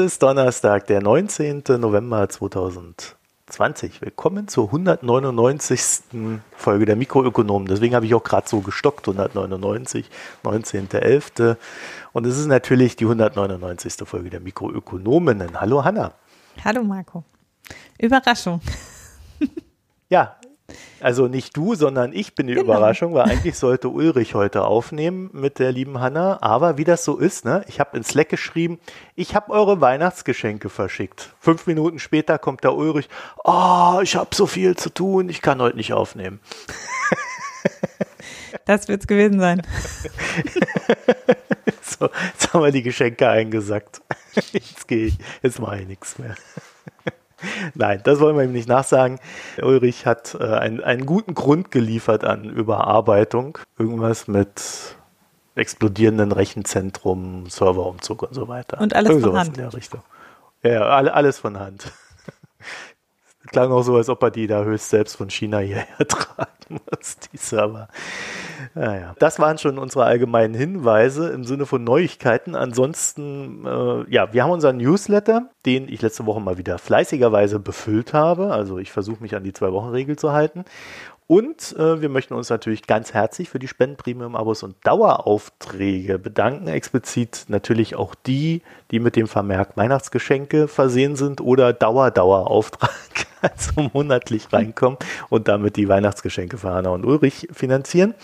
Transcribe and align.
Heute 0.00 0.06
ist 0.06 0.22
Donnerstag, 0.22 0.86
der 0.86 1.02
19. 1.02 1.62
November 1.78 2.26
2020. 2.26 4.00
Willkommen 4.00 4.48
zur 4.48 4.68
199. 4.68 5.80
Folge 6.56 6.86
der 6.86 6.96
Mikroökonomen. 6.96 7.68
Deswegen 7.68 7.94
habe 7.94 8.06
ich 8.06 8.14
auch 8.14 8.24
gerade 8.24 8.48
so 8.48 8.60
gestockt, 8.60 9.06
199, 9.06 10.08
19.11. 10.42 11.58
Und 12.14 12.26
es 12.26 12.38
ist 12.38 12.46
natürlich 12.46 12.96
die 12.96 13.04
199. 13.04 13.92
Folge 14.06 14.30
der 14.30 14.40
Mikroökonominnen. 14.40 15.60
Hallo 15.60 15.84
Hanna. 15.84 16.14
Hallo 16.64 16.82
Marco. 16.82 17.22
Überraschung. 17.98 18.62
Ja, 20.08 20.39
also 21.02 21.28
nicht 21.28 21.56
du, 21.56 21.74
sondern 21.74 22.12
ich 22.12 22.34
bin 22.34 22.46
die 22.46 22.54
genau. 22.54 22.64
Überraschung, 22.64 23.14
weil 23.14 23.30
eigentlich 23.30 23.56
sollte 23.56 23.88
Ulrich 23.88 24.34
heute 24.34 24.64
aufnehmen 24.64 25.30
mit 25.32 25.58
der 25.58 25.72
lieben 25.72 26.00
Hanna. 26.00 26.38
Aber 26.42 26.78
wie 26.78 26.84
das 26.84 27.04
so 27.04 27.16
ist, 27.16 27.44
ne? 27.44 27.64
Ich 27.68 27.80
habe 27.80 27.96
in 27.96 28.04
Slack 28.04 28.28
geschrieben, 28.28 28.78
ich 29.14 29.34
habe 29.34 29.52
eure 29.52 29.80
Weihnachtsgeschenke 29.80 30.68
verschickt. 30.68 31.30
Fünf 31.40 31.66
Minuten 31.66 31.98
später 31.98 32.38
kommt 32.38 32.64
der 32.64 32.74
Ulrich, 32.74 33.08
oh, 33.44 34.00
ich 34.02 34.16
habe 34.16 34.34
so 34.34 34.46
viel 34.46 34.76
zu 34.76 34.90
tun, 34.90 35.28
ich 35.28 35.42
kann 35.42 35.60
heute 35.60 35.76
nicht 35.76 35.92
aufnehmen. 35.92 36.40
Das 38.64 38.88
wird's 38.88 39.06
gewesen 39.06 39.40
sein. 39.40 39.62
so, 41.82 42.08
jetzt 42.32 42.52
haben 42.52 42.62
wir 42.62 42.72
die 42.72 42.82
Geschenke 42.82 43.28
eingesackt. 43.28 44.00
Jetzt 44.52 44.86
gehe 44.86 45.06
ich, 45.06 45.18
jetzt 45.42 45.58
mache 45.58 45.80
ich 45.80 45.88
nichts 45.88 46.18
mehr. 46.18 46.36
Nein, 47.74 48.00
das 48.04 48.20
wollen 48.20 48.36
wir 48.36 48.44
ihm 48.44 48.52
nicht 48.52 48.68
nachsagen. 48.68 49.18
Ulrich 49.60 50.06
hat 50.06 50.36
äh, 50.38 50.44
einen, 50.44 50.82
einen 50.82 51.06
guten 51.06 51.34
Grund 51.34 51.70
geliefert 51.70 52.24
an 52.24 52.44
Überarbeitung. 52.44 53.58
Irgendwas 53.78 54.28
mit 54.28 54.96
explodierenden 55.54 56.32
Rechenzentrum, 56.32 57.46
Serverumzug 57.48 58.22
und 58.22 58.34
so 58.34 58.48
weiter. 58.48 58.80
Und 58.80 58.94
alles 58.94 59.22
von 59.22 59.36
Hand. 59.36 59.48
In 59.48 59.54
der 59.54 59.74
Richtung. 59.74 60.02
Ja, 60.62 60.82
alles 60.82 61.38
von 61.38 61.58
Hand. 61.58 61.92
Klang 63.50 63.72
auch 63.72 63.82
so, 63.82 63.96
als 63.96 64.08
ob 64.08 64.22
er 64.22 64.30
die 64.30 64.46
da 64.46 64.62
höchst 64.62 64.90
selbst 64.90 65.16
von 65.16 65.28
China 65.28 65.58
hierher 65.58 65.86
tragen 66.08 66.78
muss, 66.90 67.16
die 67.16 67.36
Server. 67.36 67.88
Naja, 68.74 69.14
das 69.18 69.40
waren 69.40 69.58
schon 69.58 69.76
unsere 69.76 70.04
allgemeinen 70.04 70.54
Hinweise 70.54 71.30
im 71.30 71.42
Sinne 71.42 71.66
von 71.66 71.82
Neuigkeiten. 71.82 72.54
Ansonsten, 72.54 73.66
äh, 73.66 74.04
ja, 74.08 74.32
wir 74.32 74.44
haben 74.44 74.52
unseren 74.52 74.76
Newsletter, 74.76 75.50
den 75.66 75.88
ich 75.88 76.00
letzte 76.00 76.26
Woche 76.26 76.40
mal 76.40 76.58
wieder 76.58 76.78
fleißigerweise 76.78 77.58
befüllt 77.58 78.12
habe. 78.14 78.52
Also 78.52 78.78
ich 78.78 78.92
versuche 78.92 79.20
mich 79.20 79.34
an 79.34 79.42
die 79.42 79.52
Zwei-Wochen-Regel 79.52 80.16
zu 80.16 80.30
halten. 80.30 80.64
Und 81.30 81.78
äh, 81.78 82.02
wir 82.02 82.08
möchten 82.08 82.34
uns 82.34 82.50
natürlich 82.50 82.88
ganz 82.88 83.14
herzlich 83.14 83.50
für 83.50 83.60
die 83.60 83.68
Spenden-Premium-Abos 83.68 84.64
und 84.64 84.74
Daueraufträge 84.82 86.18
bedanken. 86.18 86.66
Explizit 86.66 87.44
natürlich 87.46 87.94
auch 87.94 88.16
die, 88.16 88.62
die 88.90 88.98
mit 88.98 89.14
dem 89.14 89.28
Vermerk 89.28 89.76
Weihnachtsgeschenke 89.76 90.66
versehen 90.66 91.14
sind 91.14 91.40
oder 91.40 91.72
Dauer-Dauerauftrag, 91.72 92.90
also 93.42 93.90
monatlich 93.92 94.52
reinkommen 94.52 94.98
und 95.28 95.46
damit 95.46 95.76
die 95.76 95.88
Weihnachtsgeschenke 95.88 96.58
für 96.58 96.70
Hanna 96.70 96.90
und 96.90 97.06
Ulrich 97.06 97.46
finanzieren. 97.52 98.14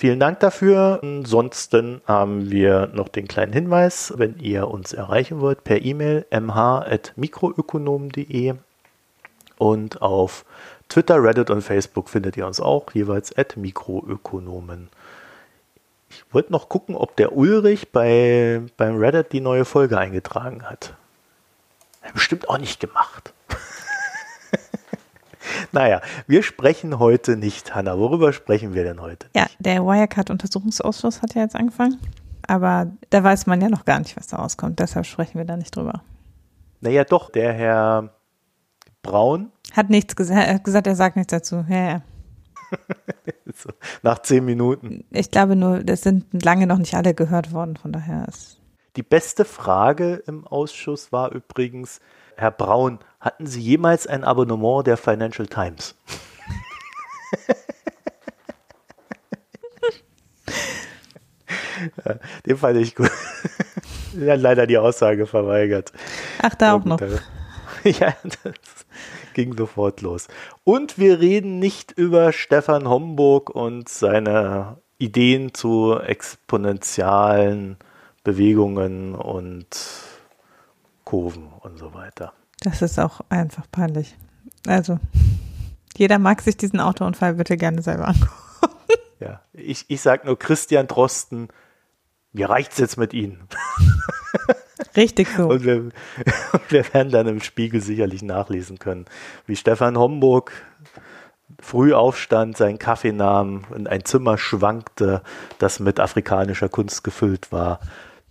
Vielen 0.00 0.18
Dank 0.18 0.40
dafür. 0.40 0.98
Ansonsten 1.04 2.00
haben 2.04 2.50
wir 2.50 2.90
noch 2.92 3.06
den 3.06 3.28
kleinen 3.28 3.52
Hinweis, 3.52 4.12
wenn 4.16 4.40
ihr 4.40 4.66
uns 4.66 4.92
erreichen 4.92 5.40
wollt, 5.40 5.62
per 5.62 5.84
E-Mail 5.84 6.26
mh.mikroökonomen.de 6.32 8.54
und 9.56 10.02
auf 10.02 10.44
Twitter, 10.90 11.22
Reddit 11.22 11.50
und 11.50 11.62
Facebook 11.62 12.10
findet 12.10 12.36
ihr 12.36 12.46
uns 12.46 12.60
auch, 12.60 12.92
jeweils 12.92 13.36
at 13.38 13.56
Mikroökonomen. 13.56 14.88
Ich 16.10 16.24
wollte 16.32 16.50
noch 16.50 16.68
gucken, 16.68 16.96
ob 16.96 17.14
der 17.14 17.36
Ulrich 17.36 17.92
bei, 17.92 18.60
beim 18.76 18.96
Reddit 18.96 19.32
die 19.32 19.40
neue 19.40 19.64
Folge 19.64 19.96
eingetragen 19.96 20.68
hat. 20.68 20.94
Hat 22.02 22.14
bestimmt 22.14 22.48
auch 22.48 22.58
nicht 22.58 22.80
gemacht. 22.80 23.32
naja, 25.72 26.00
wir 26.26 26.42
sprechen 26.42 26.98
heute 26.98 27.36
nicht, 27.36 27.72
Hanna. 27.72 27.96
Worüber 27.96 28.32
sprechen 28.32 28.74
wir 28.74 28.82
denn 28.82 29.00
heute? 29.00 29.28
Ja, 29.36 29.46
der 29.60 29.84
Wirecard-Untersuchungsausschuss 29.84 31.22
hat 31.22 31.36
ja 31.36 31.42
jetzt 31.42 31.54
angefangen. 31.54 32.00
Aber 32.48 32.88
da 33.10 33.22
weiß 33.22 33.46
man 33.46 33.60
ja 33.60 33.68
noch 33.68 33.84
gar 33.84 34.00
nicht, 34.00 34.16
was 34.16 34.26
da 34.26 34.38
rauskommt. 34.38 34.80
Deshalb 34.80 35.06
sprechen 35.06 35.38
wir 35.38 35.44
da 35.44 35.56
nicht 35.56 35.76
drüber. 35.76 36.02
Naja, 36.80 37.04
doch, 37.04 37.30
der 37.30 37.52
Herr 37.52 38.10
Braun 39.02 39.50
hat 39.72 39.90
nichts 39.90 40.16
gesagt. 40.16 40.46
Er 40.46 40.54
hat 40.54 40.64
gesagt, 40.64 40.86
er 40.86 40.96
sagt 40.96 41.16
nichts 41.16 41.30
dazu. 41.30 41.64
Ja, 41.68 41.76
ja. 41.76 42.02
so, 43.54 43.70
nach 44.02 44.20
zehn 44.20 44.44
Minuten. 44.44 45.04
Ich 45.10 45.30
glaube 45.30 45.56
nur, 45.56 45.82
das 45.82 46.02
sind 46.02 46.42
lange 46.44 46.66
noch 46.66 46.78
nicht 46.78 46.94
alle 46.94 47.14
gehört 47.14 47.52
worden, 47.52 47.76
von 47.76 47.92
daher 47.92 48.26
ist. 48.28 48.60
Die 48.96 49.02
beste 49.02 49.44
Frage 49.44 50.22
im 50.26 50.46
Ausschuss 50.46 51.12
war 51.12 51.32
übrigens, 51.32 52.00
Herr 52.36 52.50
Braun, 52.50 52.98
hatten 53.20 53.46
Sie 53.46 53.60
jemals 53.60 54.06
ein 54.06 54.24
Abonnement 54.24 54.86
der 54.86 54.96
Financial 54.96 55.46
Times? 55.46 55.94
ja, 62.04 62.14
den 62.46 62.56
fand 62.56 62.78
ich 62.78 62.96
gut. 62.96 63.10
er 64.20 64.32
hat 64.32 64.40
leider 64.40 64.66
die 64.66 64.78
Aussage 64.78 65.26
verweigert. 65.26 65.92
Ach, 66.42 66.54
da 66.54 66.74
auch 66.74 66.84
noch. 66.84 66.98
ja, 68.00 68.14
das 68.22 68.86
ging 69.34 69.56
sofort 69.56 70.00
los. 70.00 70.28
Und 70.64 70.98
wir 70.98 71.20
reden 71.20 71.58
nicht 71.58 71.92
über 71.92 72.32
Stefan 72.32 72.88
Homburg 72.88 73.50
und 73.50 73.88
seine 73.88 74.78
Ideen 74.98 75.54
zu 75.54 75.98
exponentialen 75.98 77.76
Bewegungen 78.22 79.14
und 79.14 79.68
Kurven 81.04 81.48
und 81.60 81.78
so 81.78 81.94
weiter. 81.94 82.32
Das 82.60 82.82
ist 82.82 82.98
auch 82.98 83.22
einfach 83.30 83.64
peinlich. 83.72 84.16
Also, 84.66 84.98
jeder 85.96 86.18
mag 86.18 86.42
sich 86.42 86.56
diesen 86.56 86.80
Autounfall 86.80 87.34
bitte 87.34 87.56
gerne 87.56 87.82
selber 87.82 88.08
angucken. 88.08 88.34
Ja, 89.20 89.42
ich, 89.52 89.84
ich 89.88 90.00
sage 90.00 90.26
nur 90.26 90.38
Christian 90.38 90.86
Drosten, 90.86 91.48
mir 92.32 92.48
reicht's 92.48 92.78
jetzt 92.78 92.96
mit 92.96 93.12
Ihnen. 93.12 93.48
Richtig 94.96 95.28
so. 95.36 95.48
Und 95.48 95.64
wir, 95.64 95.90
wir 96.68 96.94
werden 96.94 97.12
dann 97.12 97.26
im 97.26 97.40
Spiegel 97.40 97.80
sicherlich 97.80 98.22
nachlesen 98.22 98.78
können, 98.78 99.06
wie 99.46 99.56
Stefan 99.56 99.98
Homburg 99.98 100.52
früh 101.60 101.92
aufstand, 101.92 102.56
seinen 102.56 102.78
Kaffee 102.78 103.12
nahm, 103.12 103.64
in 103.74 103.86
ein 103.86 104.04
Zimmer 104.04 104.38
schwankte, 104.38 105.22
das 105.58 105.80
mit 105.80 106.00
afrikanischer 106.00 106.68
Kunst 106.68 107.04
gefüllt 107.04 107.52
war, 107.52 107.80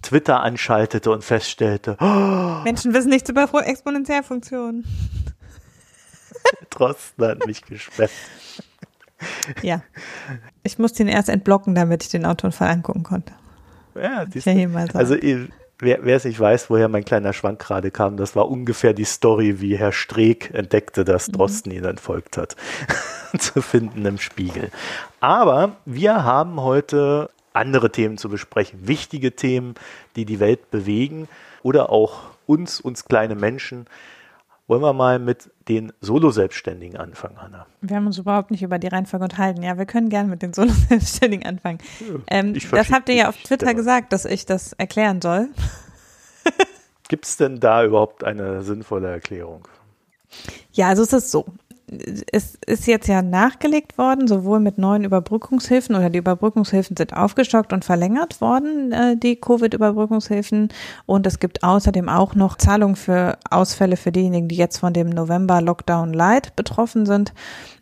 Twitter 0.01 0.41
anschaltete 0.41 1.11
und 1.11 1.23
feststellte, 1.23 1.97
oh, 1.99 2.63
Menschen 2.63 2.93
wissen 2.93 3.09
nichts 3.09 3.29
über 3.29 3.49
Exponentialfunktionen. 3.65 4.85
Drosten 6.69 7.25
hat 7.25 7.45
mich 7.45 7.63
gesperrt. 7.63 8.11
Ja. 9.61 9.81
Ich 10.63 10.79
musste 10.79 11.03
ihn 11.03 11.09
erst 11.09 11.27
entblocken, 11.27 11.75
damit 11.75 12.03
ich 12.03 12.09
den 12.09 12.25
Autounfall 12.25 12.69
angucken 12.69 13.03
konnte. 13.03 13.33
Ja, 13.95 14.23
ja 14.23 14.85
also 14.93 15.15
wer, 15.79 15.99
wer 16.03 16.17
es 16.17 16.25
nicht 16.25 16.39
weiß, 16.39 16.69
woher 16.69 16.87
mein 16.87 17.05
kleiner 17.05 17.33
Schwank 17.33 17.59
gerade 17.59 17.91
kam, 17.91 18.17
das 18.17 18.35
war 18.35 18.49
ungefähr 18.49 18.93
die 18.93 19.05
Story, 19.05 19.61
wie 19.61 19.77
Herr 19.77 19.91
Streeck 19.91 20.51
entdeckte, 20.53 21.03
dass 21.03 21.27
mhm. 21.27 21.33
Drosten 21.33 21.71
ihn 21.71 21.85
entfolgt 21.85 22.37
hat. 22.37 22.55
zu 23.37 23.61
finden 23.61 24.05
im 24.05 24.17
Spiegel. 24.17 24.71
Aber 25.19 25.77
wir 25.85 26.23
haben 26.23 26.61
heute 26.61 27.29
andere 27.53 27.91
Themen 27.91 28.17
zu 28.17 28.29
besprechen, 28.29 28.87
wichtige 28.87 29.35
Themen, 29.35 29.75
die 30.15 30.25
die 30.25 30.39
Welt 30.39 30.71
bewegen 30.71 31.27
oder 31.63 31.89
auch 31.89 32.21
uns, 32.45 32.79
uns 32.79 33.05
kleine 33.05 33.35
Menschen. 33.35 33.85
Wollen 34.69 34.83
wir 34.83 34.93
mal 34.93 35.17
mit 35.17 35.49
den 35.67 35.91
Solo-Selbstständigen 35.99 36.95
anfangen, 36.95 37.41
Hanna? 37.41 37.65
Wir 37.81 37.95
haben 37.95 38.05
uns 38.05 38.19
überhaupt 38.19 38.51
nicht 38.51 38.61
über 38.61 38.77
die 38.77 38.85
Reihenfolge 38.85 39.23
unterhalten. 39.23 39.63
Ja, 39.63 39.79
wir 39.79 39.87
können 39.87 40.09
gerne 40.09 40.29
mit 40.29 40.43
den 40.43 40.53
Solo-Selbstständigen 40.53 41.43
anfangen. 41.43 41.79
Ähm, 42.27 42.53
das 42.53 42.91
habt 42.91 43.09
ihr 43.09 43.15
ja 43.15 43.29
auf 43.29 43.37
Twitter 43.37 43.73
gesagt, 43.73 44.13
dass 44.13 44.25
ich 44.25 44.45
das 44.45 44.73
erklären 44.73 45.23
soll. 45.23 45.49
Gibt 47.09 47.25
es 47.25 47.35
denn 47.35 47.59
da 47.59 47.83
überhaupt 47.83 48.23
eine 48.23 48.61
sinnvolle 48.61 49.09
Erklärung? 49.09 49.67
Ja, 50.71 50.89
also 50.89 51.01
es 51.01 51.13
ist 51.13 51.31
so 51.31 51.47
es 52.31 52.57
ist 52.65 52.87
jetzt 52.87 53.07
ja 53.07 53.21
nachgelegt 53.21 53.97
worden, 53.97 54.27
sowohl 54.27 54.59
mit 54.59 54.77
neuen 54.77 55.03
Überbrückungshilfen 55.03 55.95
oder 55.95 56.09
die 56.09 56.19
Überbrückungshilfen 56.19 56.95
sind 56.95 57.15
aufgestockt 57.15 57.73
und 57.73 57.85
verlängert 57.85 58.41
worden, 58.41 58.91
äh, 58.91 59.17
die 59.17 59.35
Covid-Überbrückungshilfen. 59.35 60.69
Und 61.05 61.25
es 61.25 61.39
gibt 61.39 61.63
außerdem 61.63 62.09
auch 62.09 62.35
noch 62.35 62.57
Zahlungen 62.57 62.95
für 62.95 63.37
Ausfälle 63.49 63.97
für 63.97 64.11
diejenigen, 64.11 64.47
die 64.47 64.55
jetzt 64.55 64.77
von 64.77 64.93
dem 64.93 65.09
November-Lockdown 65.09 66.13
Light 66.13 66.55
betroffen 66.55 67.05
sind. 67.05 67.33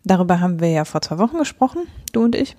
Darüber 0.03 0.39
haben 0.39 0.59
wir 0.59 0.69
ja 0.69 0.85
vor 0.85 1.01
zwei 1.01 1.17
Wochen 1.17 1.37
gesprochen, 1.37 1.81
du 2.13 2.23
und 2.23 2.35
ich. 2.35 2.55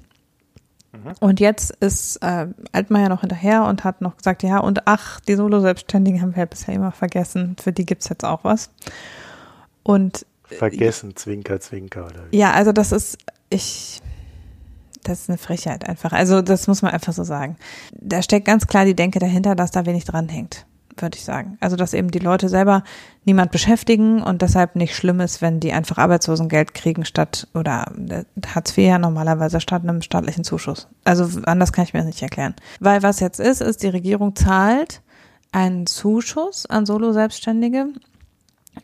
Mhm. 0.92 1.12
Und 1.20 1.40
jetzt 1.40 1.70
ist 1.80 2.16
äh, 2.22 2.48
Altmaier 2.72 3.08
noch 3.08 3.20
hinterher 3.20 3.64
und 3.64 3.84
hat 3.84 4.00
noch 4.00 4.16
gesagt, 4.16 4.42
ja, 4.42 4.58
und 4.58 4.86
ach, 4.86 5.20
die 5.20 5.34
Solo-Selbstständigen 5.34 6.20
haben 6.20 6.34
wir 6.34 6.40
ja 6.40 6.46
bisher 6.46 6.74
immer 6.74 6.92
vergessen. 6.92 7.56
Für 7.60 7.72
die 7.72 7.86
gibt's 7.86 8.08
jetzt 8.08 8.24
auch 8.24 8.44
was. 8.44 8.70
Und 9.82 10.26
Vergessen, 10.56 11.16
Zwinker, 11.16 11.60
Zwinker. 11.60 12.06
Oder 12.06 12.24
wie? 12.30 12.38
Ja, 12.38 12.52
also 12.52 12.72
das 12.72 12.92
ist, 12.92 13.18
ich, 13.50 14.00
das 15.04 15.20
ist 15.20 15.28
eine 15.28 15.38
Frechheit 15.38 15.88
einfach. 15.88 16.12
Also 16.12 16.42
das 16.42 16.66
muss 16.66 16.82
man 16.82 16.92
einfach 16.92 17.12
so 17.12 17.24
sagen. 17.24 17.56
Da 17.92 18.22
steckt 18.22 18.46
ganz 18.46 18.66
klar 18.66 18.84
die 18.84 18.96
Denke 18.96 19.18
dahinter, 19.18 19.54
dass 19.54 19.70
da 19.70 19.86
wenig 19.86 20.04
dranhängt. 20.04 20.66
würde 21.00 21.16
ich 21.16 21.24
sagen. 21.24 21.56
Also, 21.60 21.76
dass 21.76 21.94
eben 21.94 22.10
die 22.10 22.18
Leute 22.18 22.48
selber 22.48 22.82
niemand 23.24 23.52
beschäftigen 23.52 24.22
und 24.22 24.42
deshalb 24.42 24.76
nicht 24.76 24.94
schlimm 24.94 25.20
ist, 25.20 25.40
wenn 25.42 25.60
die 25.60 25.72
einfach 25.72 25.98
Arbeitslosengeld 25.98 26.74
kriegen 26.74 27.04
statt 27.04 27.46
oder 27.54 27.92
äh, 28.08 28.24
Hartz 28.46 28.76
IV 28.76 28.86
ja 28.86 28.98
normalerweise 28.98 29.60
statt 29.60 29.82
einem 29.82 30.02
staatlichen 30.02 30.44
Zuschuss. 30.44 30.88
Also, 31.04 31.40
anders 31.44 31.72
kann 31.72 31.84
ich 31.84 31.92
mir 31.92 32.00
das 32.00 32.06
nicht 32.06 32.22
erklären. 32.22 32.54
Weil 32.80 33.02
was 33.02 33.20
jetzt 33.20 33.40
ist, 33.40 33.60
ist, 33.60 33.82
die 33.82 33.88
Regierung 33.88 34.34
zahlt 34.34 35.02
einen 35.52 35.86
Zuschuss 35.86 36.66
an 36.66 36.84
Solo-Selbstständige, 36.84 37.88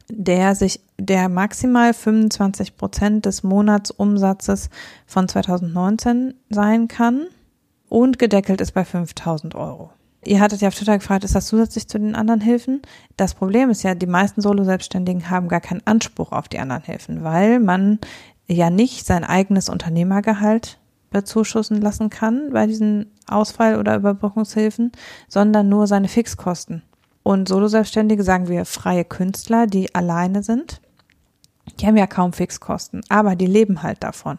der 0.08 0.55
sich, 0.55 0.81
der 0.99 1.29
maximal 1.29 1.94
25 1.94 2.76
Prozent 2.76 3.26
des 3.26 3.43
Monatsumsatzes 3.43 4.70
von 5.06 5.29
2019 5.29 6.35
sein 6.50 6.88
kann 6.88 7.26
und 7.88 8.19
gedeckelt 8.19 8.61
ist 8.61 8.73
bei 8.73 8.85
5000 8.85 9.55
Euro. 9.55 9.91
Ihr 10.26 10.41
hattet 10.41 10.62
ja 10.62 10.69
auf 10.69 10.75
Twitter 10.75 10.99
gefragt, 10.99 11.25
ist 11.25 11.35
das 11.35 11.46
zusätzlich 11.46 11.87
zu 11.87 11.99
den 11.99 12.14
anderen 12.14 12.41
Hilfen? 12.41 12.81
Das 13.17 13.35
Problem 13.35 13.70
ist 13.70 13.82
ja, 13.82 13.94
die 13.94 14.06
meisten 14.06 14.41
Solo-Selbstständigen 14.41 15.29
haben 15.29 15.49
gar 15.49 15.61
keinen 15.61 15.87
Anspruch 15.87 16.32
auf 16.32 16.49
die 16.49 16.58
anderen 16.58 16.82
Hilfen, 16.82 17.23
weil 17.25 17.61
man 17.61 17.99
ja 18.46 18.70
nicht 18.70 19.06
sein 19.06 19.25
eigenes 19.25 19.69
Unternehmergehalt 19.69 20.79
bezuschussen 21.11 21.81
lassen 21.81 22.11
kann 22.11 22.50
bei 22.52 22.67
diesen 22.67 23.12
Ausfall- 23.26 23.79
oder 23.79 23.96
Überbrückungshilfen, 23.96 24.93
sondern 25.29 25.69
nur 25.69 25.87
seine 25.87 26.08
Fixkosten. 26.08 26.82
Und 27.24 27.48
Solo-Selbstständige, 27.48 28.22
sagen 28.22 28.46
wir 28.46 28.64
freie 28.64 29.04
Künstler, 29.04 29.66
die 29.66 29.92
alleine 29.94 30.44
sind, 30.44 30.80
die 31.80 31.86
haben 31.86 31.96
ja 31.96 32.06
kaum 32.06 32.32
Fixkosten, 32.32 33.00
aber 33.08 33.34
die 33.34 33.46
leben 33.46 33.82
halt 33.82 34.04
davon. 34.04 34.38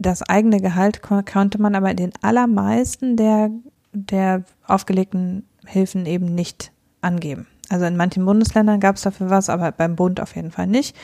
Das 0.00 0.22
eigene 0.22 0.60
Gehalt 0.60 1.02
konnte 1.02 1.60
man 1.60 1.76
aber 1.76 1.90
in 1.90 1.96
den 1.96 2.12
allermeisten 2.22 3.16
der 3.16 3.50
der 3.92 4.44
aufgelegten 4.66 5.44
Hilfen 5.66 6.06
eben 6.06 6.34
nicht 6.34 6.72
angeben. 7.00 7.46
Also 7.68 7.84
in 7.84 7.96
manchen 7.96 8.24
Bundesländern 8.24 8.80
gab 8.80 8.96
es 8.96 9.02
dafür 9.02 9.28
was, 9.28 9.50
aber 9.50 9.72
beim 9.72 9.94
Bund 9.94 10.20
auf 10.20 10.34
jeden 10.36 10.50
Fall 10.50 10.66
nicht. 10.66 10.96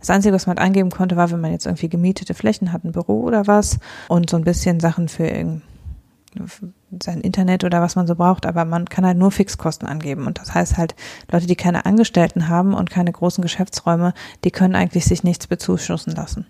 Das 0.00 0.10
Einzige, 0.10 0.34
was 0.34 0.46
man 0.46 0.58
angeben 0.58 0.90
konnte, 0.90 1.16
war, 1.16 1.30
wenn 1.30 1.40
man 1.40 1.52
jetzt 1.52 1.66
irgendwie 1.66 1.88
gemietete 1.88 2.34
Flächen 2.34 2.72
hat, 2.72 2.84
ein 2.84 2.92
Büro 2.92 3.22
oder 3.22 3.46
was 3.46 3.78
und 4.08 4.28
so 4.28 4.36
ein 4.36 4.44
bisschen 4.44 4.80
Sachen 4.80 5.08
für 5.08 5.28
sein 7.02 7.20
Internet 7.20 7.64
oder 7.64 7.80
was 7.80 7.96
man 7.96 8.06
so 8.06 8.14
braucht, 8.14 8.46
aber 8.46 8.64
man 8.64 8.86
kann 8.86 9.04
halt 9.04 9.18
nur 9.18 9.30
Fixkosten 9.30 9.88
angeben. 9.88 10.26
Und 10.26 10.38
das 10.38 10.54
heißt 10.54 10.76
halt, 10.76 10.94
Leute, 11.30 11.46
die 11.46 11.56
keine 11.56 11.86
Angestellten 11.86 12.48
haben 12.48 12.74
und 12.74 12.90
keine 12.90 13.12
großen 13.12 13.42
Geschäftsräume, 13.42 14.14
die 14.44 14.50
können 14.50 14.74
eigentlich 14.74 15.04
sich 15.04 15.24
nichts 15.24 15.46
bezuschussen 15.46 16.14
lassen. 16.14 16.46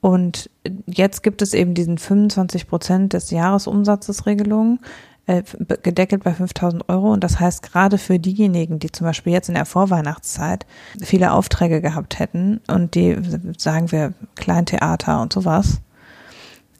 Und 0.00 0.50
jetzt 0.86 1.22
gibt 1.22 1.40
es 1.40 1.54
eben 1.54 1.72
diesen 1.74 1.96
25 1.96 2.68
Prozent 2.68 3.12
des 3.14 3.30
Jahresumsatzes 3.30 4.26
Regelung, 4.26 4.80
äh, 5.26 5.42
gedeckelt 5.82 6.22
bei 6.24 6.34
5000 6.34 6.88
Euro. 6.90 7.10
Und 7.10 7.24
das 7.24 7.40
heißt, 7.40 7.62
gerade 7.62 7.96
für 7.96 8.18
diejenigen, 8.18 8.78
die 8.78 8.92
zum 8.92 9.06
Beispiel 9.06 9.32
jetzt 9.32 9.48
in 9.48 9.54
der 9.54 9.64
Vorweihnachtszeit 9.64 10.66
viele 11.02 11.32
Aufträge 11.32 11.80
gehabt 11.80 12.18
hätten 12.18 12.60
und 12.68 12.94
die, 12.94 13.16
sagen 13.56 13.90
wir, 13.90 14.12
Kleintheater 14.34 15.22
und 15.22 15.32
sowas, 15.32 15.80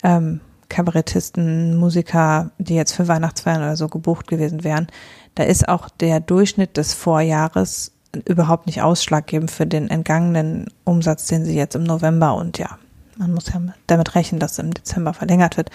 ähm, 0.03 0.41
Kabarettisten, 0.75 1.77
Musiker, 1.77 2.51
die 2.59 2.75
jetzt 2.75 2.95
für 2.95 3.07
Weihnachtsfeiern 3.07 3.63
oder 3.63 3.77
so 3.77 3.87
gebucht 3.87 4.27
gewesen 4.27 4.65
wären, 4.65 4.89
da 5.37 5.45
ist 5.45 5.69
auch 5.69 5.89
der 5.89 6.19
Durchschnitt 6.19 6.77
des 6.77 6.95
Vorjahres 6.95 7.93
überhaupt 8.29 8.67
nicht 8.67 8.83
ausschlaggebend 8.83 9.53
für 9.53 9.67
den 9.67 9.89
entgangenen 9.89 10.67
Umsatz, 10.83 11.27
den 11.27 11.45
sie 11.45 11.55
jetzt 11.55 11.77
im 11.77 11.85
November 11.85 12.35
und 12.35 12.59
ja, 12.59 12.79
man 13.17 13.33
muss 13.33 13.53
ja 13.53 13.63
damit 13.87 14.17
rechnen, 14.17 14.41
dass 14.41 14.59
im 14.59 14.75
Dezember 14.75 15.15
verlängert 15.15 15.57
wird, 15.57 15.71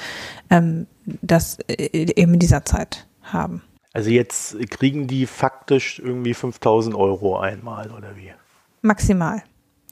ähm, 0.49 0.85
das 1.05 1.59
äh, 1.69 1.89
eben 1.93 2.33
in 2.33 2.39
dieser 2.39 2.65
Zeit 2.65 3.07
haben. 3.23 3.61
Also 3.93 4.09
jetzt 4.09 4.57
kriegen 4.69 5.07
die 5.07 5.25
faktisch 5.25 5.99
irgendwie 5.99 6.33
5000 6.33 6.93
Euro 6.93 7.39
einmal 7.39 7.91
oder 7.91 8.17
wie? 8.17 8.33
Maximal. 8.81 9.43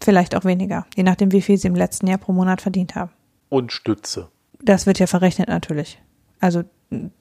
Vielleicht 0.01 0.35
auch 0.35 0.43
weniger, 0.43 0.85
je 0.97 1.03
nachdem, 1.03 1.31
wie 1.31 1.41
viel 1.41 1.57
sie 1.57 1.69
im 1.69 1.75
letzten 1.75 2.07
Jahr 2.07 2.17
pro 2.17 2.33
Monat 2.33 2.61
verdient 2.61 2.95
haben. 2.95 3.11
Und 3.49 3.71
Stütze. 3.71 4.27
Das 4.67 4.85
wird 4.85 4.99
ja 4.99 5.07
verrechnet 5.07 5.47
natürlich. 5.47 5.97
Also 6.41 6.63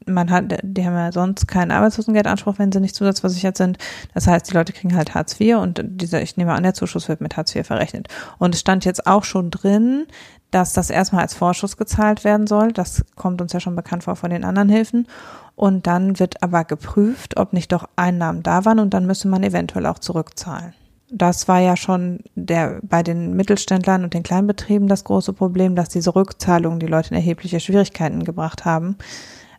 man 0.05 0.31
hat, 0.31 0.59
die 0.63 0.85
haben 0.85 0.95
ja 0.95 1.13
sonst 1.13 1.47
keinen 1.47 1.71
Arbeitslosengeldanspruch, 1.71 2.59
wenn 2.59 2.73
sie 2.73 2.81
nicht 2.81 2.97
zusatzversichert 2.97 3.57
sind. 3.57 3.79
Das 4.15 4.27
heißt, 4.27 4.51
die 4.51 4.55
Leute 4.55 4.73
kriegen 4.73 4.97
halt 4.97 5.15
Hartz 5.15 5.41
IV 5.41 5.59
und 5.59 5.81
dieser, 5.85 6.21
ich 6.23 6.37
nehme 6.37 6.55
an, 6.55 6.65
der 6.65 6.75
Zuschuss 6.75 7.09
wird 7.09 7.21
mit 7.21 7.37
Hartz 7.37 7.55
IV 7.55 7.65
verrechnet. 7.65 8.09
Und 8.39 8.57
es 8.57 8.61
stand 8.61 8.85
jetzt 8.85 9.07
auch 9.07 9.23
schon 9.23 9.53
drin, 9.53 10.07
dass 10.51 10.73
das 10.73 10.91
erstmal 10.91 11.23
als 11.23 11.35
Vorschuss 11.35 11.77
gezahlt 11.77 12.25
werden 12.25 12.49
soll. 12.49 12.73
Das 12.73 13.05
kommt 13.15 13.41
uns 13.41 13.53
ja 13.53 13.61
schon 13.61 13.77
bekannt 13.77 14.03
vor 14.03 14.17
von 14.17 14.31
den 14.31 14.45
anderen 14.45 14.69
Hilfen. 14.69 15.07
Und 15.55 15.87
dann 15.87 16.19
wird 16.19 16.43
aber 16.43 16.65
geprüft, 16.65 17.37
ob 17.37 17.53
nicht 17.53 17.71
doch 17.71 17.89
Einnahmen 17.95 18.43
da 18.43 18.65
waren 18.65 18.81
und 18.81 18.93
dann 18.93 19.07
müsste 19.07 19.29
man 19.29 19.45
eventuell 19.45 19.87
auch 19.87 20.01
zurückzahlen. 20.01 20.75
Das 21.11 21.47
war 21.47 21.61
ja 21.61 21.77
schon 21.77 22.21
der, 22.35 22.81
bei 22.83 23.03
den 23.03 23.35
Mittelständlern 23.35 24.03
und 24.03 24.15
den 24.15 24.23
Kleinbetrieben 24.25 24.89
das 24.89 25.05
große 25.05 25.33
Problem, 25.33 25.77
dass 25.77 25.89
diese 25.89 26.15
Rückzahlungen 26.15 26.81
die 26.81 26.87
Leute 26.87 27.11
in 27.11 27.17
erhebliche 27.17 27.61
Schwierigkeiten 27.61 28.25
gebracht 28.25 28.65
haben. 28.65 28.97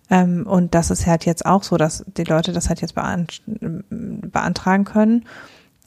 Ähm, 0.09 0.45
und 0.45 0.75
das 0.75 0.91
ist 0.91 1.07
halt 1.07 1.25
jetzt 1.25 1.45
auch 1.45 1.63
so, 1.63 1.77
dass 1.77 2.03
die 2.05 2.23
Leute 2.23 2.51
das 2.51 2.69
halt 2.69 2.81
jetzt 2.81 2.95
beantragen 2.95 4.83
können. 4.85 5.25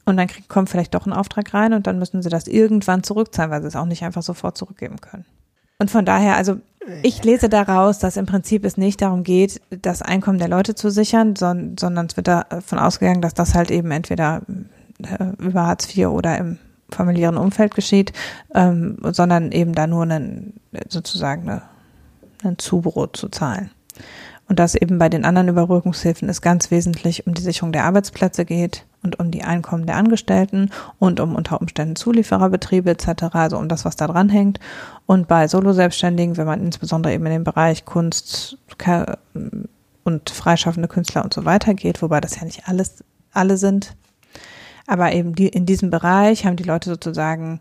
Und 0.07 0.17
dann 0.17 0.29
krieg, 0.29 0.49
kommt 0.49 0.71
vielleicht 0.71 0.95
doch 0.95 1.07
ein 1.07 1.13
Auftrag 1.13 1.53
rein 1.53 1.73
und 1.73 1.87
dann 1.87 1.99
müssen 1.99 2.23
sie 2.23 2.31
das 2.31 2.47
irgendwann 2.47 3.03
zurückzahlen, 3.03 3.51
weil 3.51 3.61
sie 3.63 3.69
es 3.69 3.77
auch 3.77 3.87
nicht 3.87 4.03
einfach 4.03 4.23
sofort 4.23 4.57
zurückgeben 4.57 5.01
können. 5.01 5.27
Und 5.79 5.91
von 5.91 6.05
daher, 6.05 6.37
also 6.37 6.57
ich 7.03 7.23
lese 7.25 7.49
daraus, 7.49 7.99
dass 7.99 8.17
im 8.17 8.27
Prinzip 8.27 8.65
es 8.65 8.77
nicht 8.77 9.03
darum 9.03 9.23
geht, 9.23 9.61
das 9.71 10.03
Einkommen 10.03 10.39
der 10.39 10.49
Leute 10.49 10.75
zu 10.75 10.91
sichern, 10.91 11.37
sondern, 11.37 11.77
sondern 11.79 12.07
es 12.07 12.17
wird 12.17 12.29
davon 12.29 12.79
ausgegangen, 12.79 13.23
dass 13.23 13.35
das 13.35 13.55
halt 13.55 13.71
eben 13.71 13.91
entweder 13.91 14.43
äh, 15.05 15.43
über 15.43 15.67
Hartz 15.67 15.97
IV 15.97 16.09
oder 16.09 16.39
im 16.39 16.59
familiären 16.91 17.37
Umfeld 17.37 17.75
geschieht, 17.75 18.13
ähm, 18.55 18.99
sondern 19.13 19.53
eben 19.53 19.75
da 19.75 19.87
nur 19.87 20.03
einen, 20.03 20.55
sozusagen 20.89 21.49
eine, 21.49 21.63
einen 22.43 22.59
Zubrot 22.59 23.17
zu 23.17 23.29
zahlen. 23.29 23.71
Und 24.49 24.59
dass 24.59 24.75
eben 24.75 24.99
bei 24.99 25.09
den 25.09 25.25
anderen 25.25 25.49
Überbrückungshilfen 25.49 26.29
es 26.29 26.43
ganz 26.43 26.73
wesentlich 26.73 27.25
um 27.29 27.35
die 27.35 27.43
Sicherung 27.43 27.71
der 27.71 27.85
Arbeitsplätze 27.85 28.45
geht 28.45 28.85
und 29.01 29.21
um 29.21 29.31
die 29.31 29.45
Einkommen 29.45 29.87
der 29.87 29.97
Angestellten 29.97 30.71
und 30.99 31.21
um 31.21 31.37
unter 31.37 31.61
Umständen 31.61 31.95
Zuliefererbetriebe 31.95 32.91
etc., 32.91 33.33
also 33.33 33.59
um 33.59 33.69
das, 33.69 33.85
was 33.85 33.95
da 33.95 34.09
dran 34.09 34.29
hängt. 34.29 34.59
Und 35.07 35.29
bei 35.29 35.47
Solo-Selbstständigen, 35.47 36.37
wenn 36.37 36.49
man 36.49 36.65
insbesondere 36.65 37.15
eben 37.15 37.27
in 37.27 37.33
den 37.33 37.45
Bereich 37.45 37.85
Kunst 37.85 38.59
und 40.03 40.31
freischaffende 40.31 40.89
Künstler 40.89 41.23
und 41.23 41.33
so 41.33 41.45
weiter 41.45 41.75
geht, 41.75 42.03
wobei 42.03 42.21
das 42.21 42.35
ja 42.35 42.45
nicht 42.45 42.67
alles 42.67 43.05
alle 43.33 43.57
sind, 43.57 43.95
aber 44.91 45.13
eben 45.13 45.35
die, 45.35 45.49
in 45.49 45.67
diesem 45.67 45.91
Bereich 45.91 46.45
haben 46.45 46.57
die 46.57 46.65
Leute 46.65 46.91
sozusagen 46.91 47.61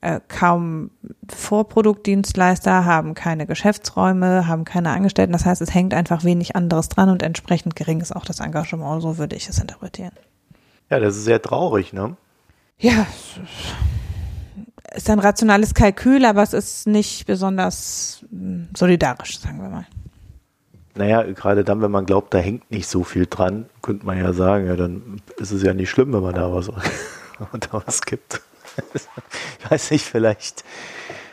äh, 0.00 0.20
kaum 0.28 0.90
Vorproduktdienstleister, 1.32 2.84
haben 2.84 3.14
keine 3.14 3.46
Geschäftsräume, 3.46 4.46
haben 4.46 4.64
keine 4.64 4.90
Angestellten. 4.90 5.32
Das 5.32 5.46
heißt, 5.46 5.62
es 5.62 5.72
hängt 5.72 5.94
einfach 5.94 6.24
wenig 6.24 6.56
anderes 6.56 6.88
dran 6.88 7.08
und 7.08 7.22
entsprechend 7.22 7.76
gering 7.76 8.00
ist 8.00 8.14
auch 8.14 8.24
das 8.24 8.40
Engagement. 8.40 9.02
So 9.02 9.18
würde 9.18 9.36
ich 9.36 9.48
es 9.48 9.58
interpretieren. 9.58 10.12
Ja, 10.90 10.98
das 10.98 11.16
ist 11.16 11.24
sehr 11.24 11.40
traurig, 11.40 11.92
ne? 11.92 12.16
Ja, 12.78 13.06
ist 14.94 15.08
ein 15.08 15.20
rationales 15.20 15.74
Kalkül, 15.74 16.24
aber 16.24 16.42
es 16.42 16.52
ist 16.52 16.86
nicht 16.86 17.26
besonders 17.26 18.24
hm, 18.30 18.68
solidarisch, 18.76 19.38
sagen 19.38 19.62
wir 19.62 19.68
mal. 19.68 19.86
Naja, 20.96 21.22
gerade 21.22 21.64
dann, 21.64 21.82
wenn 21.82 21.90
man 21.90 22.06
glaubt, 22.06 22.32
da 22.34 22.38
hängt 22.38 22.70
nicht 22.70 22.86
so 22.86 23.02
viel 23.02 23.26
dran, 23.26 23.66
könnte 23.82 24.06
man 24.06 24.18
ja 24.18 24.32
sagen, 24.32 24.66
ja, 24.66 24.76
dann 24.76 25.20
ist 25.38 25.50
es 25.50 25.62
ja 25.62 25.74
nicht 25.74 25.90
schlimm, 25.90 26.12
wenn 26.12 26.22
man 26.22 26.34
da 26.34 26.52
was, 26.52 26.66
da 27.38 27.82
was 27.84 28.02
gibt. 28.02 28.40
ich 28.94 29.70
weiß 29.70 29.90
nicht, 29.90 30.04
vielleicht 30.04 30.64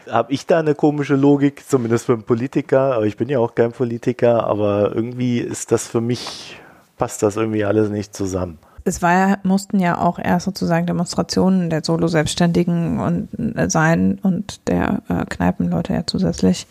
habe 0.09 0.33
ich 0.33 0.45
da 0.45 0.59
eine 0.59 0.75
komische 0.75 1.15
Logik, 1.15 1.63
zumindest 1.67 2.05
für 2.05 2.13
einen 2.13 2.23
Politiker, 2.23 2.95
aber 2.95 3.05
ich 3.05 3.17
bin 3.17 3.29
ja 3.29 3.39
auch 3.39 3.55
kein 3.55 3.71
Politiker, 3.71 4.45
aber 4.45 4.93
irgendwie 4.95 5.39
ist 5.39 5.71
das 5.71 5.87
für 5.87 6.01
mich, 6.01 6.59
passt 6.97 7.21
das 7.23 7.35
irgendwie 7.35 7.63
alles 7.63 7.89
nicht 7.89 8.15
zusammen. 8.15 8.57
Es 8.83 9.03
war 9.03 9.37
mussten 9.43 9.79
ja 9.79 9.99
auch 9.99 10.17
erst 10.17 10.45
sozusagen 10.45 10.87
Demonstrationen 10.87 11.69
der 11.69 11.83
Solo-Selbstständigen 11.83 12.99
und 12.99 13.55
äh, 13.55 13.69
sein 13.69 14.19
und 14.23 14.67
der 14.67 15.03
äh, 15.07 15.25
Kneipenleute 15.25 15.93
ja 15.93 16.07
zusätzlich, 16.07 16.65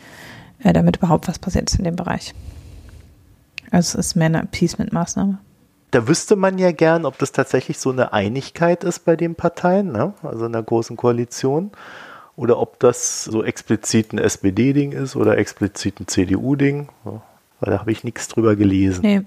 äh, 0.65 0.73
damit 0.73 0.97
überhaupt 0.97 1.29
was 1.29 1.39
passiert 1.39 1.71
ist 1.71 1.79
in 1.79 1.85
dem 1.85 1.95
Bereich. 1.95 2.35
Also 3.71 3.99
es 3.99 4.07
ist 4.07 4.17
mehr 4.17 4.27
eine 4.27 4.43
Appeasement-Maßnahme 4.43 5.39
da 5.91 6.07
wüsste 6.07 6.37
man 6.37 6.59
ja 6.59 6.73
gern, 6.73 7.05
ob 7.05 7.19
das 7.19 7.33
tatsächlich 7.33 7.79
so 7.79 7.91
eine 7.91 8.13
Einigkeit 8.13 8.85
ist 8.85 9.01
bei 9.01 9.17
den 9.17 9.35
Parteien, 9.35 9.93
ne? 9.93 10.15
also 10.23 10.47
in 10.47 10.53
der 10.53 10.63
großen 10.63 10.97
Koalition, 10.97 11.73
oder 12.37 12.59
ob 12.59 12.79
das 12.79 13.25
so 13.25 13.43
explizit 13.43 14.13
ein 14.13 14.19
SPD-Ding 14.19 14.93
ist 14.93 15.17
oder 15.17 15.37
explizit 15.37 16.01
ein 16.01 16.07
CDU-Ding. 16.07 16.89
Weil 17.05 17.73
da 17.73 17.81
habe 17.81 17.93
ich 17.93 18.05
nichts 18.05 18.29
drüber 18.29 18.57
gelesen. 18.57 19.03
Nee. 19.03 19.23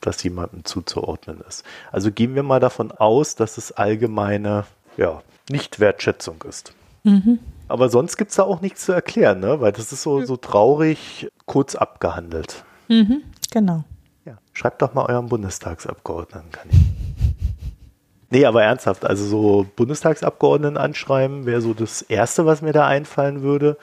Dass 0.00 0.22
jemandem 0.22 0.64
zuzuordnen 0.64 1.40
ist. 1.48 1.62
Also 1.92 2.10
gehen 2.10 2.34
wir 2.34 2.42
mal 2.42 2.58
davon 2.58 2.90
aus, 2.90 3.36
dass 3.36 3.58
es 3.58 3.70
allgemeine 3.70 4.64
ja, 4.96 5.22
Nicht-Wertschätzung 5.50 6.42
ist. 6.48 6.72
Mhm. 7.04 7.38
Aber 7.68 7.88
sonst 7.90 8.16
gibt 8.16 8.30
es 8.30 8.38
da 8.38 8.42
auch 8.42 8.60
nichts 8.60 8.84
zu 8.84 8.92
erklären, 8.92 9.40
ne? 9.40 9.60
weil 9.60 9.72
das 9.72 9.92
ist 9.92 10.02
so, 10.02 10.24
so 10.24 10.36
traurig 10.36 11.28
kurz 11.46 11.76
abgehandelt. 11.76 12.64
Mhm, 12.88 13.22
genau. 13.50 13.84
Ja, 14.24 14.38
schreibt 14.52 14.82
doch 14.82 14.94
mal 14.94 15.06
euren 15.06 15.28
Bundestagsabgeordneten, 15.28 16.50
kann 16.50 16.68
ich. 16.70 16.78
Nee, 18.30 18.46
aber 18.46 18.64
ernsthaft, 18.64 19.04
also 19.04 19.24
so 19.26 19.66
Bundestagsabgeordneten 19.76 20.76
anschreiben 20.76 21.46
wäre 21.46 21.60
so 21.60 21.72
das 21.72 22.02
Erste, 22.02 22.46
was 22.46 22.62
mir 22.62 22.72
da 22.72 22.86
einfallen 22.86 23.42
würde. 23.42 23.76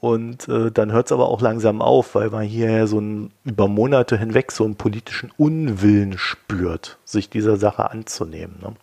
Und 0.00 0.48
äh, 0.48 0.70
dann 0.70 0.92
hört 0.92 1.06
es 1.06 1.12
aber 1.12 1.28
auch 1.28 1.40
langsam 1.40 1.82
auf, 1.82 2.14
weil 2.14 2.30
man 2.30 2.44
hier 2.44 2.86
so 2.86 3.00
ein, 3.00 3.32
über 3.42 3.66
Monate 3.66 4.16
hinweg 4.16 4.52
so 4.52 4.64
einen 4.64 4.76
politischen 4.76 5.32
Unwillen 5.36 6.16
spürt, 6.16 6.98
sich 7.04 7.28
dieser 7.28 7.56
Sache 7.56 7.90
anzunehmen. 7.90 8.60
Ne? 8.62 8.74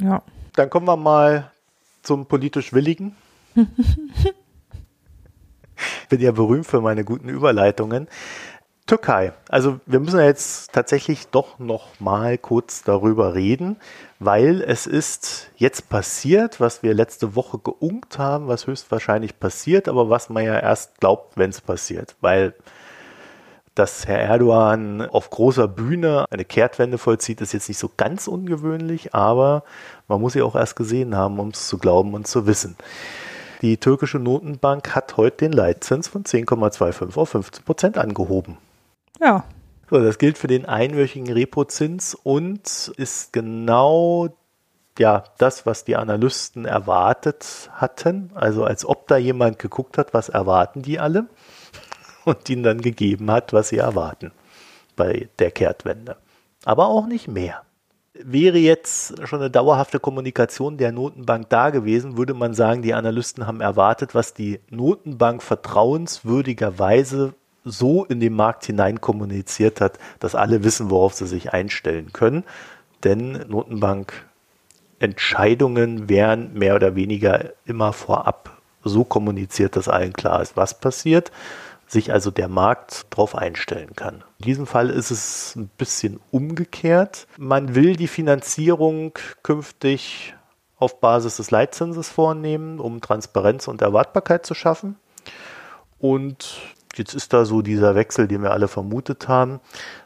Ja. 0.00 0.22
Dann 0.56 0.70
kommen 0.70 0.86
wir 0.86 0.96
mal 0.96 1.52
zum 2.02 2.26
politisch 2.26 2.72
Willigen. 2.72 3.14
ich 3.54 3.66
bin 6.08 6.20
ja 6.20 6.32
berühmt 6.32 6.66
für 6.66 6.80
meine 6.80 7.04
guten 7.04 7.28
Überleitungen. 7.28 8.08
Türkei. 8.88 9.34
Also 9.50 9.80
wir 9.84 10.00
müssen 10.00 10.18
jetzt 10.18 10.72
tatsächlich 10.72 11.28
doch 11.28 11.58
noch 11.58 12.00
mal 12.00 12.38
kurz 12.38 12.82
darüber 12.82 13.34
reden, 13.34 13.76
weil 14.18 14.62
es 14.62 14.86
ist 14.86 15.50
jetzt 15.56 15.90
passiert, 15.90 16.58
was 16.58 16.82
wir 16.82 16.94
letzte 16.94 17.36
Woche 17.36 17.58
geunkt 17.58 18.18
haben, 18.18 18.48
was 18.48 18.66
höchstwahrscheinlich 18.66 19.38
passiert, 19.38 19.88
aber 19.88 20.08
was 20.08 20.30
man 20.30 20.42
ja 20.44 20.58
erst 20.58 21.00
glaubt, 21.00 21.36
wenn 21.36 21.50
es 21.50 21.60
passiert, 21.60 22.16
weil 22.22 22.54
dass 23.74 24.08
Herr 24.08 24.18
Erdogan 24.18 25.02
auf 25.02 25.30
großer 25.30 25.68
Bühne 25.68 26.24
eine 26.30 26.44
Kehrtwende 26.44 26.98
vollzieht, 26.98 27.40
ist 27.42 27.52
jetzt 27.52 27.68
nicht 27.68 27.78
so 27.78 27.90
ganz 27.96 28.26
ungewöhnlich, 28.26 29.14
aber 29.14 29.62
man 30.08 30.20
muss 30.20 30.32
sie 30.32 30.42
auch 30.42 30.56
erst 30.56 30.74
gesehen 30.76 31.14
haben, 31.14 31.38
um 31.38 31.50
es 31.50 31.68
zu 31.68 31.78
glauben 31.78 32.14
und 32.14 32.26
zu 32.26 32.46
wissen. 32.46 32.76
Die 33.60 33.76
türkische 33.76 34.18
Notenbank 34.18 34.94
hat 34.96 35.16
heute 35.16 35.36
den 35.36 35.52
Leitzins 35.52 36.08
von 36.08 36.24
10,25 36.24 37.16
auf 37.16 37.28
15 37.28 37.64
Prozent 37.64 37.98
angehoben. 37.98 38.56
Ja. 39.20 39.44
So, 39.90 40.00
das 40.00 40.18
gilt 40.18 40.36
für 40.36 40.48
den 40.48 40.66
einwöchigen 40.66 41.32
Repozins 41.32 42.14
und 42.14 42.92
ist 42.96 43.32
genau 43.32 44.28
ja, 44.98 45.24
das, 45.38 45.64
was 45.64 45.84
die 45.84 45.96
Analysten 45.96 46.64
erwartet 46.64 47.70
hatten. 47.72 48.30
Also 48.34 48.64
als 48.64 48.84
ob 48.84 49.06
da 49.08 49.16
jemand 49.16 49.58
geguckt 49.58 49.96
hat, 49.96 50.12
was 50.12 50.28
erwarten 50.28 50.82
die 50.82 50.98
alle 50.98 51.28
und 52.24 52.48
ihnen 52.50 52.62
dann 52.62 52.80
gegeben 52.80 53.30
hat, 53.30 53.52
was 53.52 53.70
sie 53.70 53.78
erwarten 53.78 54.32
bei 54.96 55.28
der 55.38 55.50
Kehrtwende. 55.52 56.16
Aber 56.64 56.88
auch 56.88 57.06
nicht 57.06 57.28
mehr. 57.28 57.62
Wäre 58.20 58.58
jetzt 58.58 59.26
schon 59.28 59.38
eine 59.38 59.50
dauerhafte 59.50 60.00
Kommunikation 60.00 60.76
der 60.76 60.90
Notenbank 60.90 61.48
da 61.48 61.70
gewesen, 61.70 62.16
würde 62.16 62.34
man 62.34 62.52
sagen, 62.52 62.82
die 62.82 62.94
Analysten 62.94 63.46
haben 63.46 63.60
erwartet, 63.60 64.14
was 64.16 64.34
die 64.34 64.58
Notenbank 64.70 65.40
vertrauenswürdigerweise 65.40 67.34
so 67.70 68.04
in 68.04 68.20
den 68.20 68.34
Markt 68.34 68.64
hinein 68.64 69.00
kommuniziert 69.00 69.80
hat, 69.80 69.98
dass 70.18 70.34
alle 70.34 70.64
wissen, 70.64 70.90
worauf 70.90 71.14
sie 71.14 71.26
sich 71.26 71.52
einstellen 71.52 72.12
können. 72.12 72.44
Denn 73.04 73.44
Notenbank-Entscheidungen 73.48 76.08
werden 76.08 76.54
mehr 76.54 76.74
oder 76.74 76.96
weniger 76.96 77.52
immer 77.64 77.92
vorab 77.92 78.58
so 78.82 79.04
kommuniziert, 79.04 79.76
dass 79.76 79.88
allen 79.88 80.12
klar 80.12 80.42
ist, 80.42 80.56
was 80.56 80.80
passiert, 80.80 81.30
sich 81.86 82.12
also 82.12 82.30
der 82.30 82.48
Markt 82.48 83.06
darauf 83.10 83.34
einstellen 83.34 83.96
kann. 83.96 84.22
In 84.38 84.44
diesem 84.44 84.66
Fall 84.66 84.90
ist 84.90 85.10
es 85.10 85.56
ein 85.56 85.70
bisschen 85.78 86.20
umgekehrt. 86.30 87.26
Man 87.38 87.74
will 87.74 87.96
die 87.96 88.08
Finanzierung 88.08 89.18
künftig 89.42 90.34
auf 90.76 91.00
Basis 91.00 91.38
des 91.38 91.50
Leitzinses 91.50 92.08
vornehmen, 92.08 92.78
um 92.78 93.00
Transparenz 93.00 93.66
und 93.68 93.82
Erwartbarkeit 93.82 94.46
zu 94.46 94.54
schaffen. 94.54 94.96
Und 95.98 96.60
Jetzt 96.98 97.14
ist 97.14 97.32
da 97.32 97.44
so 97.44 97.62
dieser 97.62 97.94
Wechsel, 97.94 98.28
den 98.28 98.42
wir 98.42 98.50
alle 98.50 98.68
vermutet 98.68 99.28
haben. 99.28 99.60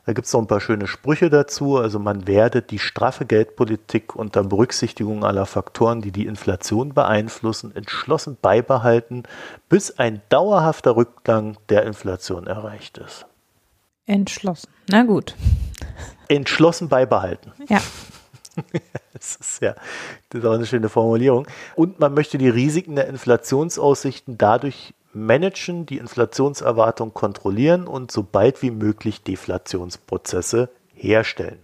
Da 0.07 0.13
gibt 0.13 0.27
es 0.27 0.33
noch 0.33 0.41
ein 0.41 0.47
paar 0.47 0.61
schöne 0.61 0.87
Sprüche 0.87 1.31
dazu. 1.31 1.79
Also 1.79 1.99
man 1.99 2.27
werde 2.27 2.63
die 2.63 2.79
straffe 2.79 3.25
Geldpolitik 3.25 4.15
unter 4.15 4.45
Berücksichtigung 4.45 5.25
aller 5.25 5.47
Faktoren, 5.47 6.03
die 6.03 6.13
die 6.13 6.27
Inflation 6.27 6.95
beeinflussen, 6.95 7.75
entschlossen 7.75 8.37
beibehalten, 8.41 9.25
bis 9.69 9.99
ein 9.99 10.21
dauerhafter 10.29 10.97
Rückgang 10.97 11.57
der 11.69 11.85
Inflation 11.85 12.47
erreicht 12.47 12.99
ist. 12.99 13.27
Entschlossen. 14.07 14.69
Na 14.89 15.05
gut. 15.05 15.35
Entschlossen 16.29 16.89
beibehalten. 16.89 17.53
Ja. 17.69 17.81
Das 19.15 19.37
ist 19.37 19.63
ja, 19.63 19.75
das 20.31 20.41
ist 20.41 20.45
auch 20.45 20.55
eine 20.55 20.67
schöne 20.67 20.89
Formulierung. 20.89 21.47
Und 21.77 22.01
man 22.01 22.13
möchte 22.13 22.39
die 22.39 22.49
Risiken 22.49 22.97
der 22.97 23.07
Inflationsaussichten 23.07 24.37
dadurch 24.37 24.95
managen, 25.15 25.87
die 25.87 25.99
Inflationserwartung 25.99 27.15
kontrollieren 27.15 27.87
und 27.87 28.11
so 28.11 28.23
bald 28.23 28.63
wie 28.63 28.71
möglich 28.71 29.23
Deflationsprozesse 29.23 30.71
herstellen. 30.95 31.59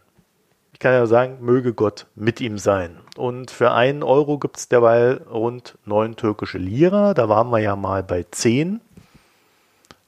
Ich 0.72 0.78
kann 0.78 0.92
ja 0.92 1.06
sagen, 1.06 1.38
möge 1.40 1.74
Gott 1.74 2.06
mit 2.14 2.40
ihm 2.40 2.56
sein. 2.56 2.98
Und 3.16 3.50
für 3.50 3.72
einen 3.72 4.04
Euro 4.04 4.38
gibt 4.38 4.58
es 4.58 4.68
derweil 4.68 5.22
rund 5.28 5.76
neun 5.84 6.14
türkische 6.14 6.58
Lira. 6.58 7.14
Da 7.14 7.28
waren 7.28 7.50
wir 7.50 7.58
ja 7.58 7.74
mal 7.74 8.04
bei 8.04 8.24
zehn. 8.30 8.80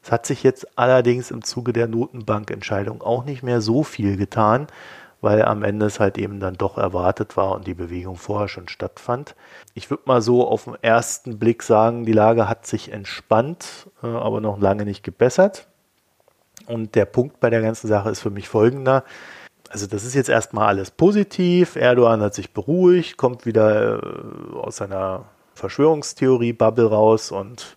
Es 0.03 0.13
hat 0.13 0.27
sich 0.27 0.43
jetzt 0.43 0.79
allerdings 0.79 1.31
im 1.31 1.43
Zuge 1.43 1.73
der 1.73 1.89
Notenbankentscheidung 1.89 3.03
auch 3.03 3.25
nicht 3.25 3.43
mehr 3.43 3.61
so 3.61 3.83
viel 3.83 4.17
getan 4.17 4.69
weil 5.21 5.45
am 5.45 5.63
Ende 5.63 5.87
es 5.87 6.01
halt 6.01 6.19
eben 6.19 6.41
dann 6.41 6.55
doch 6.55 6.79
erwartet 6.79 7.37
war 7.37 7.53
und 7.53 7.67
die 7.67 7.75
Bewegung 7.75 8.17
vorher 8.17 8.49
schon 8.49 8.69
stattfand. 8.69 9.35
Ich 9.75 9.91
würde 9.91 10.05
mal 10.07 10.23
so 10.23 10.47
auf 10.47 10.65
den 10.65 10.77
ersten 10.83 11.39
Blick 11.39 11.63
sagen, 11.63 12.05
die 12.05 12.13
Lage 12.13 12.49
hat 12.49 12.67
sich 12.67 12.93
entspannt, 12.93 13.89
äh, 14.03 14.07
aber 14.07 14.41
noch 14.41 14.61
lange 14.61 14.85
nicht 14.85 15.03
gebessert. 15.03 15.67
Und 16.67 16.95
der 16.95 17.05
Punkt 17.05 17.41
bei 17.41 17.51
der 17.51 17.63
ganzen 17.63 17.89
Sache 17.89 18.11
ist 18.11 18.21
für 18.21 18.31
mich 18.31 18.49
folgender. 18.49 19.05
Also 19.69 19.87
das 19.87 20.05
ist 20.05 20.15
jetzt 20.15 20.29
erstmal 20.29 20.69
alles 20.69 20.91
positiv. 20.91 21.77
Erdogan 21.77 22.21
hat 22.21 22.35
sich 22.35 22.53
beruhigt, 22.53 23.17
kommt 23.17 23.47
wieder 23.47 24.03
äh, 24.03 24.57
aus 24.57 24.77
seiner 24.77 25.27
Verschwörungstheorie-Bubble 25.55 26.87
raus 26.87 27.31
und 27.31 27.77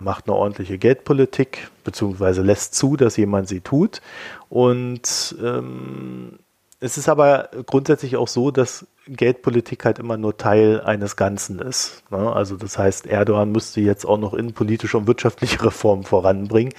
macht 0.00 0.26
eine 0.26 0.36
ordentliche 0.36 0.78
Geldpolitik, 0.78 1.70
beziehungsweise 1.84 2.42
lässt 2.42 2.74
zu, 2.74 2.96
dass 2.96 3.16
jemand 3.16 3.48
sie 3.48 3.60
tut. 3.60 4.00
Und 4.48 5.36
ähm, 5.40 6.38
es 6.82 6.98
ist 6.98 7.08
aber 7.08 7.48
grundsätzlich 7.66 8.16
auch 8.16 8.26
so, 8.26 8.50
dass 8.50 8.86
Geldpolitik 9.06 9.84
halt 9.84 10.00
immer 10.00 10.16
nur 10.16 10.36
Teil 10.36 10.80
eines 10.80 11.14
Ganzen 11.14 11.60
ist. 11.60 12.02
Ne? 12.10 12.32
Also 12.32 12.56
das 12.56 12.76
heißt, 12.76 13.06
Erdogan 13.06 13.52
müsste 13.52 13.80
jetzt 13.80 14.04
auch 14.04 14.18
noch 14.18 14.34
innenpolitische 14.34 14.98
und 14.98 15.06
wirtschaftliche 15.06 15.62
Reformen 15.64 16.02
voranbringen, 16.02 16.74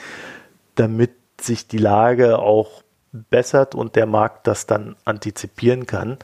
damit 0.76 1.12
sich 1.40 1.70
die 1.70 1.78
Lage 1.78 2.40
auch 2.40 2.84
bessert 3.14 3.76
und 3.76 3.96
der 3.96 4.06
Markt 4.06 4.46
das 4.48 4.66
dann 4.66 4.98
antizipieren 5.06 5.86
kann. 5.86 6.18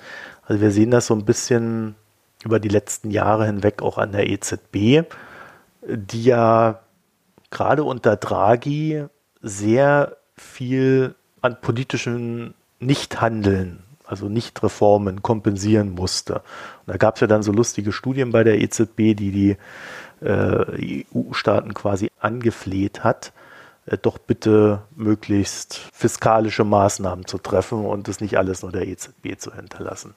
Also 0.43 0.62
wir 0.62 0.71
sehen 0.71 0.91
das 0.91 1.07
so 1.07 1.15
ein 1.15 1.24
bisschen 1.24 1.95
über 2.43 2.59
die 2.59 2.69
letzten 2.69 3.12
Jahre 3.12 3.45
hinweg 3.45 3.81
auch 3.81 3.98
an 3.98 4.12
der 4.12 4.29
EZB, 4.29 5.05
die 5.88 6.24
ja 6.24 6.81
gerade 7.50 7.86
unter 7.86 8.17
Draghi 8.17 9.05
sehr 9.41 10.17
viel 10.36 11.15
an 11.41 11.62
politischen 11.62 12.55
Nichthandeln, 12.79 13.83
also 14.05 14.29
Nichtreformen 14.29 15.21
kompensieren 15.21 15.91
musste. 15.91 16.36
Und 16.36 16.88
da 16.88 16.98
gab 16.98 17.15
es 17.15 17.21
ja 17.21 17.27
dann 17.27 17.43
so 17.43 17.51
lustige 17.51 17.91
Studien 17.91 18.31
bei 18.31 18.43
der 18.43 18.59
EZB, 18.59 19.15
die 19.15 19.31
die 19.31 19.57
äh, 20.21 21.05
EU-Staaten 21.13 21.74
quasi 21.74 22.12
angefleht 22.19 23.03
hat, 23.03 23.31
äh, 23.86 23.98
doch 23.98 24.17
bitte 24.17 24.83
möglichst 24.95 25.75
fiskalische 25.93 26.63
Maßnahmen 26.63 27.25
zu 27.25 27.38
treffen 27.38 27.86
und 27.86 28.07
es 28.07 28.21
nicht 28.21 28.38
alles 28.38 28.62
nur 28.62 28.71
der 28.71 28.88
EZB 28.88 29.38
zu 29.38 29.53
hinterlassen. 29.53 30.13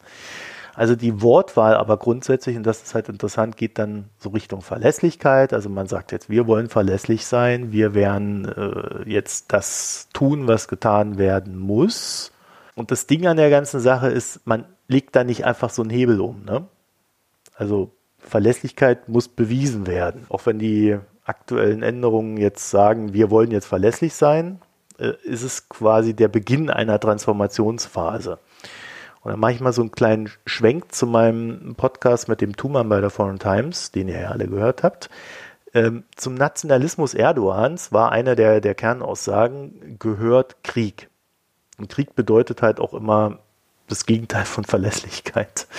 Also 0.75 0.97
die 0.97 1.21
Wortwahl 1.21 1.75
aber 1.75 1.99
grundsätzlich, 1.99 2.57
und 2.57 2.63
das 2.63 2.83
ist 2.83 2.95
halt 2.95 3.09
interessant, 3.09 3.57
geht 3.59 3.79
dann 3.79 4.07
so 4.19 4.31
Richtung 4.31 4.63
Verlässlichkeit. 4.63 5.53
Also 5.53 5.69
man 5.69 5.87
sagt 5.87 6.13
jetzt, 6.13 6.31
wir 6.31 6.47
wollen 6.47 6.71
verlässlich 6.71 7.27
sein, 7.27 7.73
wir 7.73 7.95
werden 7.95 8.49
äh, 8.49 9.09
jetzt 9.09 9.53
das 9.53 10.09
tun, 10.15 10.49
was 10.49 10.69
getan 10.69 11.19
werden 11.19 11.59
muss. 11.59 12.32
Und 12.75 12.91
das 12.91 13.07
Ding 13.07 13.27
an 13.27 13.37
der 13.37 13.51
ganzen 13.51 13.81
Sache 13.81 14.09
ist, 14.09 14.47
man 14.47 14.65
legt 14.89 15.15
da 15.15 15.25
nicht 15.25 15.45
einfach 15.45 15.71
so 15.71 15.83
einen 15.83 15.91
Hebel 15.91 16.21
um. 16.21 16.45
Ne? 16.45 16.67
Also 17.55 17.93
Verlässlichkeit 18.19 19.09
muss 19.09 19.29
bewiesen 19.29 19.87
werden. 19.87 20.27
Auch 20.29 20.47
wenn 20.47 20.59
die 20.59 20.99
aktuellen 21.25 21.83
Änderungen 21.83 22.37
jetzt 22.37 22.71
sagen, 22.71 23.13
wir 23.13 23.31
wollen 23.31 23.51
jetzt 23.51 23.67
verlässlich 23.67 24.15
sein, 24.15 24.61
äh, 24.99 25.13
ist 25.23 25.43
es 25.43 25.69
quasi 25.69 26.15
der 26.15 26.29
Beginn 26.29 26.71
einer 26.71 26.99
Transformationsphase. 26.99 28.39
Und 29.21 29.31
dann 29.31 29.41
mache 29.41 29.53
ich 29.53 29.61
mal 29.61 29.73
so 29.73 29.83
einen 29.83 29.93
kleinen 29.93 30.31
Schwenk 30.47 30.93
zu 30.93 31.07
meinem 31.07 31.75
Podcast 31.77 32.29
mit 32.29 32.41
dem 32.41 32.57
Thumann 32.57 32.89
bei 32.89 33.01
der 33.01 33.11
Foreign 33.11 33.39
Times, 33.39 33.93
den 33.93 34.09
ihr 34.09 34.21
ja 34.21 34.29
alle 34.31 34.49
gehört 34.49 34.83
habt. 34.83 35.11
Ähm, 35.75 36.05
zum 36.17 36.35
Nationalismus 36.35 37.15
Erdogans 37.15 37.93
war 37.93 38.13
einer 38.13 38.35
der, 38.35 38.61
der 38.61 38.75
Kernaussagen, 38.75 39.97
gehört 39.99 40.63
Krieg. 40.65 41.09
Und 41.83 41.89
Krieg 41.89 42.15
bedeutet 42.15 42.63
halt 42.63 42.79
auch 42.79 42.95
immer 42.95 43.41
das 43.89 44.07
Gegenteil 44.07 44.45
von 44.45 44.65
Verlässlichkeit. 44.65 45.67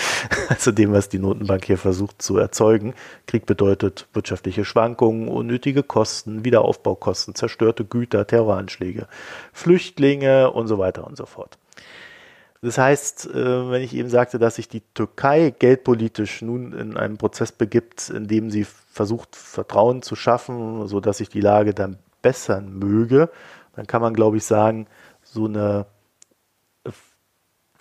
Also 0.48 0.72
dem, 0.72 0.94
was 0.94 1.10
die 1.10 1.20
Notenbank 1.20 1.66
hier 1.66 1.78
versucht 1.78 2.22
zu 2.22 2.38
erzeugen. 2.38 2.94
Krieg 3.28 3.46
bedeutet 3.46 4.08
wirtschaftliche 4.14 4.64
Schwankungen, 4.64 5.28
unnötige 5.28 5.84
Kosten, 5.84 6.46
Wiederaufbaukosten, 6.46 7.36
zerstörte 7.36 7.84
Güter, 7.84 8.26
Terroranschläge, 8.26 9.08
Flüchtlinge 9.52 10.52
und 10.52 10.68
so 10.68 10.78
weiter 10.78 11.06
und 11.06 11.18
so 11.18 11.26
fort. 11.26 11.58
Das 12.62 12.78
heißt, 12.78 13.28
äh, 13.28 13.72
wenn 13.72 13.82
ich 13.82 13.94
eben 13.94 14.10
sagte, 14.10 14.40
dass 14.40 14.56
sich 14.56 14.70
die 14.70 14.84
Türkei 14.94 15.54
geldpolitisch 15.58 16.42
nun 16.42 16.72
in 16.72 16.96
einen 16.96 17.18
Prozess 17.18 17.52
begibt, 17.52 18.10
in 18.10 18.28
dem 18.28 18.50
sie 18.50 18.66
versucht, 18.92 19.36
Vertrauen 19.36 20.02
zu 20.02 20.16
schaffen, 20.16 20.88
so 20.88 21.00
dass 21.02 21.18
sich 21.18 21.30
die 21.30 21.42
Lage 21.42 21.74
dann 21.74 21.98
bessern 22.22 22.78
möge, 22.78 23.30
dann 23.76 23.88
kann 23.88 24.02
man, 24.02 24.14
glaube 24.14 24.38
ich, 24.38 24.46
sagen, 24.46 24.88
so 25.24 25.46
eine, 25.46 25.86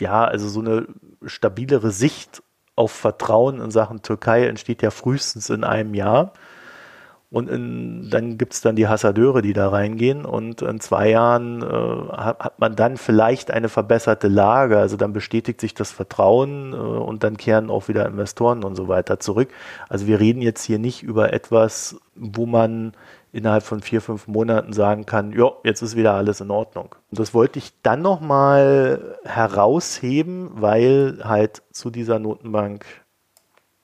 ja, 0.02 0.24
also 0.24 0.48
so 0.48 0.60
eine 0.60 0.86
stabilere 1.24 1.90
Sicht 1.90 2.42
auf 2.76 2.92
Vertrauen 2.92 3.60
in 3.60 3.70
Sachen 3.70 4.02
Türkei 4.02 4.46
entsteht 4.46 4.82
ja 4.82 4.90
frühestens 4.90 5.50
in 5.50 5.64
einem 5.64 5.94
Jahr. 5.94 6.32
Und 7.30 7.48
in, 7.48 8.10
dann 8.10 8.36
gibt 8.36 8.52
es 8.52 8.60
dann 8.60 8.76
die 8.76 8.88
Hassadeure, 8.88 9.40
die 9.40 9.54
da 9.54 9.70
reingehen. 9.70 10.26
Und 10.26 10.60
in 10.60 10.80
zwei 10.80 11.08
Jahren 11.08 11.62
äh, 11.62 12.12
hat, 12.12 12.60
man 12.60 12.76
dann 12.76 12.98
vielleicht 12.98 13.50
eine 13.50 13.70
verbesserte 13.70 14.28
Lage. 14.28 14.76
Also 14.76 14.98
dann 14.98 15.14
bestätigt 15.14 15.58
sich 15.58 15.72
das 15.72 15.90
Vertrauen 15.92 16.74
äh, 16.74 16.76
und 16.76 17.24
dann 17.24 17.38
kehren 17.38 17.70
auch 17.70 17.88
wieder 17.88 18.04
Investoren 18.04 18.64
und 18.64 18.74
so 18.76 18.86
weiter 18.86 19.18
zurück. 19.18 19.48
Also 19.88 20.06
wir 20.06 20.20
reden 20.20 20.42
jetzt 20.42 20.62
hier 20.62 20.78
nicht 20.78 21.02
über 21.02 21.32
etwas, 21.32 21.96
wo 22.14 22.44
man 22.44 22.92
innerhalb 23.32 23.62
von 23.62 23.80
vier, 23.80 24.00
fünf 24.00 24.28
Monaten 24.28 24.72
sagen 24.72 25.06
kann, 25.06 25.32
ja, 25.32 25.50
jetzt 25.64 25.82
ist 25.82 25.96
wieder 25.96 26.14
alles 26.14 26.40
in 26.40 26.50
Ordnung. 26.50 26.94
Und 27.10 27.18
das 27.18 27.32
wollte 27.32 27.58
ich 27.58 27.72
dann 27.82 28.02
nochmal 28.02 29.18
herausheben, 29.24 30.50
weil 30.54 31.20
halt 31.24 31.62
zu 31.72 31.90
dieser 31.90 32.18
Notenbank 32.18 32.84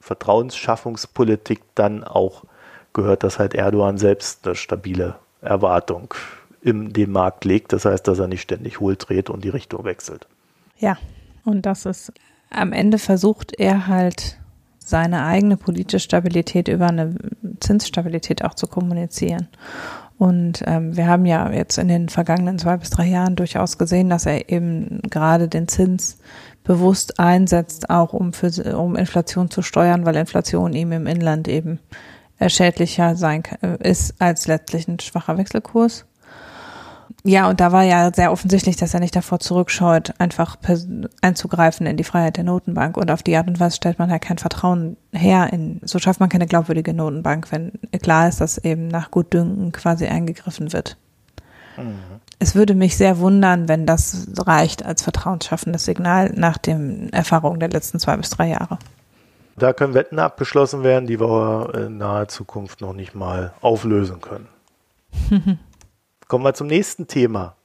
Vertrauensschaffungspolitik 0.00 1.61
dann 1.75 2.05
auch 2.05 2.45
gehört, 2.93 3.23
dass 3.23 3.38
halt 3.38 3.55
Erdogan 3.55 3.99
selbst 3.99 4.47
eine 4.47 4.55
stabile 4.55 5.17
Erwartung 5.40 6.14
in 6.61 6.93
den 6.93 7.11
Markt 7.11 7.45
legt. 7.45 7.73
Das 7.73 7.85
heißt, 7.85 8.07
dass 8.07 8.19
er 8.19 8.28
nicht 8.28 8.43
ständig 8.43 8.81
hohl 8.81 8.97
dreht 8.97 9.31
und 9.31 9.45
die 9.45 9.49
Richtung 9.49 9.85
wechselt. 9.85 10.26
Ja, 10.76 10.99
und 11.45 11.64
das 11.67 11.87
ist 11.87 12.12
am 12.50 12.73
Ende 12.73 12.99
versucht 12.99 13.59
er 13.59 13.87
halt 13.87 14.38
seine 14.78 15.25
eigene 15.25 15.57
politische 15.57 16.00
Stabilität 16.00 16.69
über 16.69 16.88
eine 16.88 17.14
Zinsstabilität 17.61 18.45
auch 18.45 18.55
zu 18.55 18.67
kommunizieren. 18.67 19.49
Und 20.19 20.65
ähm, 20.67 20.97
wir 20.97 21.07
haben 21.07 21.27
ja 21.27 21.50
jetzt 21.53 21.79
in 21.79 21.87
den 21.88 22.09
vergangenen 22.09 22.59
zwei 22.59 22.77
bis 22.77 22.91
drei 22.91 23.07
Jahren 23.07 23.37
durchaus 23.37 23.79
gesehen, 23.79 24.11
dass 24.11 24.27
er 24.27 24.50
eben 24.50 25.00
gerade 25.09 25.49
den 25.49 25.69
Zins 25.69 26.19
bewusst 26.65 27.21
einsetzt, 27.21 27.88
auch 27.88 28.12
um 28.12 28.33
für 28.33 28.77
um 28.77 28.97
Inflation 28.97 29.49
zu 29.50 29.62
steuern, 29.62 30.05
weil 30.05 30.17
Inflation 30.17 30.73
ihm 30.73 30.93
im 30.93 31.07
Inland 31.07 31.47
eben 31.47 31.79
schädlicher 32.47 33.17
sein 33.17 33.43
ist 33.81 34.15
als 34.21 34.47
letztlich 34.47 34.87
ein 34.87 35.00
schwacher 35.00 35.38
Wechselkurs. 35.38 36.05
Ja, 37.25 37.49
und 37.49 37.61
da 37.61 37.73
war 37.73 37.83
ja 37.83 38.12
sehr 38.15 38.33
offensichtlich, 38.33 38.77
dass 38.77 38.95
er 38.95 39.00
nicht 39.00 39.17
davor 39.17 39.41
zurückscheut, 39.41 40.15
einfach 40.19 40.57
einzugreifen 41.21 41.87
in 41.87 41.97
die 41.97 42.05
Freiheit 42.05 42.37
der 42.37 42.45
Notenbank. 42.45 42.97
Und 42.97 43.11
auf 43.11 43.23
die 43.23 43.37
Art 43.37 43.49
und 43.49 43.61
Weise 43.61 43.77
stellt 43.77 43.99
man 43.99 44.11
halt 44.11 44.23
kein 44.23 44.38
Vertrauen 44.38 44.97
her. 45.12 45.53
In, 45.53 45.81
so 45.85 45.99
schafft 45.99 46.21
man 46.21 46.29
keine 46.29 46.47
glaubwürdige 46.47 46.94
Notenbank, 46.94 47.51
wenn 47.51 47.73
klar 48.03 48.29
ist, 48.29 48.40
dass 48.40 48.59
eben 48.59 48.88
nach 48.88 49.11
Gutdünken 49.11 49.73
quasi 49.73 50.07
eingegriffen 50.07 50.73
wird. 50.73 50.97
Mhm. 51.77 52.21
Es 52.38 52.55
würde 52.55 52.75
mich 52.75 52.97
sehr 52.97 53.18
wundern, 53.18 53.68
wenn 53.68 53.85
das 53.85 54.29
reicht 54.38 54.85
als 54.85 55.03
vertrauensschaffendes 55.03 55.85
Signal 55.85 56.33
nach 56.37 56.57
den 56.57 57.12
Erfahrungen 57.12 57.59
der 57.59 57.71
letzten 57.71 57.99
zwei 57.99 58.16
bis 58.16 58.31
drei 58.31 58.49
Jahre. 58.49 58.79
Da 59.57 59.73
können 59.73 59.94
Wetten 59.94 60.21
abgeschlossen 60.21 60.85
werden, 60.85 61.09
die 61.09 61.18
wir 61.18 61.75
in 61.75 61.99
naher 61.99 62.29
Zukunft 62.29 62.81
noch 62.81 62.92
nicht 62.92 63.16
mal 63.16 63.53
auflösen 63.61 64.21
können. 64.21 64.47
Kommen 66.29 66.45
wir 66.45 66.53
zum 66.53 66.67
nächsten 66.67 67.07
Thema. 67.07 67.57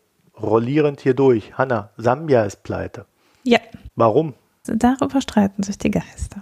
Rollierend 0.41 1.01
hier 1.01 1.13
durch. 1.13 1.57
Hanna, 1.57 1.89
Sambia 1.97 2.45
ist 2.45 2.63
pleite. 2.63 3.05
Ja. 3.43 3.59
Warum? 3.95 4.35
Darüber 4.63 5.19
streiten 5.19 5.63
sich 5.63 5.77
die 5.77 5.91
Geister. 5.91 6.41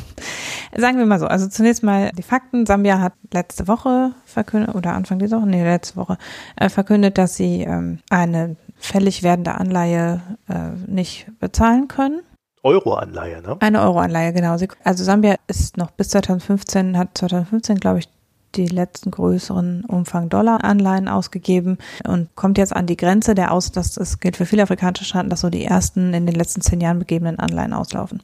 Sagen 0.76 0.98
wir 0.98 1.06
mal 1.06 1.20
so, 1.20 1.26
also 1.26 1.46
zunächst 1.48 1.84
mal 1.84 2.10
die 2.18 2.24
Fakten. 2.24 2.66
Sambia 2.66 2.98
hat 2.98 3.12
letzte 3.32 3.68
Woche 3.68 4.10
verkündet, 4.24 4.74
oder 4.74 4.94
Anfang 4.94 5.20
dieser 5.20 5.36
Woche, 5.36 5.46
nee, 5.46 5.62
letzte 5.62 5.94
Woche, 5.94 6.18
äh, 6.56 6.68
verkündet, 6.68 7.16
dass 7.16 7.36
sie 7.36 7.62
ähm, 7.62 8.00
eine 8.10 8.56
fällig 8.74 9.22
werdende 9.22 9.54
Anleihe 9.54 10.20
äh, 10.48 10.70
nicht 10.90 11.28
bezahlen 11.38 11.86
können. 11.86 12.22
Euro-Anleihe, 12.64 13.40
ne? 13.42 13.56
Eine 13.60 13.82
Euro-Anleihe, 13.82 14.32
genau. 14.32 14.56
Also 14.82 15.04
Sambia 15.04 15.36
ist 15.46 15.76
noch 15.76 15.92
bis 15.92 16.08
2015, 16.08 16.98
hat 16.98 17.16
2015, 17.16 17.76
glaube 17.76 18.00
ich, 18.00 18.08
die 18.56 18.66
letzten 18.66 19.10
größeren 19.10 19.84
Umfang 19.84 20.28
Dollar-Anleihen 20.28 21.08
ausgegeben 21.08 21.78
und 22.06 22.34
kommt 22.34 22.58
jetzt 22.58 22.74
an 22.74 22.86
die 22.86 22.96
Grenze 22.96 23.34
der 23.34 23.52
aus, 23.52 23.72
dass 23.72 23.92
das 23.92 24.20
gilt 24.20 24.36
für 24.36 24.46
viele 24.46 24.62
afrikanische 24.62 25.04
Staaten, 25.04 25.30
dass 25.30 25.40
so 25.40 25.50
die 25.50 25.64
ersten 25.64 26.14
in 26.14 26.26
den 26.26 26.34
letzten 26.34 26.60
zehn 26.60 26.80
Jahren 26.80 26.98
begebenen 26.98 27.38
Anleihen 27.38 27.72
auslaufen. 27.72 28.22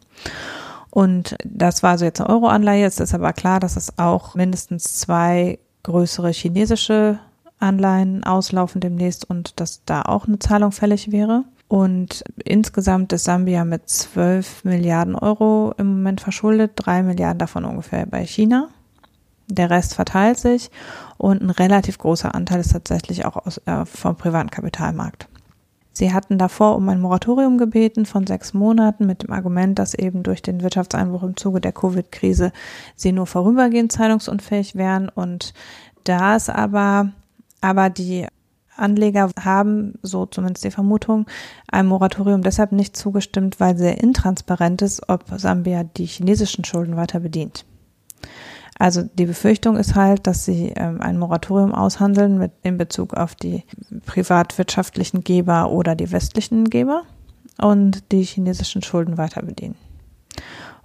Und 0.91 1.37
das 1.45 1.83
war 1.83 1.93
also 1.93 2.05
jetzt 2.05 2.21
eine 2.21 2.29
Euro-Anleihe. 2.29 2.85
Es 2.85 3.01
ist 3.01 3.15
aber 3.15 3.33
klar, 3.33 3.61
dass 3.61 3.77
es 3.77 3.99
auch 3.99 4.35
mindestens 4.35 4.99
zwei 4.99 5.59
größere 5.85 6.31
chinesische 6.31 7.19
Anleihen 7.59 8.25
auslaufen 8.25 8.81
demnächst 8.81 9.29
und 9.29 9.59
dass 9.61 9.85
da 9.87 10.03
auch 10.03 10.27
eine 10.27 10.39
Zahlung 10.39 10.73
fällig 10.73 11.11
wäre. 11.11 11.45
Und 11.69 12.23
insgesamt 12.45 13.15
ist 13.15 13.25
Sambia 13.25 13.65
mit 13.65 13.89
12 13.89 14.65
Milliarden 14.65 15.15
Euro 15.15 15.73
im 15.79 15.87
Moment 15.87 16.21
verschuldet, 16.21 16.73
drei 16.77 17.03
Milliarden 17.03 17.39
davon 17.39 17.65
ungefähr 17.65 18.05
bei 18.05 18.27
China. 18.27 18.69
Der 19.49 19.71
Rest 19.71 19.95
verteilt 19.95 20.39
sich 20.39 20.71
und 21.19 21.43
ein 21.43 21.51
relativ 21.51 21.99
großer 21.99 22.35
Anteil 22.35 22.61
ist 22.61 22.73
tatsächlich 22.73 23.25
auch 23.25 23.37
aus, 23.37 23.59
äh, 23.67 23.85
vom 23.85 24.17
privaten 24.17 24.51
Kapitalmarkt. 24.51 25.29
Sie 25.95 26.13
hatten 26.13 26.39
davor 26.39 26.77
um 26.77 26.89
ein 26.89 27.01
Moratorium 27.01 27.59
gebeten 27.59 28.07
von 28.07 28.27
sechs 28.27 28.55
Monaten 28.55 29.07
mit 29.07 29.23
dem 29.23 29.33
Argument, 29.33 29.79
dass 29.79 29.93
eben 29.93 30.23
durch 30.23 30.41
den 30.41 30.63
Wirtschaftseinbruch 30.63 31.23
im 31.23 31.37
Zuge 31.37 31.61
der 31.61 31.73
Covid-Krise 31.73 32.51
sie 32.97 33.13
nur 33.13 33.27
vorübergehend 33.27 33.93
zahlungsunfähig 33.93 34.75
wären. 34.75 35.11
Und 35.11 35.53
da 36.05 36.35
es 36.35 36.49
aber, 36.49 37.13
aber 37.61 37.91
die 37.91 38.27
Anleger 38.75 39.31
haben, 39.39 39.99
so 40.03 40.25
zumindest 40.25 40.65
die 40.65 40.71
Vermutung, 40.71 41.27
einem 41.71 41.89
Moratorium 41.89 42.43
deshalb 42.43 42.73
nicht 42.73 42.97
zugestimmt, 42.97 43.61
weil 43.61 43.77
sehr 43.77 44.03
intransparent 44.03 44.81
ist, 44.81 45.11
ob 45.11 45.25
Sambia 45.37 45.85
die 45.85 46.07
chinesischen 46.07 46.65
Schulden 46.65 46.97
weiter 46.97 47.21
bedient. 47.21 47.67
Also 48.83 49.03
die 49.05 49.27
Befürchtung 49.27 49.77
ist 49.77 49.95
halt, 49.95 50.27
dass 50.27 50.45
sie 50.45 50.73
ähm, 50.75 51.01
ein 51.01 51.17
Moratorium 51.17 51.73
aushandeln 51.73 52.37
mit 52.37 52.51
in 52.65 52.79
Bezug 52.79 53.15
auf 53.15 53.37
die 53.37 53.63
privatwirtschaftlichen 54.07 55.23
Geber 55.23 55.71
oder 55.71 55.95
die 55.95 56.11
westlichen 56.11 56.69
Geber 56.69 57.05
und 57.59 58.11
die 58.11 58.25
chinesischen 58.25 58.83
Schulden 58.83 59.19
weiter 59.19 59.43
bedienen. 59.43 59.77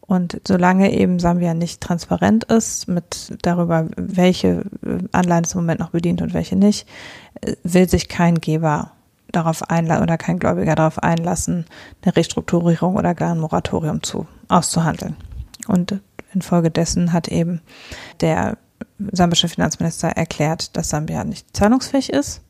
Und 0.01 0.39
solange 0.47 0.93
eben 0.93 1.17
Sambia 1.17 1.55
nicht 1.55 1.81
transparent 1.81 2.43
ist 2.43 2.88
mit 2.88 3.36
darüber, 3.41 3.88
welche 3.95 4.65
äh, 4.86 4.99
Anleihen 5.12 5.45
es 5.45 5.55
im 5.55 5.62
Moment 5.62 5.79
noch 5.79 5.89
bedient 5.89 6.21
und 6.21 6.36
welche 6.36 6.55
nicht, 6.55 6.88
äh, 7.41 7.55
will 7.63 7.89
sich 7.89 8.10
kein 8.10 8.36
Geber 8.36 8.91
darauf 9.31 9.71
einlassen 9.71 10.03
oder 10.03 10.19
kein 10.19 10.38
Gläubiger 10.38 10.75
darauf 10.75 11.01
einlassen, 11.01 11.65
eine 12.03 12.15
Restrukturierung 12.15 12.95
oder 12.95 13.15
gar 13.15 13.31
ein 13.31 13.39
Moratorium 13.39 14.03
zu 14.03 14.27
auszuhandeln. 14.49 15.15
Und 15.67 15.99
infolgedessen 16.33 17.13
hat 17.13 17.27
eben 17.27 17.61
der 18.21 18.57
sambische 19.11 19.47
Finanzminister 19.47 20.09
erklärt, 20.09 20.75
dass 20.75 20.89
Sambia 20.89 21.23
nicht 21.23 21.55
zahlungsfähig 21.55 22.11
ist. 22.11 22.41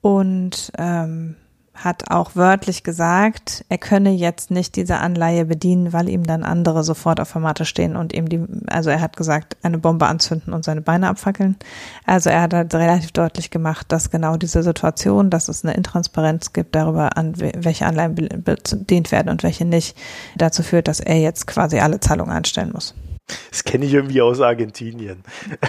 Und 0.00 0.72
ähm, 0.78 1.36
hat 1.76 2.10
auch 2.10 2.34
wörtlich 2.34 2.82
gesagt, 2.82 3.64
er 3.68 3.78
könne 3.78 4.10
jetzt 4.10 4.50
nicht 4.50 4.76
diese 4.76 4.98
Anleihe 4.98 5.44
bedienen, 5.44 5.92
weil 5.92 6.08
ihm 6.08 6.24
dann 6.24 6.42
andere 6.42 6.82
sofort 6.84 7.20
auf 7.20 7.32
der 7.32 7.40
Matte 7.40 7.64
stehen 7.64 7.96
und 7.96 8.12
ihm 8.12 8.28
die, 8.28 8.42
also 8.66 8.90
er 8.90 9.00
hat 9.00 9.16
gesagt, 9.16 9.56
eine 9.62 9.78
Bombe 9.78 10.06
anzünden 10.06 10.52
und 10.52 10.64
seine 10.64 10.80
Beine 10.80 11.08
abfackeln. 11.08 11.56
Also 12.04 12.30
er 12.30 12.42
hat 12.42 12.54
halt 12.54 12.74
relativ 12.74 13.12
deutlich 13.12 13.50
gemacht, 13.50 13.86
dass 13.90 14.10
genau 14.10 14.36
diese 14.36 14.62
Situation, 14.62 15.30
dass 15.30 15.48
es 15.48 15.64
eine 15.64 15.74
Intransparenz 15.74 16.52
gibt 16.52 16.74
darüber, 16.74 17.16
an 17.16 17.34
welche 17.36 17.86
Anleihen 17.86 18.14
bedient 18.14 19.12
werden 19.12 19.28
und 19.28 19.42
welche 19.42 19.64
nicht, 19.64 19.96
dazu 20.36 20.62
führt, 20.62 20.88
dass 20.88 21.00
er 21.00 21.18
jetzt 21.18 21.46
quasi 21.46 21.78
alle 21.78 22.00
Zahlungen 22.00 22.32
einstellen 22.32 22.72
muss. 22.72 22.94
Das 23.50 23.64
kenne 23.64 23.84
ich 23.84 23.92
irgendwie 23.92 24.22
aus 24.22 24.40
Argentinien. 24.40 25.22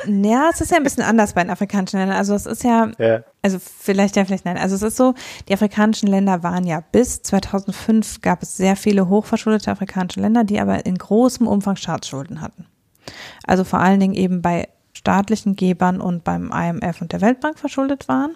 Ja, 0.05 0.49
es 0.53 0.61
ist 0.61 0.71
ja 0.71 0.77
ein 0.77 0.83
bisschen 0.83 1.03
anders 1.03 1.33
bei 1.33 1.41
den 1.41 1.49
afrikanischen 1.49 1.99
Ländern. 1.99 2.17
Also 2.17 2.35
es 2.35 2.45
ist 2.45 2.63
ja, 2.63 2.91
ja, 2.99 3.23
also 3.41 3.57
vielleicht 3.59 4.15
ja, 4.15 4.25
vielleicht 4.25 4.45
nein. 4.45 4.57
Also 4.57 4.75
es 4.75 4.83
ist 4.83 4.97
so, 4.97 5.15
die 5.47 5.53
afrikanischen 5.53 6.07
Länder 6.07 6.43
waren 6.43 6.65
ja 6.67 6.83
bis 6.91 7.23
2005 7.23 8.21
gab 8.21 8.43
es 8.43 8.57
sehr 8.57 8.75
viele 8.75 9.09
hochverschuldete 9.09 9.71
afrikanische 9.71 10.19
Länder, 10.19 10.43
die 10.43 10.59
aber 10.59 10.85
in 10.85 10.97
großem 10.97 11.47
Umfang 11.47 11.77
Staatsschulden 11.77 12.41
hatten. 12.41 12.67
Also 13.45 13.63
vor 13.63 13.79
allen 13.79 13.99
Dingen 13.99 14.13
eben 14.13 14.41
bei 14.41 14.67
staatlichen 14.93 15.55
Gebern 15.55 16.01
und 16.01 16.23
beim 16.23 16.51
IMF 16.51 17.01
und 17.01 17.11
der 17.11 17.21
Weltbank 17.21 17.57
verschuldet 17.57 18.07
waren. 18.07 18.31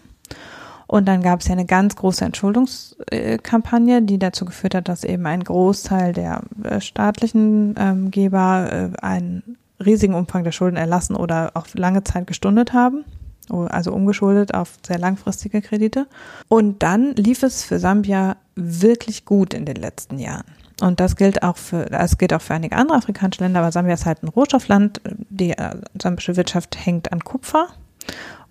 Und 0.91 1.05
dann 1.05 1.21
gab 1.21 1.39
es 1.39 1.47
ja 1.47 1.53
eine 1.53 1.65
ganz 1.65 1.95
große 1.95 2.25
Entschuldungskampagne, 2.25 4.01
die 4.01 4.19
dazu 4.19 4.43
geführt 4.43 4.75
hat, 4.75 4.89
dass 4.89 5.05
eben 5.05 5.25
ein 5.25 5.41
Großteil 5.41 6.11
der 6.11 6.41
äh, 6.63 6.81
staatlichen 6.81 7.75
ähm, 7.79 8.11
Geber 8.11 8.91
äh, 8.93 9.01
einen 9.01 9.55
riesigen 9.83 10.13
Umfang 10.13 10.43
der 10.43 10.51
Schulden 10.51 10.75
erlassen 10.75 11.15
oder 11.15 11.51
auf 11.53 11.73
lange 11.75 12.03
Zeit 12.03 12.27
gestundet 12.27 12.73
haben 12.73 13.05
also 13.49 13.91
umgeschuldet 13.91 14.53
auf 14.53 14.77
sehr 14.85 14.97
langfristige 14.97 15.61
Kredite. 15.61 16.07
Und 16.47 16.83
dann 16.83 17.13
lief 17.15 17.43
es 17.43 17.65
für 17.65 17.79
Sambia 17.79 18.37
wirklich 18.55 19.25
gut 19.25 19.53
in 19.53 19.65
den 19.65 19.75
letzten 19.75 20.19
Jahren. 20.19 20.45
Und 20.79 21.01
das 21.01 21.17
gilt 21.17 21.43
auch 21.43 21.57
für, 21.57 21.85
das 21.85 22.17
gilt 22.17 22.33
auch 22.33 22.41
für 22.41 22.53
einige 22.53 22.77
andere 22.77 22.97
afrikanische 22.97 23.43
Länder, 23.43 23.59
aber 23.59 23.73
Sambia 23.73 23.93
ist 23.93 24.05
halt 24.05 24.23
ein 24.23 24.29
Rohstoffland. 24.29 25.01
Die 25.29 25.51
äh, 25.51 25.75
sambische 26.01 26.37
Wirtschaft 26.37 26.77
hängt 26.85 27.11
an 27.11 27.19
Kupfer. 27.19 27.67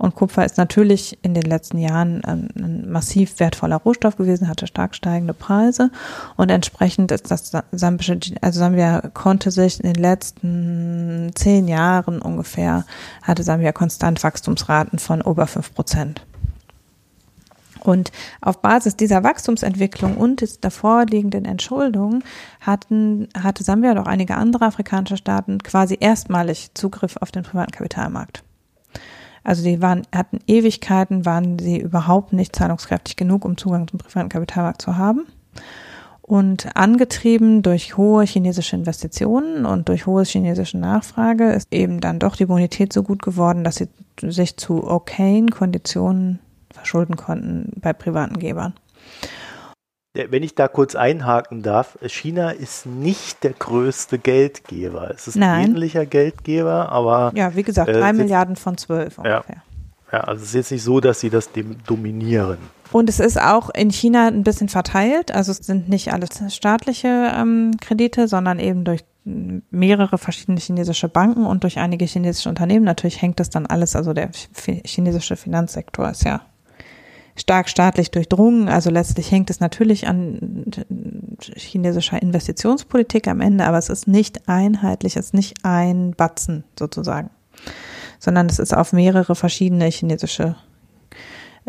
Und 0.01 0.15
Kupfer 0.15 0.47
ist 0.47 0.57
natürlich 0.57 1.19
in 1.21 1.35
den 1.35 1.43
letzten 1.43 1.77
Jahren 1.77 2.25
ein, 2.25 2.49
ein, 2.57 2.91
massiv 2.91 3.39
wertvoller 3.39 3.77
Rohstoff 3.77 4.17
gewesen, 4.17 4.49
hatte 4.49 4.67
stark 4.67 4.95
steigende 4.95 5.35
Preise. 5.35 5.91
Und 6.39 6.51
entsprechend 6.51 7.13
ist 7.13 7.31
das 7.31 7.53
sambische, 7.71 8.19
also 8.41 8.61
Sambia 8.61 9.03
konnte 9.13 9.51
sich 9.51 9.79
in 9.79 9.93
den 9.93 10.03
letzten 10.03 11.33
zehn 11.35 11.69
Jahren 11.69 12.23
ungefähr, 12.23 12.87
hatte 13.21 13.43
Sambia 13.43 13.73
konstant 13.73 14.23
Wachstumsraten 14.25 14.99
von 14.99 15.21
über 15.21 15.47
fünf 15.47 15.75
Prozent. 15.75 16.23
Und 17.81 18.11
auf 18.41 18.63
Basis 18.63 18.97
dieser 18.97 19.23
Wachstumsentwicklung 19.23 20.17
und 20.17 20.41
des 20.41 20.61
davor 20.61 21.05
liegenden 21.05 21.45
Entschuldungen 21.45 22.25
hatten, 22.63 23.29
hatte 23.39 23.65
Sambia 23.65 23.91
und 23.91 23.99
auch 23.99 24.07
einige 24.07 24.37
andere 24.37 24.65
afrikanische 24.65 25.19
Staaten 25.19 25.59
quasi 25.59 25.99
erstmalig 26.01 26.71
Zugriff 26.73 27.19
auf 27.19 27.31
den 27.31 27.43
privaten 27.43 27.73
Kapitalmarkt. 27.73 28.45
Also 29.51 29.65
die 29.65 29.83
waren, 29.83 30.03
hatten 30.15 30.39
Ewigkeiten, 30.47 31.27
waren 31.27 31.59
sie 31.59 31.81
überhaupt 31.81 32.33
nicht 32.33 32.55
zahlungskräftig 32.55 33.17
genug, 33.17 33.45
um 33.45 33.57
Zugang 33.57 33.89
zum 33.89 33.99
privaten 33.99 34.29
Kapitalmarkt 34.29 34.81
zu 34.81 34.97
haben. 34.97 35.27
Und 36.23 36.69
angetrieben 36.77 37.61
durch 37.63 37.97
hohe 37.97 38.23
chinesische 38.23 38.77
Investitionen 38.77 39.67
und 39.67 39.89
durch 39.89 40.07
hohe 40.07 40.23
chinesische 40.23 40.79
Nachfrage 40.79 41.51
ist 41.51 41.67
eben 41.73 42.01
dann 42.01 42.21
doch 42.21 42.37
die 42.37 42.47
Bonität 42.47 42.93
so 42.93 43.03
gut 43.03 43.23
geworden, 43.23 43.65
dass 43.65 43.75
sie 43.75 43.89
sich 44.23 44.57
zu 44.57 44.87
okayen 44.87 45.51
Konditionen 45.51 46.39
verschulden 46.73 47.17
konnten 47.17 47.73
bei 47.81 47.93
privaten 47.93 48.39
Gebern. 48.39 48.75
Wenn 50.13 50.43
ich 50.43 50.57
da 50.57 50.67
kurz 50.67 50.97
einhaken 50.97 51.63
darf, 51.63 51.97
China 52.07 52.51
ist 52.51 52.85
nicht 52.85 53.45
der 53.45 53.53
größte 53.53 54.19
Geldgeber. 54.19 55.13
Es 55.15 55.29
ist 55.29 55.37
Nein. 55.37 55.51
ein 55.51 55.71
ähnlicher 55.71 56.05
Geldgeber, 56.05 56.89
aber. 56.89 57.31
Ja, 57.37 57.55
wie 57.55 57.63
gesagt, 57.63 57.89
drei 57.91 58.11
äh, 58.11 58.13
Milliarden 58.13 58.57
von 58.57 58.77
zwölf 58.77 59.19
ungefähr. 59.19 59.63
Ja, 60.11 60.19
ja, 60.19 60.21
also 60.25 60.43
es 60.43 60.49
ist 60.49 60.55
jetzt 60.55 60.73
nicht 60.73 60.83
so, 60.83 60.99
dass 60.99 61.21
sie 61.21 61.31
das 61.31 61.51
dominieren. 61.87 62.59
Und 62.91 63.09
es 63.09 63.21
ist 63.21 63.41
auch 63.41 63.71
in 63.71 63.91
China 63.91 64.27
ein 64.27 64.43
bisschen 64.43 64.69
verteilt. 64.69 65.31
Also 65.31 65.53
es 65.53 65.59
sind 65.59 65.89
nicht 65.89 66.13
alles 66.13 66.43
staatliche 66.53 67.33
ähm, 67.33 67.77
Kredite, 67.81 68.27
sondern 68.27 68.59
eben 68.59 68.83
durch 68.83 69.05
mehrere 69.25 70.19
verschiedene 70.19 70.59
chinesische 70.59 71.09
Banken 71.09 71.47
und 71.47 71.63
durch 71.63 71.79
einige 71.79 72.05
chinesische 72.07 72.49
Unternehmen. 72.49 72.85
Natürlich 72.85 73.23
hängt 73.23 73.39
das 73.39 73.51
dann 73.51 73.67
alles, 73.67 73.95
also 73.95 74.13
der 74.13 74.31
chinesische 74.85 75.37
Finanzsektor 75.37 76.11
ist 76.11 76.25
ja 76.25 76.41
stark 77.41 77.69
staatlich 77.69 78.11
durchdrungen. 78.11 78.69
Also 78.69 78.91
letztlich 78.91 79.31
hängt 79.31 79.51
es 79.51 79.61
natürlich 79.61 80.07
an 80.07 80.65
chinesischer 81.57 82.21
Investitionspolitik 82.21 83.27
am 83.29 83.41
Ende, 83.41 83.65
aber 83.65 83.79
es 83.79 83.89
ist 83.89 84.07
nicht 84.07 84.49
einheitlich, 84.49 85.17
es 85.17 85.27
ist 85.27 85.35
nicht 85.35 85.59
ein 85.65 86.13
Batzen 86.13 86.65
sozusagen, 86.79 87.31
sondern 88.19 88.47
es 88.47 88.59
ist 88.59 88.77
auf 88.77 88.93
mehrere 88.93 89.35
verschiedene 89.35 89.87
chinesische 89.87 90.57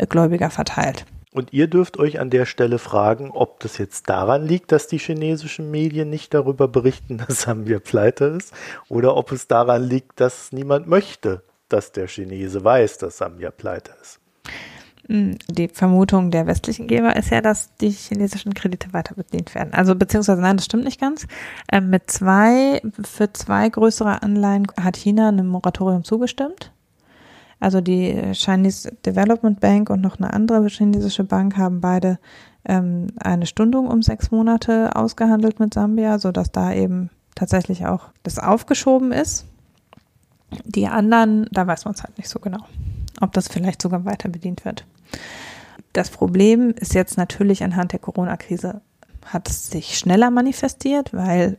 Gläubiger 0.08 0.50
verteilt. 0.50 1.06
Und 1.34 1.54
ihr 1.54 1.66
dürft 1.66 1.98
euch 1.98 2.20
an 2.20 2.28
der 2.28 2.44
Stelle 2.44 2.78
fragen, 2.78 3.30
ob 3.30 3.60
das 3.60 3.78
jetzt 3.78 4.10
daran 4.10 4.46
liegt, 4.46 4.70
dass 4.70 4.86
die 4.86 4.98
chinesischen 4.98 5.70
Medien 5.70 6.10
nicht 6.10 6.34
darüber 6.34 6.68
berichten, 6.68 7.16
dass 7.26 7.42
Sambia 7.42 7.78
pleite 7.78 8.26
ist, 8.26 8.52
oder 8.88 9.16
ob 9.16 9.32
es 9.32 9.48
daran 9.48 9.82
liegt, 9.82 10.20
dass 10.20 10.52
niemand 10.52 10.86
möchte, 10.86 11.42
dass 11.70 11.92
der 11.92 12.06
Chinese 12.06 12.62
weiß, 12.62 12.98
dass 12.98 13.16
Sambia 13.16 13.50
pleite 13.50 13.92
ist. 14.02 14.21
Hm, 15.12 15.36
die 15.46 15.68
Vermutung 15.68 16.30
der 16.30 16.46
westlichen 16.46 16.86
Geber 16.86 17.14
ist 17.16 17.28
ja, 17.28 17.42
dass 17.42 17.76
die 17.82 17.90
chinesischen 17.90 18.54
Kredite 18.54 18.94
weiter 18.94 19.14
bedient 19.14 19.54
werden. 19.54 19.74
Also 19.74 19.94
beziehungsweise 19.94 20.40
nein, 20.40 20.56
das 20.56 20.64
stimmt 20.64 20.84
nicht 20.84 20.98
ganz. 20.98 21.26
Ähm, 21.70 21.90
mit 21.90 22.10
zwei, 22.10 22.80
für 23.02 23.30
zwei 23.34 23.68
größere 23.68 24.22
Anleihen 24.22 24.66
hat 24.80 24.96
China 24.96 25.28
einem 25.28 25.48
Moratorium 25.48 26.02
zugestimmt. 26.02 26.72
Also 27.60 27.82
die 27.82 28.32
Chinese 28.32 28.96
Development 29.04 29.60
Bank 29.60 29.90
und 29.90 30.00
noch 30.00 30.18
eine 30.18 30.32
andere 30.32 30.68
chinesische 30.68 31.24
Bank 31.24 31.58
haben 31.58 31.82
beide 31.82 32.18
ähm, 32.64 33.08
eine 33.20 33.44
Stundung 33.44 33.88
um 33.88 34.00
sechs 34.00 34.30
Monate 34.30 34.96
ausgehandelt 34.96 35.60
mit 35.60 35.74
Sambia, 35.74 36.18
sodass 36.18 36.52
da 36.52 36.72
eben 36.72 37.10
tatsächlich 37.34 37.84
auch 37.84 38.08
das 38.22 38.38
aufgeschoben 38.38 39.12
ist. 39.12 39.44
Die 40.64 40.86
anderen, 40.86 41.48
da 41.52 41.66
weiß 41.66 41.84
man 41.84 41.92
es 41.92 42.02
halt 42.02 42.16
nicht 42.16 42.30
so 42.30 42.38
genau 42.38 42.64
ob 43.22 43.32
das 43.32 43.48
vielleicht 43.48 43.80
sogar 43.80 44.04
weiter 44.04 44.28
bedient 44.28 44.64
wird. 44.64 44.84
Das 45.92 46.10
Problem 46.10 46.74
ist 46.78 46.94
jetzt 46.94 47.18
natürlich 47.18 47.62
anhand 47.62 47.92
der 47.92 47.98
Corona-Krise 47.98 48.80
hat 49.26 49.48
es 49.48 49.70
sich 49.70 49.98
schneller 49.98 50.30
manifestiert, 50.30 51.12
weil 51.12 51.58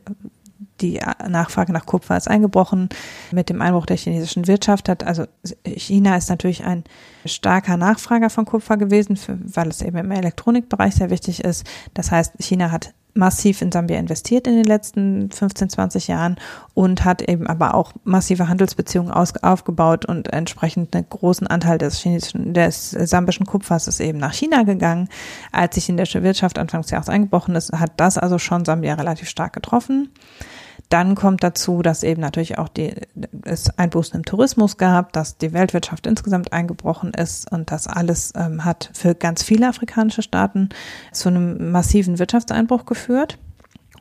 die 0.80 1.00
Nachfrage 1.28 1.72
nach 1.72 1.86
Kupfer 1.86 2.16
ist 2.16 2.28
eingebrochen. 2.28 2.88
Mit 3.30 3.48
dem 3.48 3.62
Einbruch 3.62 3.86
der 3.86 3.96
chinesischen 3.96 4.46
Wirtschaft 4.46 4.88
hat, 4.88 5.04
also 5.04 5.24
China 5.64 6.16
ist 6.16 6.30
natürlich 6.30 6.64
ein 6.64 6.84
starker 7.24 7.76
Nachfrager 7.76 8.28
von 8.28 8.44
Kupfer 8.44 8.76
gewesen, 8.76 9.18
weil 9.26 9.68
es 9.68 9.82
eben 9.82 9.98
im 9.98 10.10
Elektronikbereich 10.10 10.96
sehr 10.96 11.10
wichtig 11.10 11.44
ist. 11.44 11.64
Das 11.94 12.10
heißt, 12.10 12.34
China 12.40 12.70
hat 12.70 12.92
massiv 13.14 13.62
in 13.62 13.72
Sambia 13.72 13.98
investiert 13.98 14.46
in 14.46 14.56
den 14.56 14.64
letzten 14.64 15.30
15, 15.30 15.70
20 15.70 16.08
Jahren 16.08 16.36
und 16.74 17.04
hat 17.04 17.22
eben 17.22 17.46
aber 17.46 17.74
auch 17.74 17.92
massive 18.02 18.48
Handelsbeziehungen 18.48 19.12
aus, 19.12 19.34
aufgebaut 19.42 20.04
und 20.04 20.32
entsprechend 20.32 20.94
einen 20.94 21.08
großen 21.08 21.46
Anteil 21.46 21.78
des 21.78 22.00
chinesischen, 22.00 22.54
des 22.54 22.90
sambischen 22.90 23.46
Kupfers 23.46 23.86
ist 23.86 24.00
eben 24.00 24.18
nach 24.18 24.32
China 24.32 24.64
gegangen. 24.64 25.08
Als 25.52 25.76
sich 25.76 25.88
in 25.88 25.96
der 25.96 26.06
Wirtschaft 26.06 26.58
anfangs 26.58 26.90
Jahres 26.90 27.08
eingebrochen 27.08 27.54
ist, 27.54 27.72
hat 27.72 27.92
das 27.96 28.18
also 28.18 28.38
schon 28.38 28.64
Sambia 28.64 28.94
relativ 28.94 29.28
stark 29.28 29.52
getroffen. 29.52 30.10
Dann 30.94 31.16
kommt 31.16 31.42
dazu, 31.42 31.82
dass 31.82 32.04
eben 32.04 32.20
natürlich 32.20 32.56
auch 32.56 32.68
die, 32.68 32.94
es 33.42 33.68
Einbußen 33.76 34.14
im 34.14 34.24
Tourismus 34.24 34.76
gab, 34.76 35.12
dass 35.12 35.36
die 35.36 35.52
Weltwirtschaft 35.52 36.06
insgesamt 36.06 36.52
eingebrochen 36.52 37.12
ist 37.12 37.50
und 37.50 37.72
das 37.72 37.88
alles 37.88 38.32
ähm, 38.36 38.64
hat 38.64 38.90
für 38.94 39.16
ganz 39.16 39.42
viele 39.42 39.66
afrikanische 39.66 40.22
Staaten 40.22 40.68
zu 41.10 41.30
einem 41.30 41.72
massiven 41.72 42.20
Wirtschaftseinbruch 42.20 42.86
geführt. 42.86 43.38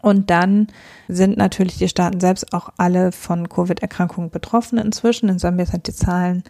Und 0.04 0.30
dann 0.30 0.68
sind 1.08 1.36
natürlich 1.36 1.80
die 1.80 1.90
Staaten 1.90 2.20
selbst 2.20 2.54
auch 2.54 2.70
alle 2.78 3.12
von 3.12 3.50
Covid-Erkrankungen 3.50 4.30
betroffen 4.30 4.78
inzwischen. 4.78 5.30
In 5.30 5.40
Sambia 5.40 5.66
sind 5.66 5.88
die 5.88 5.96
Zahlen 5.96 6.44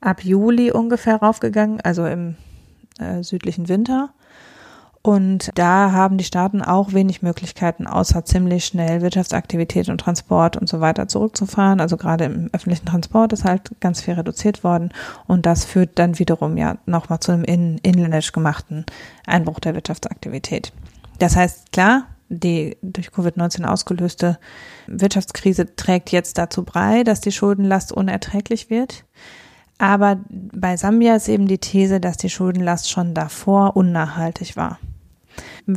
ab 0.00 0.24
Juli 0.24 0.72
ungefähr 0.72 1.16
raufgegangen, 1.16 1.82
also 1.82 2.06
im 2.06 2.36
äh, 2.98 3.22
südlichen 3.22 3.68
Winter. 3.68 4.14
Und 5.02 5.50
da 5.54 5.92
haben 5.92 6.18
die 6.18 6.24
Staaten 6.24 6.60
auch 6.60 6.92
wenig 6.92 7.22
Möglichkeiten, 7.22 7.86
außer 7.86 8.22
ziemlich 8.26 8.66
schnell 8.66 9.00
Wirtschaftsaktivität 9.00 9.88
und 9.88 9.98
Transport 9.98 10.58
und 10.58 10.68
so 10.68 10.80
weiter 10.80 11.08
zurückzufahren. 11.08 11.80
Also 11.80 11.96
gerade 11.96 12.24
im 12.24 12.50
öffentlichen 12.52 12.84
Transport 12.84 13.32
ist 13.32 13.44
halt 13.44 13.70
ganz 13.80 14.02
viel 14.02 14.14
reduziert 14.14 14.62
worden. 14.62 14.90
Und 15.26 15.46
das 15.46 15.64
führt 15.64 15.98
dann 15.98 16.18
wiederum 16.18 16.58
ja 16.58 16.76
nochmal 16.84 17.20
zu 17.20 17.32
einem 17.32 17.44
in, 17.44 17.78
inländisch 17.78 18.32
gemachten 18.32 18.84
Einbruch 19.26 19.58
der 19.60 19.74
Wirtschaftsaktivität. 19.74 20.70
Das 21.18 21.34
heißt, 21.34 21.72
klar, 21.72 22.04
die 22.28 22.76
durch 22.82 23.08
Covid-19 23.08 23.64
ausgelöste 23.64 24.38
Wirtschaftskrise 24.86 25.76
trägt 25.76 26.12
jetzt 26.12 26.36
dazu 26.36 26.62
bei, 26.62 27.04
dass 27.04 27.22
die 27.22 27.32
Schuldenlast 27.32 27.90
unerträglich 27.90 28.68
wird. 28.68 29.04
Aber 29.78 30.20
bei 30.28 30.76
Sambia 30.76 31.16
ist 31.16 31.28
eben 31.28 31.48
die 31.48 31.56
These, 31.56 32.00
dass 32.00 32.18
die 32.18 32.28
Schuldenlast 32.28 32.90
schon 32.90 33.14
davor 33.14 33.76
unnachhaltig 33.76 34.56
war 34.56 34.78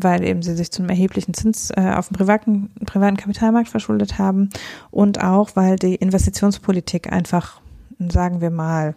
weil 0.02 0.24
eben 0.24 0.42
sie 0.42 0.56
sich 0.56 0.72
zu 0.72 0.82
einem 0.82 0.90
erheblichen 0.90 1.34
Zins 1.34 1.72
äh, 1.72 1.94
auf 1.96 2.08
dem 2.08 2.18
privaten, 2.18 2.72
privaten 2.86 3.18
Kapitalmarkt 3.18 3.70
verschuldet 3.70 4.18
haben 4.18 4.50
und 4.92 5.22
auch, 5.22 5.52
weil 5.56 5.76
die 5.76 5.96
Investitionspolitik 5.96 7.12
einfach, 7.12 7.62
sagen 8.00 8.42
wir 8.42 8.50
mal, 8.50 8.96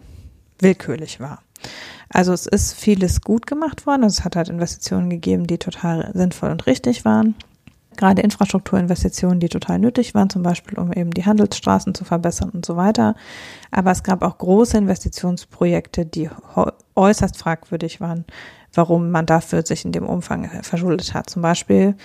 willkürlich 0.59 1.19
war. 1.19 1.41
Also 2.09 2.33
es 2.33 2.45
ist 2.45 2.73
vieles 2.73 3.21
gut 3.21 3.47
gemacht 3.47 3.85
worden. 3.85 4.03
Es 4.03 4.23
hat 4.23 4.35
halt 4.35 4.49
Investitionen 4.49 5.09
gegeben, 5.09 5.47
die 5.47 5.57
total 5.57 6.11
sinnvoll 6.13 6.51
und 6.51 6.65
richtig 6.65 7.05
waren. 7.05 7.35
Gerade 7.97 8.21
Infrastrukturinvestitionen, 8.21 9.39
die 9.39 9.49
total 9.49 9.79
nötig 9.79 10.15
waren, 10.15 10.29
zum 10.29 10.43
Beispiel 10.43 10.77
um 10.79 10.93
eben 10.93 11.11
die 11.11 11.25
Handelsstraßen 11.25 11.93
zu 11.93 12.05
verbessern 12.05 12.51
und 12.51 12.65
so 12.65 12.77
weiter. 12.77 13.15
Aber 13.71 13.91
es 13.91 14.03
gab 14.03 14.21
auch 14.21 14.37
große 14.37 14.77
Investitionsprojekte, 14.77 16.05
die 16.05 16.29
äußerst 16.95 17.37
fragwürdig 17.37 17.99
waren, 17.99 18.25
warum 18.73 19.11
man 19.11 19.25
dafür 19.25 19.65
sich 19.65 19.83
in 19.83 19.91
dem 19.91 20.05
Umfang 20.05 20.49
verschuldet 20.61 21.13
hat. 21.13 21.29
Zum 21.29 21.41
Beispiel 21.41 21.95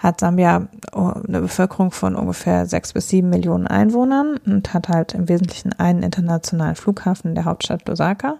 hat 0.00 0.20
Sambia 0.20 0.68
oh, 0.92 1.12
eine 1.28 1.42
Bevölkerung 1.42 1.90
von 1.90 2.16
ungefähr 2.16 2.66
sechs 2.66 2.94
bis 2.94 3.08
sieben 3.08 3.28
Millionen 3.28 3.66
Einwohnern 3.66 4.38
und 4.46 4.72
hat 4.72 4.88
halt 4.88 5.14
im 5.14 5.28
Wesentlichen 5.28 5.74
einen 5.74 6.02
internationalen 6.02 6.74
Flughafen 6.74 7.28
in 7.28 7.34
der 7.34 7.44
Hauptstadt 7.44 7.86
Lusaka 7.86 8.38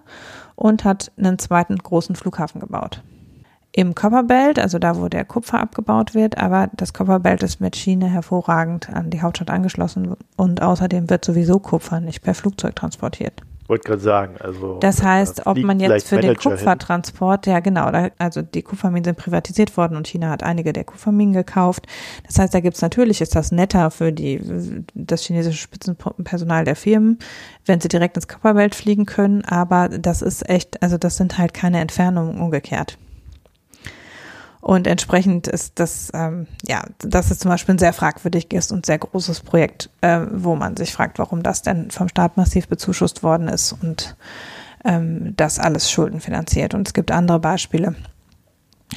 und 0.55 0.83
hat 0.83 1.11
einen 1.17 1.37
zweiten 1.37 1.77
großen 1.77 2.15
Flughafen 2.15 2.61
gebaut. 2.61 3.03
Im 3.73 3.95
Copperbelt, 3.95 4.59
also 4.59 4.79
da, 4.79 4.97
wo 4.97 5.07
der 5.07 5.23
Kupfer 5.23 5.61
abgebaut 5.61 6.13
wird, 6.13 6.37
aber 6.37 6.69
das 6.75 6.93
Copperbelt 6.93 7.41
ist 7.41 7.61
mit 7.61 7.77
Schiene 7.77 8.09
hervorragend 8.09 8.89
an 8.89 9.09
die 9.09 9.21
Hauptstadt 9.21 9.49
angeschlossen 9.49 10.15
und 10.35 10.61
außerdem 10.61 11.09
wird 11.09 11.23
sowieso 11.23 11.59
Kupfer 11.59 12.01
nicht 12.01 12.21
per 12.21 12.33
Flugzeug 12.33 12.75
transportiert. 12.75 13.41
Wollte 13.67 13.87
gerade 13.87 14.01
sagen, 14.01 14.35
also. 14.41 14.79
Das 14.81 15.01
heißt, 15.01 15.47
ob 15.47 15.57
man 15.59 15.79
jetzt 15.79 16.09
für 16.09 16.19
den 16.19 16.35
Kupfertransport, 16.35 17.47
ja 17.47 17.61
genau, 17.61 17.89
da, 17.89 18.09
also 18.17 18.41
die 18.41 18.63
Kupferminen 18.63 19.05
sind 19.05 19.17
privatisiert 19.17 19.77
worden 19.77 19.95
und 19.95 20.05
China 20.05 20.29
hat 20.29 20.43
einige 20.43 20.73
der 20.73 20.83
Kupferminen 20.83 21.33
gekauft. 21.33 21.87
Das 22.27 22.37
heißt, 22.37 22.53
da 22.53 22.59
gibt's 22.59 22.81
natürlich, 22.81 23.21
ist 23.21 23.33
das 23.33 23.53
netter 23.53 23.89
für 23.89 24.11
die, 24.11 24.41
das 24.93 25.23
chinesische 25.23 25.57
Spitzenpersonal 25.57 26.65
der 26.65 26.75
Firmen, 26.75 27.19
wenn 27.65 27.79
sie 27.79 27.87
direkt 27.87 28.17
ins 28.17 28.27
Kupferbelt 28.27 28.75
fliegen 28.75 29.05
können, 29.05 29.45
aber 29.45 29.87
das 29.87 30.21
ist 30.21 30.49
echt, 30.49 30.83
also 30.83 30.97
das 30.97 31.15
sind 31.15 31.37
halt 31.37 31.53
keine 31.53 31.79
Entfernungen 31.79 32.41
umgekehrt. 32.41 32.97
Und 34.61 34.85
entsprechend 34.85 35.47
ist 35.47 35.79
das, 35.79 36.11
ähm, 36.13 36.47
ja, 36.67 36.83
das 36.99 37.31
ist 37.31 37.41
zum 37.41 37.49
Beispiel 37.49 37.75
ein 37.75 37.79
sehr 37.79 37.93
fragwürdiges 37.93 38.71
und 38.71 38.85
sehr 38.85 38.99
großes 38.99 39.41
Projekt, 39.41 39.89
äh, 40.01 40.21
wo 40.31 40.55
man 40.55 40.77
sich 40.77 40.93
fragt, 40.93 41.17
warum 41.17 41.41
das 41.41 41.63
denn 41.63 41.89
vom 41.89 42.07
Staat 42.07 42.37
massiv 42.37 42.67
bezuschusst 42.67 43.23
worden 43.23 43.47
ist 43.47 43.73
und 43.73 44.15
ähm, 44.85 45.33
das 45.35 45.57
alles 45.57 45.89
schuldenfinanziert. 45.89 46.75
Und 46.75 46.87
es 46.87 46.93
gibt 46.93 47.11
andere 47.11 47.39
Beispiele, 47.39 47.95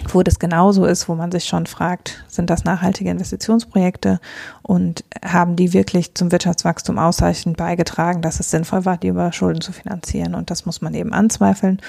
wo 0.08 0.22
das 0.22 0.38
genauso 0.38 0.84
ist, 0.84 1.08
wo 1.08 1.14
man 1.14 1.32
sich 1.32 1.44
schon 1.44 1.66
fragt, 1.66 2.24
sind 2.28 2.50
das 2.50 2.64
nachhaltige 2.64 3.10
Investitionsprojekte 3.10 4.20
und 4.62 5.04
haben 5.24 5.56
die 5.56 5.72
wirklich 5.72 6.14
zum 6.14 6.30
Wirtschaftswachstum 6.30 6.98
ausreichend 6.98 7.56
beigetragen, 7.56 8.20
dass 8.20 8.40
es 8.40 8.50
sinnvoll 8.50 8.84
war, 8.84 8.98
die 8.98 9.08
über 9.08 9.32
Schulden 9.32 9.60
zu 9.60 9.72
finanzieren. 9.72 10.34
Und 10.34 10.50
das 10.50 10.66
muss 10.66 10.82
man 10.82 10.94
eben 10.94 11.12
anzweifeln. 11.12 11.80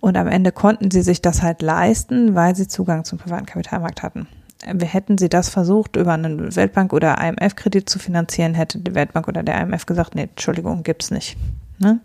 Und 0.00 0.16
am 0.16 0.28
Ende 0.28 0.52
konnten 0.52 0.90
sie 0.90 1.02
sich 1.02 1.22
das 1.22 1.42
halt 1.42 1.62
leisten, 1.62 2.34
weil 2.34 2.54
sie 2.54 2.68
Zugang 2.68 3.04
zum 3.04 3.18
privaten 3.18 3.46
Kapitalmarkt 3.46 4.02
hatten. 4.02 4.28
Hätten 4.64 5.18
sie 5.18 5.28
das 5.28 5.48
versucht, 5.48 5.96
über 5.96 6.14
einen 6.14 6.54
Weltbank- 6.54 6.92
oder 6.92 7.18
IMF-Kredit 7.20 7.88
zu 7.88 7.98
finanzieren, 7.98 8.54
hätte 8.54 8.78
die 8.78 8.94
Weltbank 8.94 9.28
oder 9.28 9.42
der 9.42 9.60
IMF 9.60 9.86
gesagt, 9.86 10.14
nee, 10.14 10.22
Entschuldigung, 10.22 10.82
gibt's 10.82 11.10
nicht. 11.10 11.36
Ne? 11.78 12.00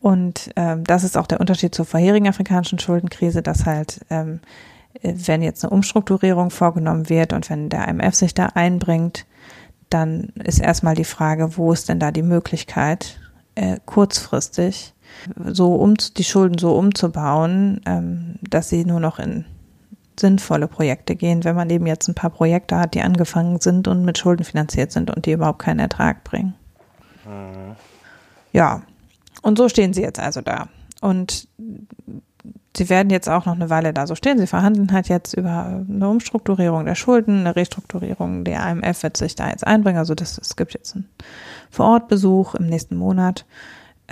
Und 0.00 0.50
ähm, 0.56 0.84
das 0.84 1.04
ist 1.04 1.16
auch 1.16 1.26
der 1.26 1.40
Unterschied 1.40 1.74
zur 1.74 1.84
vorherigen 1.84 2.26
afrikanischen 2.26 2.78
Schuldenkrise, 2.78 3.42
dass 3.42 3.66
halt, 3.66 4.00
ähm, 4.10 4.40
wenn 5.02 5.42
jetzt 5.42 5.64
eine 5.64 5.70
Umstrukturierung 5.70 6.50
vorgenommen 6.50 7.08
wird 7.08 7.32
und 7.32 7.48
wenn 7.48 7.68
der 7.68 7.86
IMF 7.86 8.14
sich 8.14 8.34
da 8.34 8.46
einbringt, 8.46 9.26
dann 9.90 10.32
ist 10.42 10.58
erstmal 10.58 10.94
die 10.94 11.04
Frage, 11.04 11.56
wo 11.56 11.72
ist 11.72 11.88
denn 11.88 12.00
da 12.00 12.10
die 12.10 12.22
Möglichkeit, 12.22 13.20
äh, 13.54 13.78
kurzfristig 13.84 14.94
so 15.46 15.74
um 15.74 15.94
die 15.94 16.24
Schulden 16.24 16.58
so 16.58 16.76
umzubauen, 16.76 17.80
ähm, 17.86 18.36
dass 18.42 18.68
sie 18.68 18.84
nur 18.84 19.00
noch 19.00 19.18
in 19.18 19.44
sinnvolle 20.18 20.68
Projekte 20.68 21.16
gehen, 21.16 21.44
wenn 21.44 21.56
man 21.56 21.70
eben 21.70 21.86
jetzt 21.86 22.08
ein 22.08 22.14
paar 22.14 22.30
Projekte 22.30 22.78
hat, 22.78 22.94
die 22.94 23.02
angefangen 23.02 23.60
sind 23.60 23.88
und 23.88 24.04
mit 24.04 24.18
Schulden 24.18 24.44
finanziert 24.44 24.92
sind 24.92 25.10
und 25.10 25.26
die 25.26 25.32
überhaupt 25.32 25.60
keinen 25.60 25.80
Ertrag 25.80 26.24
bringen. 26.24 26.54
Mhm. 27.24 27.76
Ja, 28.52 28.82
und 29.42 29.58
so 29.58 29.68
stehen 29.68 29.94
sie 29.94 30.02
jetzt 30.02 30.20
also 30.20 30.40
da. 30.40 30.68
Und 31.00 31.48
sie 32.76 32.88
werden 32.88 33.10
jetzt 33.10 33.28
auch 33.28 33.46
noch 33.46 33.54
eine 33.54 33.70
Weile 33.70 33.92
da 33.92 34.06
so 34.06 34.14
stehen. 34.14 34.38
Sie 34.38 34.46
verhandeln 34.46 34.92
halt 34.92 35.08
jetzt 35.08 35.34
über 35.34 35.84
eine 35.88 36.08
Umstrukturierung 36.08 36.84
der 36.84 36.94
Schulden, 36.94 37.40
eine 37.40 37.56
Restrukturierung. 37.56 38.44
Der 38.44 38.68
IMF 38.70 39.02
wird 39.02 39.16
sich 39.16 39.34
da 39.34 39.48
jetzt 39.48 39.66
einbringen. 39.66 39.98
Also 39.98 40.14
das, 40.14 40.38
es 40.38 40.56
gibt 40.56 40.74
jetzt 40.74 40.94
einen 40.94 41.08
Vorortbesuch 41.70 42.54
im 42.54 42.66
nächsten 42.66 42.96
Monat. 42.96 43.44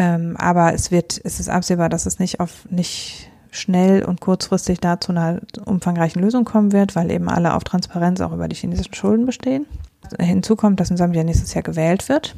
Ähm, 0.01 0.35
aber 0.39 0.73
es 0.73 0.91
wird, 0.91 1.21
es 1.25 1.41
ist 1.41 1.51
absehbar, 1.51 1.91
dass 1.91 2.07
es 2.07 2.19
nicht 2.19 2.41
auf 2.41 2.65
nicht 2.71 3.31
schnell 3.51 4.03
und 4.03 4.23
kurzfristig 4.23 4.81
da 4.81 4.99
zu 4.99 5.13
einer 5.13 5.41
umfangreichen 5.67 6.23
Lösung 6.23 6.47
kommen 6.47 6.73
wird, 6.73 6.97
weil 6.97 7.11
eben 7.11 7.29
alle 7.29 7.53
auf 7.53 7.65
Transparenz 7.65 8.23
auch 8.23 8.33
über 8.33 8.49
die 8.49 8.57
chinesischen 8.57 8.95
Schulden 8.95 9.27
bestehen. 9.27 9.67
Hinzu 10.19 10.57
kommt, 10.57 10.81
dass 10.81 10.91
in 10.91 10.97
Sambia 10.97 11.23
nächstes 11.23 11.53
Jahr 11.53 11.63
gewählt 11.63 12.09
wird 12.09 12.35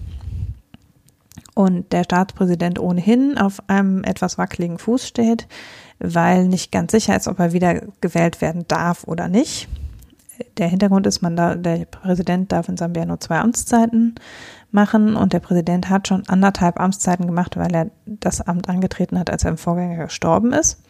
und 1.54 1.92
der 1.92 2.02
Staatspräsident 2.02 2.80
ohnehin 2.80 3.38
auf 3.38 3.62
einem 3.68 4.02
etwas 4.02 4.38
wackeligen 4.38 4.78
Fuß 4.78 5.06
steht, 5.06 5.46
weil 6.00 6.48
nicht 6.48 6.72
ganz 6.72 6.90
sicher 6.90 7.14
ist, 7.14 7.28
ob 7.28 7.38
er 7.38 7.52
wieder 7.52 7.82
gewählt 8.00 8.40
werden 8.40 8.64
darf 8.66 9.04
oder 9.04 9.28
nicht. 9.28 9.68
Der 10.56 10.66
Hintergrund 10.66 11.06
ist, 11.06 11.22
man 11.22 11.36
da, 11.36 11.54
der 11.54 11.84
Präsident 11.84 12.50
darf 12.50 12.68
in 12.68 12.76
Sambia 12.76 13.04
nur 13.04 13.20
zwei 13.20 13.38
Amtszeiten 13.38 14.16
machen 14.72 15.16
und 15.16 15.32
der 15.32 15.40
Präsident 15.40 15.88
hat 15.88 16.08
schon 16.08 16.26
anderthalb 16.28 16.80
Amtszeiten 16.80 17.26
gemacht, 17.26 17.56
weil 17.56 17.74
er 17.74 17.90
das 18.06 18.40
Amt 18.40 18.68
angetreten 18.68 19.18
hat, 19.18 19.30
als 19.30 19.44
er 19.44 19.50
im 19.50 19.58
Vorgänger 19.58 20.04
gestorben 20.04 20.52
ist. 20.52 20.82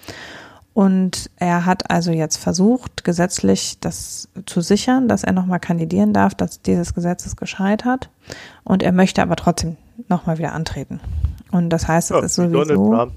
Und 0.75 1.31
er 1.37 1.67
hat 1.67 1.91
also 1.91 2.13
jetzt 2.13 2.39
versucht, 2.39 3.05
gesetzlich 3.05 3.79
das 3.81 4.29
zu 4.47 4.63
sichern, 4.63 5.07
dass 5.07 5.23
er 5.23 5.33
nochmal 5.33 5.61
kandidieren 5.61 6.15
darf, 6.15 6.35
dass 6.35 6.63
dieses 6.63 6.95
Gesetz 6.95 7.27
ist 7.27 7.37
gescheitert. 7.37 8.09
Und 8.65 8.83
er 8.83 8.93
möchte 8.93 9.21
aber 9.21 9.37
trotzdem 9.37 9.77
nochmal 10.09 10.39
wieder 10.39 10.53
antreten. 10.55 11.01
Und 11.51 11.69
das 11.69 11.89
heißt, 11.89 12.11
es 12.11 12.17
ja, 12.17 12.25
ist 12.25 12.35
sowieso. 12.37 13.11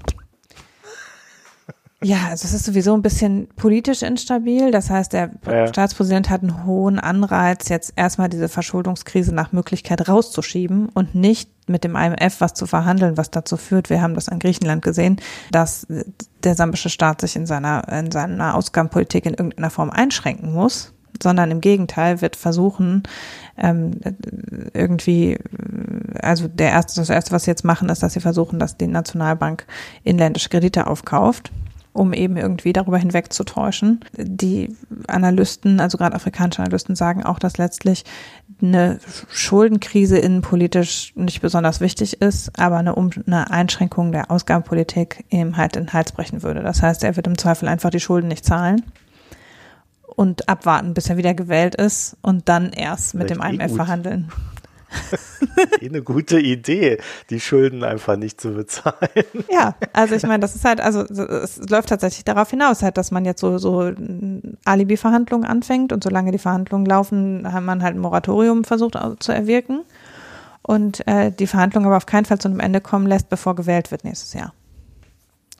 Ja, 2.02 2.28
also 2.28 2.44
es 2.44 2.52
ist 2.52 2.66
sowieso 2.66 2.94
ein 2.94 3.00
bisschen 3.00 3.48
politisch 3.56 4.02
instabil. 4.02 4.70
Das 4.70 4.90
heißt, 4.90 5.14
der 5.14 5.30
ja. 5.46 5.66
Staatspräsident 5.66 6.28
hat 6.28 6.42
einen 6.42 6.66
hohen 6.66 6.98
Anreiz, 6.98 7.70
jetzt 7.70 7.94
erstmal 7.96 8.28
diese 8.28 8.50
Verschuldungskrise 8.50 9.34
nach 9.34 9.52
Möglichkeit 9.52 10.06
rauszuschieben 10.06 10.90
und 10.90 11.14
nicht 11.14 11.50
mit 11.68 11.84
dem 11.84 11.96
IMF 11.96 12.40
was 12.40 12.52
zu 12.52 12.66
verhandeln, 12.66 13.16
was 13.16 13.30
dazu 13.30 13.56
führt, 13.56 13.88
wir 13.88 14.02
haben 14.02 14.14
das 14.14 14.28
an 14.28 14.38
Griechenland 14.38 14.82
gesehen, 14.82 15.20
dass 15.50 15.86
der 16.44 16.54
sambische 16.54 16.90
Staat 16.90 17.22
sich 17.22 17.34
in 17.34 17.46
seiner, 17.46 17.88
in 17.88 18.10
seiner 18.12 18.54
Ausgabenpolitik 18.54 19.24
in 19.24 19.32
irgendeiner 19.32 19.70
Form 19.70 19.90
einschränken 19.90 20.52
muss, 20.52 20.92
sondern 21.20 21.50
im 21.50 21.62
Gegenteil 21.62 22.20
wird 22.20 22.36
versuchen, 22.36 23.04
ähm, 23.56 23.98
irgendwie, 24.74 25.38
also 26.20 26.46
der 26.46 26.72
erste, 26.72 27.00
das 27.00 27.08
erste, 27.08 27.32
was 27.32 27.44
sie 27.44 27.50
jetzt 27.50 27.64
machen, 27.64 27.88
ist, 27.88 28.02
dass 28.02 28.12
sie 28.12 28.20
versuchen, 28.20 28.58
dass 28.58 28.76
die 28.76 28.86
Nationalbank 28.86 29.66
inländische 30.04 30.50
Kredite 30.50 30.86
aufkauft 30.86 31.50
um 31.96 32.12
eben 32.12 32.36
irgendwie 32.36 32.72
darüber 32.72 32.98
hinwegzutäuschen. 32.98 34.00
Die 34.16 34.74
Analysten, 35.06 35.80
also 35.80 35.98
gerade 35.98 36.14
afrikanische 36.14 36.62
Analysten, 36.62 36.94
sagen 36.94 37.24
auch, 37.24 37.38
dass 37.38 37.58
letztlich 37.58 38.04
eine 38.62 38.98
Schuldenkrise 39.28 40.18
innenpolitisch 40.18 41.12
nicht 41.16 41.40
besonders 41.40 41.80
wichtig 41.80 42.20
ist, 42.20 42.58
aber 42.58 42.78
eine, 42.78 42.96
eine 42.96 43.50
Einschränkung 43.50 44.12
der 44.12 44.30
Ausgabenpolitik 44.30 45.24
eben 45.30 45.56
halt 45.56 45.76
in 45.76 45.84
den 45.84 45.92
Hals 45.92 46.12
brechen 46.12 46.42
würde. 46.42 46.62
Das 46.62 46.82
heißt, 46.82 47.04
er 47.04 47.16
wird 47.16 47.26
im 47.26 47.38
Zweifel 47.38 47.68
einfach 47.68 47.90
die 47.90 48.00
Schulden 48.00 48.28
nicht 48.28 48.44
zahlen 48.44 48.82
und 50.16 50.48
abwarten, 50.48 50.94
bis 50.94 51.10
er 51.10 51.16
wieder 51.16 51.34
gewählt 51.34 51.74
ist 51.74 52.16
und 52.22 52.48
dann 52.48 52.72
erst 52.72 53.14
mit 53.14 53.30
Vielleicht 53.30 53.52
dem 53.52 53.60
IMF 53.60 53.74
verhandeln. 53.76 54.32
eine 55.80 56.02
gute 56.02 56.38
Idee, 56.38 56.98
die 57.30 57.40
Schulden 57.40 57.84
einfach 57.84 58.16
nicht 58.16 58.40
zu 58.40 58.52
bezahlen. 58.52 58.94
Ja, 59.50 59.74
also 59.92 60.14
ich 60.14 60.22
meine, 60.22 60.40
das 60.40 60.54
ist 60.54 60.64
halt, 60.64 60.80
also 60.80 61.02
es 61.02 61.58
läuft 61.68 61.88
tatsächlich 61.88 62.24
darauf 62.24 62.50
hinaus, 62.50 62.82
halt, 62.82 62.96
dass 62.96 63.10
man 63.10 63.24
jetzt 63.24 63.40
so, 63.40 63.58
so 63.58 63.92
Alibi-Verhandlungen 64.64 65.48
anfängt 65.48 65.92
und 65.92 66.04
solange 66.04 66.32
die 66.32 66.38
Verhandlungen 66.38 66.86
laufen, 66.86 67.52
hat 67.52 67.62
man 67.62 67.82
halt 67.82 67.96
ein 67.96 68.00
Moratorium 68.00 68.64
versucht 68.64 68.96
zu 69.18 69.32
erwirken 69.32 69.82
und 70.62 71.06
äh, 71.06 71.30
die 71.30 71.46
Verhandlungen 71.46 71.86
aber 71.86 71.96
auf 71.96 72.06
keinen 72.06 72.24
Fall 72.24 72.38
zu 72.38 72.48
einem 72.48 72.60
Ende 72.60 72.80
kommen 72.80 73.06
lässt, 73.06 73.28
bevor 73.28 73.54
gewählt 73.54 73.90
wird 73.90 74.04
nächstes 74.04 74.32
Jahr. 74.32 74.52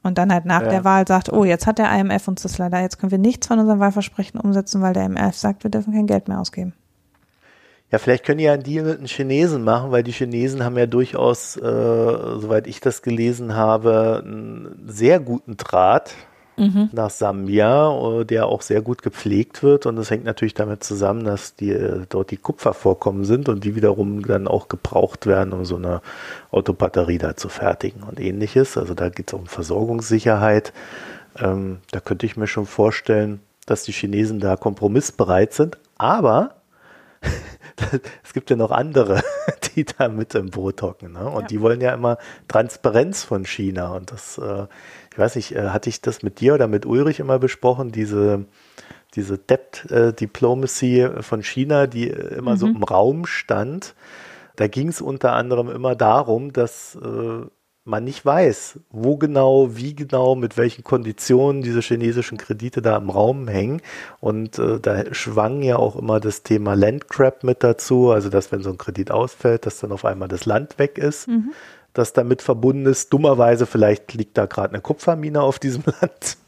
Und 0.02 0.18
dann 0.18 0.32
halt 0.32 0.44
nach 0.44 0.62
ja. 0.62 0.68
der 0.68 0.84
Wahl 0.84 1.06
sagt, 1.06 1.32
oh, 1.32 1.44
jetzt 1.44 1.66
hat 1.66 1.78
der 1.78 1.92
IMF 1.92 2.28
uns 2.28 2.42
das 2.42 2.58
leider, 2.58 2.80
jetzt 2.80 2.98
können 2.98 3.10
wir 3.10 3.18
nichts 3.18 3.48
von 3.48 3.58
unserem 3.58 3.80
Wahlversprechen 3.80 4.38
umsetzen, 4.38 4.82
weil 4.82 4.92
der 4.92 5.06
IMF 5.06 5.36
sagt, 5.36 5.64
wir 5.64 5.70
dürfen 5.70 5.92
kein 5.92 6.06
Geld 6.06 6.28
mehr 6.28 6.40
ausgeben. 6.40 6.74
Ja, 7.92 7.98
vielleicht 7.98 8.24
können 8.24 8.38
die 8.38 8.44
ja 8.44 8.52
einen 8.52 8.64
Deal 8.64 8.84
mit 8.84 8.98
den 8.98 9.06
Chinesen 9.06 9.62
machen, 9.62 9.92
weil 9.92 10.02
die 10.02 10.12
Chinesen 10.12 10.64
haben 10.64 10.76
ja 10.76 10.86
durchaus, 10.86 11.56
äh, 11.56 11.60
soweit 11.60 12.66
ich 12.66 12.80
das 12.80 13.00
gelesen 13.00 13.54
habe, 13.54 14.22
einen 14.24 14.84
sehr 14.88 15.20
guten 15.20 15.56
Draht 15.56 16.14
mhm. 16.56 16.90
nach 16.92 17.10
Sambia, 17.10 18.20
äh, 18.20 18.24
der 18.24 18.46
auch 18.46 18.62
sehr 18.62 18.82
gut 18.82 19.02
gepflegt 19.02 19.62
wird. 19.62 19.86
Und 19.86 19.96
das 19.96 20.10
hängt 20.10 20.24
natürlich 20.24 20.54
damit 20.54 20.82
zusammen, 20.82 21.24
dass 21.24 21.54
die, 21.54 21.70
äh, 21.70 22.06
dort 22.08 22.30
die 22.30 22.36
Kupfervorkommen 22.36 23.24
sind 23.24 23.48
und 23.48 23.64
die 23.64 23.76
wiederum 23.76 24.26
dann 24.26 24.48
auch 24.48 24.68
gebraucht 24.68 25.26
werden, 25.26 25.52
um 25.52 25.64
so 25.64 25.76
eine 25.76 26.00
Autobatterie 26.50 27.18
da 27.18 27.36
zu 27.36 27.48
fertigen 27.48 28.02
und 28.02 28.18
ähnliches. 28.18 28.76
Also 28.76 28.94
da 28.94 29.08
geht 29.08 29.28
es 29.28 29.34
um 29.34 29.46
Versorgungssicherheit. 29.46 30.72
Ähm, 31.38 31.78
da 31.92 32.00
könnte 32.00 32.26
ich 32.26 32.36
mir 32.36 32.46
schon 32.46 32.66
vorstellen, 32.66 33.40
dass 33.66 33.84
die 33.84 33.92
Chinesen 33.92 34.40
da 34.40 34.56
kompromissbereit 34.56 35.52
sind. 35.52 35.78
Aber 35.98 36.56
es 38.24 38.32
gibt 38.32 38.50
ja 38.50 38.56
noch 38.56 38.70
andere, 38.70 39.22
die 39.76 39.84
da 39.84 40.08
mit 40.08 40.34
im 40.34 40.50
Boot 40.50 40.82
hocken. 40.82 41.12
Ne? 41.12 41.26
Und 41.26 41.42
ja. 41.42 41.46
die 41.48 41.60
wollen 41.60 41.80
ja 41.80 41.94
immer 41.94 42.18
Transparenz 42.48 43.24
von 43.24 43.44
China. 43.44 43.94
Und 43.94 44.12
das, 44.12 44.38
äh, 44.38 44.66
ich 45.12 45.18
weiß 45.18 45.36
nicht, 45.36 45.54
äh, 45.54 45.68
hatte 45.68 45.88
ich 45.88 46.00
das 46.00 46.22
mit 46.22 46.40
dir 46.40 46.54
oder 46.54 46.68
mit 46.68 46.86
Ulrich 46.86 47.20
immer 47.20 47.38
besprochen, 47.38 47.92
diese, 47.92 48.46
diese 49.14 49.38
Debt 49.38 49.90
äh, 49.90 50.12
Diplomacy 50.12 51.08
von 51.20 51.42
China, 51.42 51.86
die 51.86 52.10
äh, 52.10 52.36
immer 52.36 52.52
mhm. 52.52 52.58
so 52.58 52.66
im 52.66 52.82
Raum 52.82 53.26
stand. 53.26 53.94
Da 54.56 54.68
ging 54.68 54.88
es 54.88 55.02
unter 55.02 55.32
anderem 55.32 55.68
immer 55.68 55.94
darum, 55.94 56.52
dass 56.52 56.96
äh, 56.96 57.46
man 57.86 58.04
nicht 58.04 58.26
weiß, 58.26 58.80
wo 58.90 59.16
genau, 59.16 59.76
wie 59.76 59.94
genau, 59.94 60.34
mit 60.34 60.56
welchen 60.56 60.82
Konditionen 60.82 61.62
diese 61.62 61.80
chinesischen 61.80 62.36
Kredite 62.36 62.82
da 62.82 62.96
im 62.96 63.10
Raum 63.10 63.46
hängen. 63.46 63.80
Und 64.20 64.58
äh, 64.58 64.80
da 64.80 65.14
schwang 65.14 65.62
ja 65.62 65.76
auch 65.76 65.94
immer 65.96 66.18
das 66.18 66.42
Thema 66.42 66.74
Landgrab 66.74 67.44
mit 67.44 67.62
dazu, 67.62 68.10
also 68.10 68.28
dass 68.28 68.50
wenn 68.50 68.62
so 68.62 68.70
ein 68.70 68.78
Kredit 68.78 69.12
ausfällt, 69.12 69.66
dass 69.66 69.78
dann 69.78 69.92
auf 69.92 70.04
einmal 70.04 70.26
das 70.28 70.46
Land 70.46 70.80
weg 70.80 70.98
ist, 70.98 71.28
mhm. 71.28 71.52
das 71.92 72.12
damit 72.12 72.42
verbunden 72.42 72.86
ist. 72.86 73.12
Dummerweise, 73.12 73.66
vielleicht 73.66 74.14
liegt 74.14 74.36
da 74.36 74.46
gerade 74.46 74.74
eine 74.74 74.82
Kupfermine 74.82 75.40
auf 75.40 75.60
diesem 75.60 75.84
Land. 76.00 76.38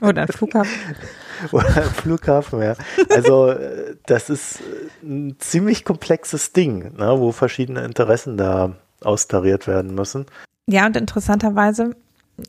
Oder 0.00 0.22
ein 0.22 0.28
Flughafen. 0.28 0.72
Oder 1.52 1.76
ein 1.76 1.90
Flughafen, 1.90 2.62
ja. 2.62 2.74
Also 3.10 3.50
äh, 3.50 3.96
das 4.06 4.30
ist 4.30 4.60
ein 5.02 5.36
ziemlich 5.40 5.84
komplexes 5.84 6.52
Ding, 6.52 6.96
ne, 6.96 7.18
wo 7.18 7.32
verschiedene 7.32 7.84
Interessen 7.84 8.36
da 8.36 8.76
austariert 9.04 9.66
werden 9.66 9.94
müssen. 9.94 10.26
Ja, 10.66 10.86
und 10.86 10.96
interessanterweise 10.96 11.96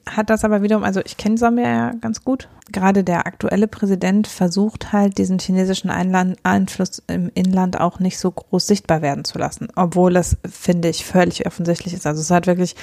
hat 0.09 0.29
das 0.29 0.43
aber 0.45 0.61
wiederum, 0.61 0.83
also 0.83 1.01
ich 1.03 1.17
kenne 1.17 1.37
Sambia 1.37 1.67
ja 1.67 1.91
ganz 1.93 2.23
gut. 2.23 2.47
Gerade 2.71 3.03
der 3.03 3.27
aktuelle 3.27 3.67
Präsident 3.67 4.27
versucht 4.27 4.93
halt, 4.93 5.17
diesen 5.17 5.39
chinesischen 5.39 5.89
Einland 5.89 6.37
Einfluss 6.43 7.03
im 7.07 7.29
Inland 7.33 7.79
auch 7.79 7.99
nicht 7.99 8.17
so 8.17 8.31
groß 8.31 8.65
sichtbar 8.65 9.01
werden 9.01 9.25
zu 9.25 9.37
lassen, 9.37 9.67
obwohl 9.75 10.15
es, 10.15 10.37
finde 10.49 10.89
ich, 10.89 11.05
völlig 11.05 11.45
offensichtlich 11.45 11.93
ist. 11.93 12.07
Also 12.07 12.21
es 12.21 12.31
hat 12.31 12.47
wirklich, 12.47 12.75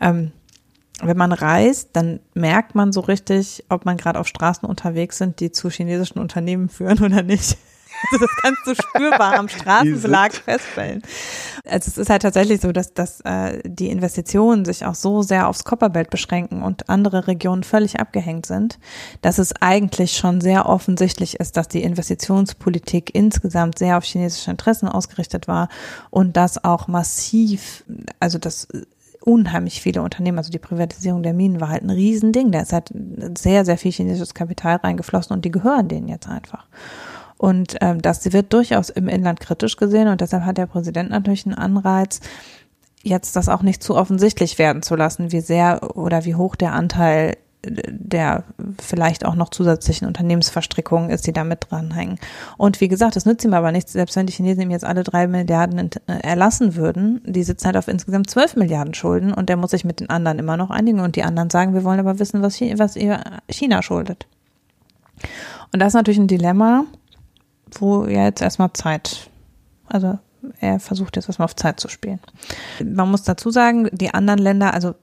ähm, 0.00 0.32
wenn 1.02 1.16
man 1.16 1.32
reist, 1.32 1.90
dann 1.94 2.20
merkt 2.34 2.74
man 2.74 2.92
so 2.92 3.00
richtig, 3.00 3.64
ob 3.68 3.84
man 3.84 3.96
gerade 3.96 4.20
auf 4.20 4.28
Straßen 4.28 4.68
unterwegs 4.68 5.18
sind, 5.18 5.40
die 5.40 5.50
zu 5.50 5.70
chinesischen 5.70 6.20
Unternehmen 6.20 6.68
führen 6.68 7.02
oder 7.02 7.22
nicht. 7.22 7.58
Also 8.12 8.26
das 8.26 8.36
kannst 8.42 8.66
du 8.66 8.74
spürbar 8.74 9.38
am 9.38 9.48
Straßenbelag 9.48 10.32
feststellen. 10.32 11.02
Also 11.64 11.88
es 11.88 11.98
ist 11.98 12.10
halt 12.10 12.22
tatsächlich 12.22 12.60
so, 12.60 12.72
dass, 12.72 12.94
dass 12.94 13.20
äh, 13.22 13.60
die 13.64 13.88
Investitionen 13.88 14.64
sich 14.64 14.84
auch 14.84 14.94
so 14.94 15.22
sehr 15.22 15.48
aufs 15.48 15.64
Copperbelt 15.64 16.10
beschränken 16.10 16.62
und 16.62 16.88
andere 16.88 17.26
Regionen 17.26 17.62
völlig 17.62 18.00
abgehängt 18.00 18.46
sind, 18.46 18.78
dass 19.22 19.38
es 19.38 19.54
eigentlich 19.60 20.16
schon 20.16 20.40
sehr 20.40 20.68
offensichtlich 20.68 21.40
ist, 21.40 21.56
dass 21.56 21.68
die 21.68 21.82
Investitionspolitik 21.82 23.14
insgesamt 23.14 23.78
sehr 23.78 23.98
auf 23.98 24.04
chinesische 24.04 24.50
Interessen 24.50 24.88
ausgerichtet 24.88 25.48
war 25.48 25.68
und 26.10 26.36
dass 26.36 26.62
auch 26.62 26.88
massiv, 26.88 27.84
also 28.20 28.38
das 28.38 28.68
unheimlich 29.24 29.80
viele 29.80 30.02
Unternehmen, 30.02 30.38
also 30.38 30.50
die 30.50 30.58
Privatisierung 30.58 31.22
der 31.22 31.32
Minen 31.32 31.60
war 31.60 31.70
halt 31.70 31.82
ein 31.82 31.90
Riesending. 31.90 32.52
Da 32.52 32.60
ist 32.60 32.72
halt 32.72 32.90
sehr, 33.38 33.64
sehr 33.64 33.78
viel 33.78 33.92
chinesisches 33.92 34.34
Kapital 34.34 34.76
reingeflossen 34.76 35.34
und 35.34 35.44
die 35.44 35.50
gehören 35.50 35.88
denen 35.88 36.08
jetzt 36.08 36.28
einfach. 36.28 36.66
Und 37.36 37.76
ähm, 37.80 38.00
das 38.00 38.32
wird 38.32 38.52
durchaus 38.52 38.90
im 38.90 39.08
Inland 39.08 39.40
kritisch 39.40 39.76
gesehen 39.76 40.08
und 40.08 40.20
deshalb 40.20 40.44
hat 40.44 40.58
der 40.58 40.66
Präsident 40.66 41.10
natürlich 41.10 41.46
einen 41.46 41.56
Anreiz, 41.56 42.20
jetzt 43.02 43.36
das 43.36 43.48
auch 43.48 43.62
nicht 43.62 43.82
zu 43.82 43.96
offensichtlich 43.96 44.58
werden 44.58 44.82
zu 44.82 44.96
lassen, 44.96 45.32
wie 45.32 45.40
sehr 45.40 45.96
oder 45.96 46.24
wie 46.24 46.36
hoch 46.36 46.56
der 46.56 46.72
Anteil 46.72 47.36
der 47.66 48.44
vielleicht 48.80 49.24
auch 49.24 49.34
noch 49.34 49.48
zusätzlichen 49.50 50.06
Unternehmensverstrickungen 50.06 51.10
ist, 51.10 51.26
die 51.26 51.32
da 51.32 51.44
mit 51.44 51.70
dranhängen. 51.70 52.18
Und 52.56 52.80
wie 52.80 52.88
gesagt, 52.88 53.16
das 53.16 53.26
nützt 53.26 53.44
ihm 53.44 53.54
aber 53.54 53.72
nichts, 53.72 53.92
selbst 53.92 54.16
wenn 54.16 54.26
die 54.26 54.32
Chinesen 54.32 54.62
ihm 54.62 54.70
jetzt 54.70 54.84
alle 54.84 55.04
drei 55.04 55.26
Milliarden 55.26 55.78
äh, 55.78 56.12
erlassen 56.22 56.76
würden, 56.76 57.20
die 57.24 57.42
sitzen 57.42 57.66
halt 57.66 57.76
auf 57.76 57.88
insgesamt 57.88 58.30
zwölf 58.30 58.56
Milliarden 58.56 58.94
Schulden 58.94 59.32
und 59.32 59.48
der 59.48 59.56
muss 59.56 59.70
sich 59.70 59.84
mit 59.84 60.00
den 60.00 60.10
anderen 60.10 60.38
immer 60.38 60.56
noch 60.56 60.70
einigen 60.70 61.00
und 61.00 61.16
die 61.16 61.24
anderen 61.24 61.50
sagen, 61.50 61.74
wir 61.74 61.84
wollen 61.84 62.00
aber 62.00 62.18
wissen, 62.18 62.42
was 62.42 62.56
China 62.56 63.82
schuldet. 63.82 64.26
Und 65.72 65.80
das 65.80 65.88
ist 65.88 65.94
natürlich 65.94 66.18
ein 66.18 66.28
Dilemma, 66.28 66.84
wo 67.80 68.06
ja 68.06 68.24
jetzt 68.24 68.42
erstmal 68.42 68.72
Zeit, 68.72 69.28
also 69.88 70.18
er 70.60 70.80
versucht 70.80 71.16
jetzt 71.16 71.28
erstmal 71.28 71.46
auf 71.46 71.56
Zeit 71.56 71.80
zu 71.80 71.88
spielen. 71.88 72.20
Man 72.84 73.10
muss 73.10 73.22
dazu 73.22 73.50
sagen, 73.50 73.88
die 73.92 74.12
anderen 74.12 74.40
Länder, 74.40 74.74
also 74.74 74.94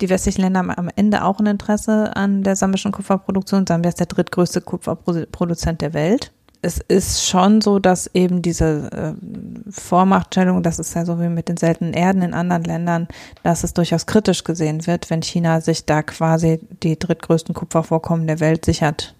die 0.00 0.08
westlichen 0.08 0.42
Länder 0.42 0.60
haben 0.60 0.70
am 0.70 0.90
Ende 0.94 1.24
auch 1.24 1.40
ein 1.40 1.46
Interesse 1.46 2.14
an 2.16 2.42
der 2.42 2.56
sambischen 2.56 2.92
Kupferproduktion. 2.92 3.66
Sambia 3.66 3.88
ist 3.88 4.00
der 4.00 4.06
drittgrößte 4.06 4.60
Kupferproduzent 4.60 5.80
der 5.80 5.94
Welt. 5.94 6.32
Es 6.60 6.78
ist 6.88 7.24
schon 7.24 7.60
so, 7.60 7.78
dass 7.78 8.10
eben 8.14 8.42
diese 8.42 8.90
äh, 8.90 9.70
Vormachtstellung, 9.70 10.64
das 10.64 10.80
ist 10.80 10.94
ja 10.94 11.04
so 11.04 11.20
wie 11.20 11.28
mit 11.28 11.48
den 11.48 11.56
seltenen 11.56 11.92
Erden 11.92 12.22
in 12.22 12.34
anderen 12.34 12.64
Ländern, 12.64 13.06
dass 13.44 13.62
es 13.62 13.74
durchaus 13.74 14.06
kritisch 14.06 14.42
gesehen 14.42 14.86
wird, 14.88 15.08
wenn 15.08 15.22
China 15.22 15.60
sich 15.60 15.86
da 15.86 16.02
quasi 16.02 16.58
die 16.82 16.98
drittgrößten 16.98 17.54
Kupfervorkommen 17.54 18.26
der 18.26 18.40
Welt 18.40 18.64
sichert 18.64 19.14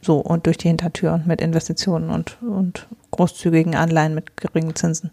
so 0.00 0.18
und 0.18 0.46
durch 0.46 0.58
die 0.58 0.68
Hintertür 0.68 1.12
und 1.12 1.26
mit 1.26 1.40
Investitionen 1.40 2.10
und, 2.10 2.38
und 2.42 2.86
großzügigen 3.10 3.74
Anleihen 3.74 4.14
mit 4.14 4.36
geringen 4.36 4.74
Zinsen. 4.74 5.10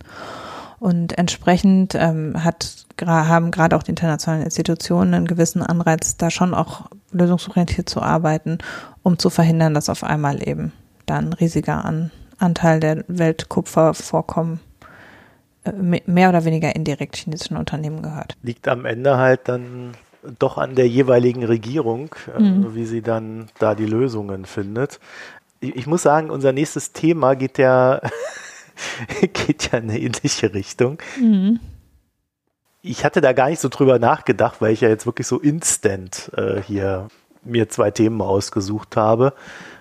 Und 0.80 1.18
entsprechend 1.18 1.96
ähm, 1.96 2.44
hat, 2.44 2.86
haben 3.06 3.52
gerade 3.52 3.76
auch 3.76 3.84
die 3.84 3.92
internationalen 3.92 4.44
Institutionen 4.44 5.14
einen 5.14 5.28
gewissen 5.28 5.64
Anreiz, 5.64 6.18
da 6.18 6.30
schon 6.30 6.54
auch 6.54 6.88
lösungsorientiert 7.12 7.90
zu 7.90 8.02
arbeiten, 8.02 8.60
um 9.02 9.18
zu 9.18 9.30
verhindern, 9.30 9.74
dass 9.74 9.90
auf 9.90 10.04
einmal 10.04 10.48
eben 10.48 10.74
dann 11.06 11.30
ein 11.30 11.34
riesiger 11.34 11.86
An 11.86 12.12
Anteil 12.38 12.82
der 12.82 13.04
Weltkupfervorkommen 13.08 14.60
äh, 15.64 16.02
mehr 16.06 16.30
oder 16.30 16.46
weniger 16.46 16.76
indirekt 16.76 17.16
chinesischen 17.16 17.58
Unternehmen 17.58 18.02
gehört. 18.02 18.36
Liegt 18.44 18.68
am 18.68 18.86
Ende 18.86 19.18
halt 19.18 19.42
dann 19.46 19.94
doch 20.40 20.58
an 20.58 20.76
der 20.76 20.88
jeweiligen 20.88 21.44
Regierung, 21.44 22.16
äh, 22.36 22.42
mhm. 22.42 22.76
wie 22.76 22.86
sie 22.86 23.02
dann 23.02 23.48
da 23.60 23.76
die 23.76 23.86
Lösungen 23.86 24.46
findet. 24.46 25.00
Ich, 25.60 25.76
ich 25.76 25.88
muss 25.88 26.02
sagen, 26.02 26.30
unser 26.30 26.52
nächstes 26.52 26.92
Thema 26.92 27.36
geht 27.36 27.58
ja, 27.58 28.02
geht 29.22 29.72
ja 29.72 29.80
in 29.80 29.90
eine 29.90 30.00
ähnliche 30.00 30.54
Richtung. 30.54 30.98
Mhm. 31.20 31.60
Ich 32.82 33.04
hatte 33.04 33.20
da 33.20 33.34
gar 33.34 33.50
nicht 33.50 33.60
so 33.60 33.70
drüber 33.70 33.98
nachgedacht, 33.98 34.62
weil 34.62 34.74
ich 34.74 34.82
ja 34.82 34.90
jetzt 34.90 35.08
wirklich 35.08 35.26
so 35.26 35.40
instant 35.40 36.32
äh, 36.36 36.62
hier 36.62 37.08
mir 37.46 37.70
zwei 37.70 37.92
Themen 37.92 38.22
ausgesucht 38.22 38.96
habe 38.96 39.34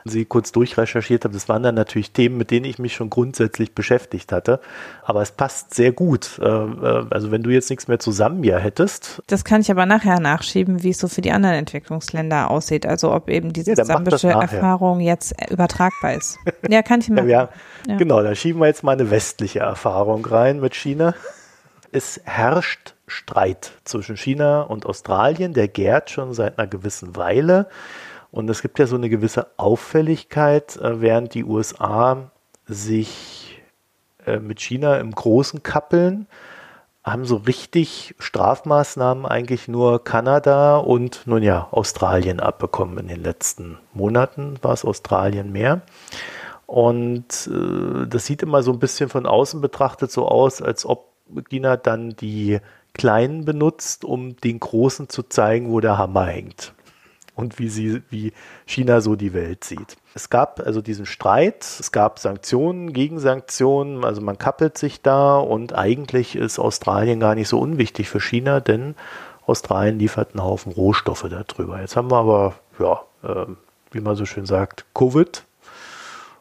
sie 0.05 0.24
kurz 0.24 0.53
durchrecherchiert 0.53 1.24
habe, 1.24 1.35
das 1.35 1.48
waren 1.48 1.62
dann 1.62 1.74
natürlich 1.74 2.12
Themen, 2.12 2.37
mit 2.37 2.50
denen 2.50 2.66
ich 2.66 2.79
mich 2.79 2.94
schon 2.94 3.11
grundsätzlich 3.11 3.74
beschäftigt 3.74 4.33
hatte. 4.33 4.61
Aber 5.03 5.22
es 5.22 5.33
passt 5.33 5.74
sehr 5.74 5.92
gut. 5.92 6.38
Äh, 6.40 6.46
äh, 6.46 7.07
also 7.11 7.31
wenn 7.31 7.42
du 7.42 7.50
jetzt 7.50 7.70
nichts 7.70 7.88
mehr 7.88 7.98
zusammen 7.98 8.42
hier 8.42 8.59
hättest. 8.59 9.22
Das 9.27 9.44
kann 9.44 9.62
ich 9.62 9.70
aber 9.70 9.87
nachher 9.87 10.20
nachschieben, 10.20 10.83
wie 10.83 10.90
es 10.90 10.98
so 10.98 11.09
für 11.09 11.22
die 11.22 11.33
anderen 11.33 11.55
Entwicklungsländer 11.57 12.50
aussieht. 12.50 12.87
Also 12.87 13.12
ob 13.12 13.31
eben 13.31 13.53
diese 13.53 13.74
ja, 13.74 13.85
sambische 13.85 14.29
Erfahrung 14.29 15.00
jetzt 15.00 15.35
übertragbar 15.50 16.14
ist. 16.14 16.38
Ja, 16.68 16.83
kann 16.83 17.00
ich 17.00 17.09
mal. 17.11 17.29
Ja, 17.29 17.48
ja. 17.88 17.96
Genau, 17.96 18.22
da 18.22 18.35
schieben 18.35 18.61
wir 18.61 18.66
jetzt 18.66 18.85
mal 18.85 18.92
eine 18.92 19.11
westliche 19.11 19.61
Erfahrung 19.61 20.24
rein 20.27 20.61
mit 20.61 20.74
China. 20.74 21.14
Es 21.92 22.20
herrscht 22.24 22.94
Streit 23.07 23.73
zwischen 23.85 24.17
China 24.17 24.62
und 24.62 24.87
Australien, 24.87 25.53
der 25.53 25.69
gärt 25.69 26.11
schon 26.11 26.33
seit 26.33 26.59
einer 26.59 26.67
gewissen 26.67 27.17
Weile. 27.17 27.69
Und 28.31 28.51
es 28.51 28.62
gibt 28.62 28.79
ja 28.79 28.87
so 28.87 28.97
eine 28.97 29.09
gewisse 29.09 29.47
Auffälligkeit, 29.57 30.77
äh, 30.77 31.01
während 31.01 31.35
die 31.35 31.45
USA 31.45 32.31
sich 32.67 33.62
äh, 34.27 34.38
mit 34.38 34.61
China 34.61 34.97
im 34.97 35.12
Großen 35.12 35.62
kappeln, 35.62 36.27
haben 37.05 37.27
so 37.27 37.37
richtig 37.37 38.14
Strafmaßnahmen 38.19 39.27
eigentlich 39.27 39.69
nur 39.69 40.03
Kanada 40.03 40.79
und 40.79 41.27
nun 41.27 41.43
ja, 41.43 41.69
Australien 41.71 42.40
abbekommen 42.40 42.97
in 42.99 43.09
den 43.09 43.23
letzten 43.23 43.79
Monaten, 43.93 44.57
war 44.62 44.73
es 44.73 44.87
Australien 44.87 45.53
mehr. 45.53 45.83
Und 46.67 47.49
äh, 47.53 48.07
das 48.07 48.25
sieht 48.25 48.43
immer 48.43 48.62
so 48.62 48.73
ein 48.73 48.79
bisschen 48.79 49.11
von 49.11 49.27
außen 49.27 49.61
betrachtet 49.61 50.11
so 50.11 50.27
aus, 50.27 50.62
als 50.62 50.87
ob 50.87 51.12
China 51.51 51.77
dann 51.77 52.17
die 52.17 52.59
Kleinen 52.95 53.45
benutzt, 53.45 54.05
um 54.05 54.37
den 54.37 54.61
Großen 54.61 55.09
zu 55.09 55.25
zeigen, 55.25 55.71
wo 55.71 55.81
der 55.81 55.99
Hammer 55.99 56.27
hängt 56.27 56.73
und 57.35 57.59
wie 57.59 57.69
sie, 57.69 58.03
wie 58.11 58.33
China 58.67 59.01
so 59.01 59.17
die 59.17 59.35
Welt 59.35 59.65
sieht. 59.65 59.97
Es 60.15 60.31
gab 60.31 60.61
also 60.61 60.81
diesen 60.81 61.07
Streit, 61.07 61.65
es 61.65 61.90
gab 61.90 62.19
Sanktionen, 62.19 62.92
Gegensanktionen, 62.92 64.05
also 64.05 64.21
man 64.21 64.38
kappelt 64.38 64.79
sich 64.79 65.03
da 65.03 65.38
und 65.38 65.75
eigentlich 65.75 66.37
ist 66.37 66.59
Australien 66.59 67.21
gar 67.21 67.35
nicht 67.35 67.49
so 67.49 67.59
unwichtig 67.59 68.09
für 68.09 68.21
China, 68.21 68.61
denn 68.61 68.95
Australien 69.47 69.99
liefert 69.99 70.31
einen 70.33 70.45
Haufen 70.45 70.73
Rohstoffe 70.73 71.27
darüber. 71.29 71.81
Jetzt 71.81 71.97
haben 71.97 72.11
wir 72.11 72.19
aber, 72.19 72.55
ja, 72.79 73.03
äh, 73.23 73.47
wie 73.90 74.01
man 74.01 74.17
so 74.17 74.25
schön 74.25 74.47
sagt, 74.47 74.87
Covid 74.95 75.45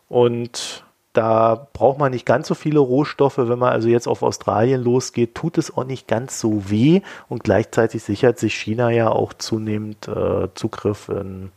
und 0.08 0.86
da 1.14 1.68
braucht 1.74 2.00
man 2.00 2.12
nicht 2.12 2.26
ganz 2.26 2.48
so 2.48 2.56
viele 2.56 2.80
Rohstoffe. 2.80 3.38
Wenn 3.38 3.60
man 3.60 3.72
also 3.72 3.88
jetzt 3.88 4.08
auf 4.08 4.24
Australien 4.24 4.84
losgeht, 4.84 5.36
tut 5.36 5.60
es 5.60 5.76
auch 5.76 5.86
nicht 5.86 6.08
ganz 6.08 6.40
so 6.40 6.70
weh. 6.70 7.02
Und 7.30 7.44
gleichzeitig 7.44 8.04
sichert 8.04 8.40
sich 8.40 8.56
China 8.56 8.90
ja 8.90 9.10
auch 9.10 9.34
zunehmend 9.34 10.08
äh, 10.08 10.50
Zugriff 10.56 11.10
in 11.10 11.52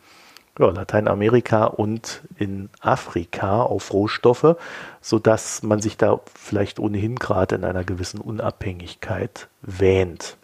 ja, 0.59 0.67
Lateinamerika 0.69 1.65
und 1.65 2.23
in 2.37 2.69
Afrika 2.81 3.63
auf 3.63 3.93
Rohstoffe, 3.93 4.57
sodass 5.01 5.63
man 5.63 5.81
sich 5.81 5.97
da 5.97 6.21
vielleicht 6.35 6.79
ohnehin 6.79 7.17
gerade 7.17 7.55
in 7.55 7.65
einer 7.65 7.85
gewissen 7.85 8.21
Unabhängigkeit 8.21 9.49
wähnt. 9.63 10.37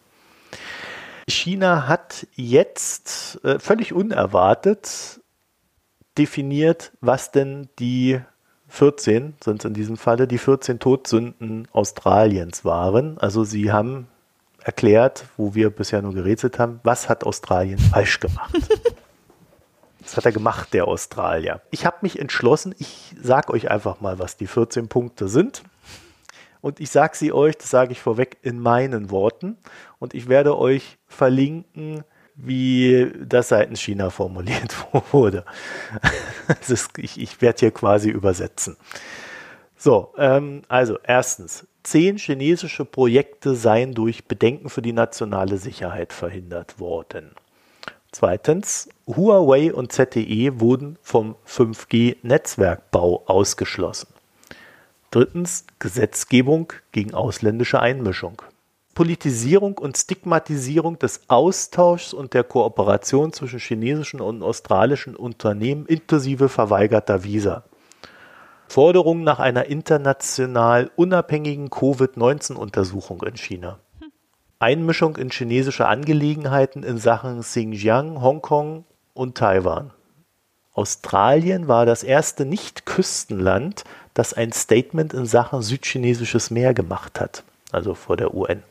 China 1.29 1.87
hat 1.87 2.27
jetzt 2.35 3.45
äh, 3.45 3.59
völlig 3.59 3.93
unerwartet 3.93 5.21
definiert, 6.19 6.93
was 7.01 7.31
denn 7.31 7.69
die 7.79 8.21
14 8.73 9.35
sind 9.45 9.61
es 9.61 9.65
in 9.67 9.75
diesem 9.75 9.99
Falle, 9.99 10.27
die 10.27 10.39
14 10.39 10.79
Todsünden 10.79 11.69
Australiens 11.73 12.65
waren. 12.65 13.19
Also 13.19 13.45
sie 13.45 13.71
haben 13.71 14.09
erklärt, 14.65 15.27
wo 15.37 15.55
wir 15.55 15.69
bisher 15.69 16.01
nur 16.01 16.15
gerätselt 16.15 16.59
haben, 16.59 16.81
was 16.83 17.11
hat 17.11 17.25
Australien 17.25 17.79
falsch 17.79 18.19
gemacht. 18.19 18.55
Das 20.05 20.17
hat 20.17 20.25
er 20.25 20.33
gemacht, 20.33 20.75
der 20.75 20.89
Australier. 20.89 21.61
Ich 21.71 21.87
habe 21.87 21.99
mich 22.01 22.19
entschlossen, 22.19 22.75
ich 22.77 23.15
sage 23.23 23.53
euch 23.53 23.71
einfach 23.71 24.01
mal, 24.01 24.19
was 24.19 24.37
die 24.37 24.49
14 24.49 24.89
Punkte 24.89 25.29
sind. 25.29 25.63
Und 26.61 26.81
ich 26.81 26.91
sage 26.91 27.17
sie 27.17 27.33
euch, 27.33 27.57
das 27.57 27.71
sage 27.71 27.93
ich 27.93 28.01
vorweg, 28.01 28.37
in 28.43 28.59
meinen 28.59 29.13
Worten. 29.13 29.59
Und 30.01 30.13
ich 30.13 30.29
werde 30.29 30.59
euch 30.59 30.99
verlinken, 31.07 32.03
wie 32.35 33.13
das 33.25 33.49
seitens 33.49 33.81
China 33.81 34.11
formuliert 34.11 34.75
wurde. 35.13 35.45
Ist, 36.69 36.99
ich, 36.99 37.21
ich 37.21 37.41
werde 37.41 37.61
hier 37.61 37.71
quasi 37.71 38.11
übersetzen. 38.11 38.77
So, 39.77 40.15
ähm, 40.17 40.63
also 40.69 40.99
erstens, 41.03 41.67
zehn 41.83 42.17
chinesische 42.17 42.85
Projekte 42.85 43.55
seien 43.55 43.95
durch 43.95 44.27
Bedenken 44.27 44.69
für 44.69 44.83
die 44.83 44.93
nationale 44.93 45.59
Sicherheit 45.59 46.13
verhindert 46.13 46.79
worden. 46.79 47.33
Zweitens, 48.13 48.91
Huawei 49.07 49.73
und 49.73 49.91
ZTE 49.91 50.61
wurden 50.61 50.99
vom 51.03 51.35
5G-Netzwerkbau 51.49 53.25
ausgeschlossen. 53.27 54.09
Drittens, 55.11 55.67
Gesetzgebung 55.79 56.73
gegen 56.93 57.15
ausländische 57.15 57.81
Einmischung. 57.81 58.43
Politisierung 58.95 59.79
und 59.79 59.97
Stigmatisierung 59.97 60.99
des 60.99 61.23
Austauschs 61.29 62.13
und 62.13 62.35
der 62.35 62.45
Kooperation 62.45 63.33
zwischen 63.33 63.59
chinesischen 63.59 64.21
und 64.21 64.43
australischen 64.43 65.17
Unternehmen 65.17 65.87
inklusive 65.87 66.49
verweigerter 66.49 67.25
Visa. 67.25 67.65
Forderung 68.69 69.23
nach 69.23 69.39
einer 69.39 69.67
international 69.67 70.91
unabhängigen 70.97 71.71
Covid-19-Untersuchung 71.71 73.23
in 73.23 73.37
China. 73.37 73.79
Einmischung 74.59 75.17
in 75.17 75.31
chinesische 75.31 75.87
Angelegenheiten 75.87 76.83
in 76.83 76.99
Sachen 76.99 77.41
Xinjiang, 77.41 78.23
Hongkong 78.23 78.85
und 79.15 79.37
Taiwan. 79.37 79.91
Australien 80.75 81.69
war 81.69 81.85
das 81.85 82.03
erste 82.03 82.47
Nicht-Küstenland, 82.47 83.85
das 84.15 84.33
ein 84.33 84.53
Statement 84.53 85.13
in 85.13 85.27
Sachen 85.27 85.63
südchinesisches 85.63 86.51
Meer 86.51 86.73
gemacht 86.73 87.21
hat, 87.21 87.45
also 87.73 87.95
vor 87.95 88.17
der 88.17 88.35
UN. 88.35 88.63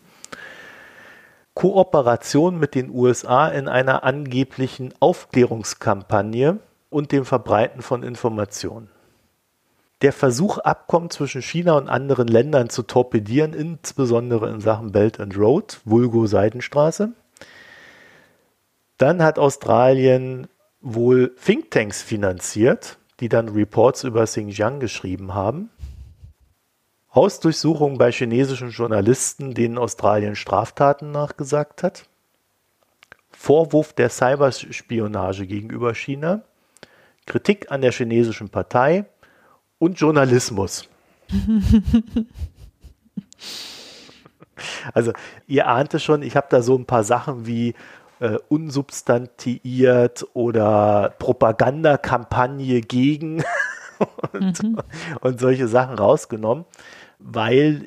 Kooperation 1.54 2.58
mit 2.58 2.76
den 2.76 2.90
USA 2.90 3.48
in 3.48 3.68
einer 3.68 4.04
angeblichen 4.04 4.94
Aufklärungskampagne 5.00 6.60
und 6.90 7.12
dem 7.12 7.26
Verbreiten 7.26 7.82
von 7.82 8.04
Informationen. 8.04 8.90
Der 10.02 10.14
Versuch, 10.14 10.58
Abkommen 10.58 11.10
zwischen 11.10 11.42
China 11.42 11.74
und 11.74 11.88
anderen 11.88 12.28
Ländern 12.28 12.70
zu 12.70 12.82
torpedieren, 12.84 13.54
insbesondere 13.54 14.50
in 14.50 14.60
Sachen 14.60 14.92
Belt 14.92 15.20
and 15.20 15.38
Road, 15.38 15.80
Vulgo 15.86 16.26
Seidenstraße. 16.26 17.12
Dann 18.98 19.22
hat 19.22 19.38
Australien 19.38 20.48
wohl 20.82 21.36
Thinktanks 21.44 22.02
finanziert, 22.02 22.98
die 23.20 23.30
dann 23.30 23.50
Reports 23.50 24.04
über 24.04 24.24
Xinjiang 24.24 24.80
geschrieben 24.80 25.36
haben. 25.36 25.70
Hausdurchsuchungen 27.14 27.98
bei 27.98 28.12
chinesischen 28.12 28.70
Journalisten, 28.70 29.54
denen 29.54 29.78
Australien 29.78 30.36
Straftaten 30.36 31.12
nachgesagt 31.12 31.84
hat. 31.84 32.06
Vorwurf 33.32 33.92
der 33.94 34.10
Cyberspionage 34.10 35.46
gegenüber 35.46 35.94
China. 35.94 36.44
Kritik 37.26 37.70
an 37.72 37.82
der 37.82 37.92
chinesischen 37.92 38.50
Partei 38.50 39.06
und 39.78 40.00
Journalismus. 40.00 40.88
also 44.94 45.12
ihr 45.48 45.68
ahnt 45.68 45.94
es 45.94 46.04
schon, 46.04 46.24
ich 46.24 46.36
habe 46.36 46.48
da 46.50 46.62
so 46.62 46.78
ein 46.78 46.86
paar 46.86 47.04
Sachen 47.04 47.46
wie 47.46 47.74
äh, 48.20 48.38
unsubstantiiert 48.48 50.26
oder 50.34 51.14
Propagandakampagne 51.20 52.82
gegen 52.82 53.44
und, 54.34 54.64
mhm. 54.64 54.78
und 55.22 55.40
solche 55.40 55.68
Sachen 55.68 55.98
rausgenommen 55.98 56.66
weil 57.24 57.86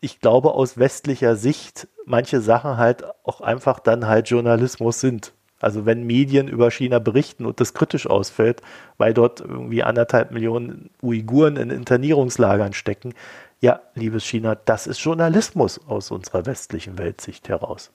ich 0.00 0.20
glaube, 0.20 0.52
aus 0.52 0.78
westlicher 0.78 1.36
Sicht 1.36 1.88
manche 2.04 2.40
Sachen 2.40 2.76
halt 2.76 3.04
auch 3.24 3.40
einfach 3.40 3.80
dann 3.80 4.06
halt 4.06 4.28
Journalismus 4.28 5.00
sind. 5.00 5.32
Also 5.58 5.86
wenn 5.86 6.04
Medien 6.04 6.48
über 6.48 6.70
China 6.70 6.98
berichten 6.98 7.46
und 7.46 7.60
das 7.60 7.72
kritisch 7.72 8.06
ausfällt, 8.06 8.60
weil 8.98 9.14
dort 9.14 9.40
irgendwie 9.40 9.82
anderthalb 9.82 10.30
Millionen 10.30 10.90
Uiguren 11.02 11.56
in 11.56 11.70
Internierungslagern 11.70 12.74
stecken, 12.74 13.14
ja, 13.60 13.80
liebes 13.94 14.24
China, 14.24 14.54
das 14.54 14.86
ist 14.86 15.00
Journalismus 15.00 15.80
aus 15.88 16.10
unserer 16.10 16.44
westlichen 16.44 16.98
Weltsicht 16.98 17.48
heraus. 17.48 17.90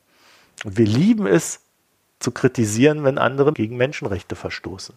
Wir 0.64 0.88
lieben 0.88 1.28
es 1.28 1.62
zu 2.20 2.32
kritisieren, 2.32 3.04
wenn 3.04 3.20
andere 3.20 3.54
gegen 3.54 3.78
Menschenrechte 3.78 4.36
verstoßen. 4.36 4.95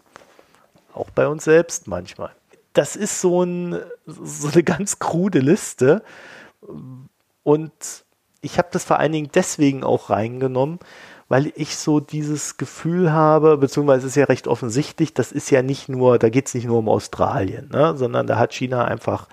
Auch 0.95 1.11
bei 1.11 1.29
uns 1.29 1.45
selbst 1.45 1.87
manchmal 1.87 2.31
das 2.75 2.97
ist 2.97 3.20
so, 3.20 3.43
ein, 3.43 3.81
so 4.07 4.49
eine 4.49 4.62
ganz 4.62 4.99
krude 4.99 5.39
Liste. 5.39 6.03
Und 7.43 7.72
ich 8.43 8.59
habe 8.59 8.68
das 8.70 8.85
vor 8.85 8.99
allen 8.99 9.12
Dingen 9.12 9.31
deswegen 9.33 9.85
auch 9.85 10.11
reingenommen, 10.11 10.79
weil 11.29 11.53
ich 11.57 11.77
so 11.77 12.01
dieses 12.01 12.59
Gefühl 12.59 13.12
habe, 13.12 13.57
beziehungsweise 13.57 14.07
ist 14.07 14.16
ja 14.16 14.27
recht 14.27 14.47
offensichtlich, 14.47 15.14
das 15.14 15.33
ist 15.33 15.51
ja 15.51 15.62
nicht 15.62 15.89
nur, 15.89 16.18
da 16.18 16.29
geht 16.29 16.49
es 16.49 16.55
nicht 16.55 16.66
nur 16.66 16.79
um 16.79 16.89
Australien, 16.89 17.70
ne, 17.72 17.97
sondern 17.97 18.27
da 18.27 18.37
hat 18.39 18.53
China 18.53 18.85
einfach 18.85 19.29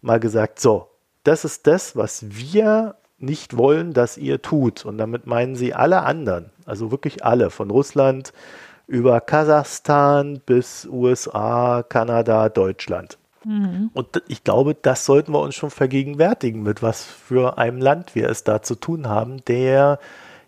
mal 0.00 0.20
gesagt, 0.20 0.60
so, 0.60 0.88
das 1.24 1.44
ist 1.44 1.66
das, 1.66 1.96
was 1.96 2.24
wir 2.28 2.96
nicht 3.18 3.56
wollen, 3.56 3.92
dass 3.92 4.18
ihr 4.18 4.42
tut. 4.42 4.84
Und 4.84 4.98
damit 4.98 5.26
meinen 5.26 5.56
sie 5.56 5.74
alle 5.74 6.02
anderen, 6.02 6.50
also 6.66 6.90
wirklich 6.90 7.24
alle, 7.24 7.50
von 7.50 7.70
Russland 7.70 8.32
über 8.92 9.22
Kasachstan 9.22 10.42
bis 10.44 10.84
USA, 10.84 11.82
Kanada, 11.82 12.50
Deutschland. 12.50 13.16
Mhm. 13.42 13.90
Und 13.94 14.22
ich 14.28 14.44
glaube, 14.44 14.74
das 14.74 15.06
sollten 15.06 15.32
wir 15.32 15.40
uns 15.40 15.54
schon 15.54 15.70
vergegenwärtigen, 15.70 16.62
mit 16.62 16.82
was 16.82 17.02
für 17.02 17.56
einem 17.56 17.78
Land 17.78 18.14
wir 18.14 18.28
es 18.28 18.44
da 18.44 18.60
zu 18.60 18.74
tun 18.74 19.08
haben, 19.08 19.42
der 19.46 19.98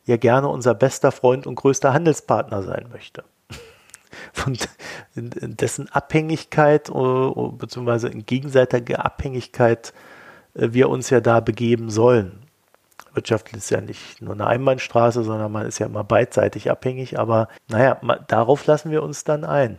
ja 0.05 0.18
gerne 0.18 0.49
unser 0.49 0.74
bester 0.74 1.11
Freund 1.11 1.47
und 1.47 1.55
größter 1.55 1.95
Handelspartner 1.95 2.62
sein 2.62 2.88
möchte. 2.92 3.24
Von 4.34 4.59
dessen 5.14 5.90
Abhängigkeit 5.90 6.90
äh, 6.90 7.32
beziehungsweise 7.53 8.09
in 8.09 8.26
gegenseitiger 8.26 9.07
Abhängigkeit 9.07 9.95
äh, 10.53 10.68
wir 10.72 10.90
uns 10.90 11.09
ja 11.09 11.22
da 11.22 11.40
begeben 11.40 11.88
sollen. 11.88 12.43
Wirtschaft 13.14 13.54
ist 13.56 13.70
ja 13.70 13.80
nicht 13.80 14.20
nur 14.20 14.34
eine 14.34 14.46
Einbahnstraße, 14.46 15.22
sondern 15.22 15.52
man 15.52 15.66
ist 15.66 15.78
ja 15.78 15.86
immer 15.86 16.04
beidseitig 16.04 16.70
abhängig. 16.70 17.18
Aber 17.18 17.48
naja, 17.68 18.00
darauf 18.28 18.66
lassen 18.66 18.90
wir 18.90 19.02
uns 19.02 19.24
dann 19.24 19.44
ein. 19.44 19.78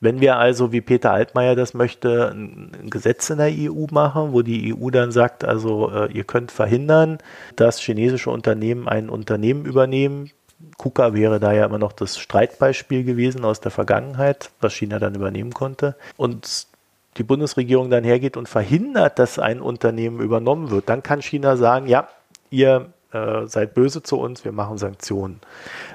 Wenn 0.00 0.20
wir 0.20 0.36
also, 0.36 0.70
wie 0.70 0.80
Peter 0.80 1.12
Altmaier 1.12 1.56
das 1.56 1.74
möchte, 1.74 2.30
ein 2.30 2.88
Gesetz 2.88 3.30
in 3.30 3.38
der 3.38 3.50
EU 3.50 3.86
machen, 3.90 4.32
wo 4.32 4.42
die 4.42 4.72
EU 4.72 4.90
dann 4.90 5.10
sagt, 5.10 5.44
also 5.44 5.90
äh, 5.90 6.12
ihr 6.12 6.22
könnt 6.22 6.52
verhindern, 6.52 7.18
dass 7.56 7.80
chinesische 7.80 8.30
Unternehmen 8.30 8.86
ein 8.88 9.08
Unternehmen 9.08 9.64
übernehmen. 9.64 10.30
KUKA 10.76 11.14
wäre 11.14 11.40
da 11.40 11.52
ja 11.52 11.66
immer 11.66 11.78
noch 11.78 11.92
das 11.92 12.18
Streitbeispiel 12.18 13.02
gewesen 13.02 13.44
aus 13.44 13.60
der 13.60 13.72
Vergangenheit, 13.72 14.50
was 14.60 14.72
China 14.74 15.00
dann 15.00 15.16
übernehmen 15.16 15.52
konnte. 15.52 15.96
Und 16.16 16.68
die 17.16 17.24
Bundesregierung 17.24 17.90
dann 17.90 18.04
hergeht 18.04 18.36
und 18.36 18.48
verhindert, 18.48 19.18
dass 19.18 19.40
ein 19.40 19.60
Unternehmen 19.60 20.20
übernommen 20.20 20.70
wird, 20.70 20.88
dann 20.88 21.02
kann 21.02 21.22
China 21.22 21.56
sagen, 21.56 21.88
ja, 21.88 22.08
ihr 22.50 22.92
äh, 23.12 23.46
seid 23.46 23.74
böse 23.74 24.02
zu 24.02 24.18
uns, 24.18 24.44
wir 24.44 24.52
machen 24.52 24.78
Sanktionen. 24.78 25.40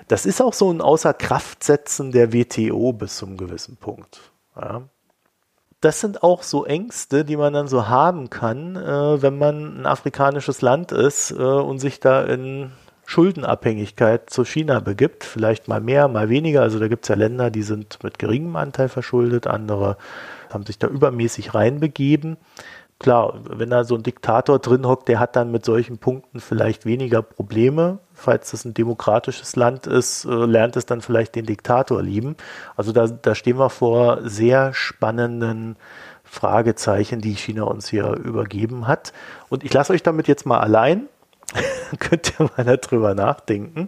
Das 0.08 0.26
ist 0.26 0.42
auch 0.42 0.54
so 0.54 0.72
ein 0.72 0.82
Außerkraftsetzen 0.82 2.12
der 2.12 2.34
WTO 2.34 2.94
bis 2.94 3.18
zum 3.18 3.38
gewissen 3.38 3.78
Punkt. 3.78 4.20
Ja. 4.60 4.84
Das 5.82 6.00
sind 6.00 6.24
auch 6.24 6.44
so 6.44 6.66
Ängste, 6.66 7.26
die 7.26 7.36
man 7.36 7.54
dann 7.54 7.68
so 7.68 7.90
haben 7.90 8.30
kann, 8.30 8.78
äh, 8.78 9.22
wenn 9.22 9.38
man 9.38 9.82
ein 9.82 9.86
afrikanisches 9.86 10.62
Land 10.62 10.92
ist 10.92 11.32
äh, 11.32 11.36
und 11.36 11.80
sich 11.80 12.00
da 12.00 12.24
in 12.24 12.72
Schuldenabhängigkeit 13.06 14.30
zu 14.30 14.46
China 14.46 14.80
begibt. 14.80 15.26
Vielleicht 15.26 15.68
mal 15.68 15.82
mehr, 15.82 16.08
mal 16.08 16.30
weniger. 16.30 16.62
Also 16.62 16.80
da 16.80 16.88
gibt 16.88 17.04
es 17.04 17.10
ja 17.10 17.16
Länder, 17.16 17.52
die 17.52 17.64
sind 17.64 18.02
mit 18.02 18.18
geringem 18.18 18.56
Anteil 18.56 18.88
verschuldet, 18.88 19.46
andere 19.46 19.98
haben 20.52 20.66
sich 20.66 20.80
da 20.80 20.88
übermäßig 20.88 21.54
reinbegeben 21.54 22.38
klar, 23.00 23.40
wenn 23.50 23.70
da 23.70 23.84
so 23.84 23.96
ein 23.96 24.04
Diktator 24.04 24.60
drin 24.60 24.88
hockt, 24.88 25.08
der 25.08 25.20
hat 25.20 25.36
dann 25.36 25.52
mit 25.52 25.66
solchen 25.66 25.98
Punkten 25.98 26.40
vielleicht 26.40 26.86
weniger 26.86 27.22
Probleme. 27.22 28.00
Falls 28.14 28.52
das 28.52 28.66
ein 28.66 28.74
demokratisches 28.74 29.56
Land 29.56 29.88
ist, 29.88 30.26
äh, 30.26 30.30
lernt 30.30 30.76
es 30.76 30.86
dann 30.86 31.02
vielleicht 31.02 31.36
den 31.36 31.46
Diktator 31.46 32.02
lieben. 32.02 32.36
Also 32.76 32.92
da, 32.92 33.08
da 33.08 33.36
stehen 33.36 33.58
wir 33.58 33.70
vor 33.70 34.20
sehr 34.24 34.74
spannenden 34.74 35.76
Fragezeichen, 36.24 37.22
die 37.22 37.36
China 37.36 37.64
uns 37.64 37.90
hier 37.90 38.12
übergeben 38.14 38.88
hat. 38.88 39.14
Und 39.50 39.64
ich 39.64 39.74
lasse 39.74 39.94
euch 39.94 40.04
damit 40.04 40.28
jetzt 40.28 40.46
mal 40.46 40.60
allein. 40.60 41.08
Könnt 42.00 42.34
ihr 42.40 42.50
mal 42.58 42.78
darüber 42.78 43.14
nachdenken. 43.14 43.88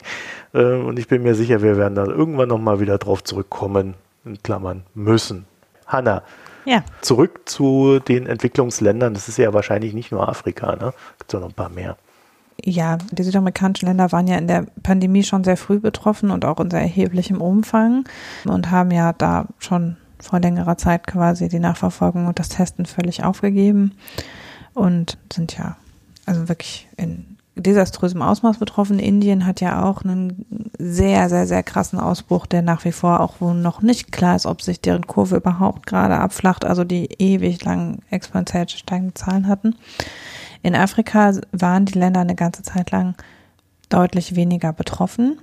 Äh, 0.53 0.63
und 0.63 0.99
ich 0.99 1.07
bin 1.07 1.23
mir 1.23 1.35
sicher, 1.35 1.61
wir 1.61 1.77
werden 1.77 1.95
da 1.95 2.05
irgendwann 2.05 2.49
nochmal 2.49 2.79
wieder 2.79 2.97
drauf 2.97 3.23
zurückkommen, 3.23 3.95
in 4.25 4.41
Klammern 4.43 4.83
müssen. 4.93 5.45
Hanna, 5.87 6.23
Ja, 6.65 6.83
zurück 7.01 7.41
zu 7.45 7.99
den 7.99 8.25
Entwicklungsländern. 8.25 9.13
Das 9.13 9.29
ist 9.29 9.37
ja 9.37 9.53
wahrscheinlich 9.53 9.93
nicht 9.93 10.11
nur 10.11 10.27
Afrika, 10.27 10.75
ne? 10.75 10.93
Gibt 11.19 11.33
es 11.33 11.39
noch 11.39 11.47
ein 11.47 11.53
paar 11.53 11.69
mehr. 11.69 11.97
ja, 12.63 12.97
die 13.11 13.23
südamerikanischen 13.23 13.87
Länder 13.87 14.11
waren 14.11 14.27
ja 14.27 14.37
in 14.37 14.47
der 14.47 14.65
Pandemie 14.81 15.23
schon 15.23 15.43
sehr 15.43 15.57
früh 15.57 15.79
betroffen 15.79 16.31
und 16.31 16.45
auch 16.45 16.59
in 16.59 16.71
sehr 16.71 16.81
erheblichem 16.81 17.41
Umfang 17.41 18.05
und 18.45 18.71
haben 18.71 18.91
ja 18.91 19.13
da 19.13 19.47
schon 19.59 19.97
vor 20.19 20.39
längerer 20.39 20.77
Zeit 20.77 21.05
quasi 21.05 21.49
die 21.49 21.59
Nachverfolgung 21.59 22.27
und 22.27 22.39
das 22.39 22.49
Testen 22.49 22.85
völlig 22.85 23.23
aufgegeben 23.23 23.91
und 24.73 25.17
sind 25.31 25.57
ja 25.57 25.77
also 26.25 26.47
wirklich 26.49 26.87
in 26.97 27.34
desaströsem 27.55 28.21
Ausmaß 28.21 28.57
betroffen. 28.57 28.99
Indien 28.99 29.45
hat 29.45 29.61
ja 29.61 29.83
auch 29.83 30.03
einen 30.03 30.45
sehr, 30.77 31.29
sehr, 31.29 31.47
sehr 31.47 31.63
krassen 31.63 31.99
Ausbruch, 31.99 32.45
der 32.45 32.61
nach 32.61 32.83
wie 32.85 32.91
vor 32.91 33.21
auch 33.21 33.35
wo 33.39 33.53
noch 33.53 33.81
nicht 33.81 34.11
klar 34.11 34.35
ist, 34.35 34.45
ob 34.45 34.61
sich 34.61 34.81
deren 34.81 35.07
Kurve 35.07 35.37
überhaupt 35.37 35.85
gerade 35.85 36.17
abflacht, 36.17 36.65
also 36.65 36.83
die 36.83 37.05
ewig 37.17 37.63
lang 37.63 37.99
exponentiell 38.09 38.67
steigende 38.69 39.13
Zahlen 39.13 39.47
hatten. 39.47 39.75
In 40.61 40.75
Afrika 40.75 41.31
waren 41.51 41.85
die 41.85 41.97
Länder 41.97 42.21
eine 42.21 42.35
ganze 42.35 42.63
Zeit 42.63 42.91
lang 42.91 43.15
deutlich 43.89 44.35
weniger 44.35 44.73
betroffen, 44.73 45.39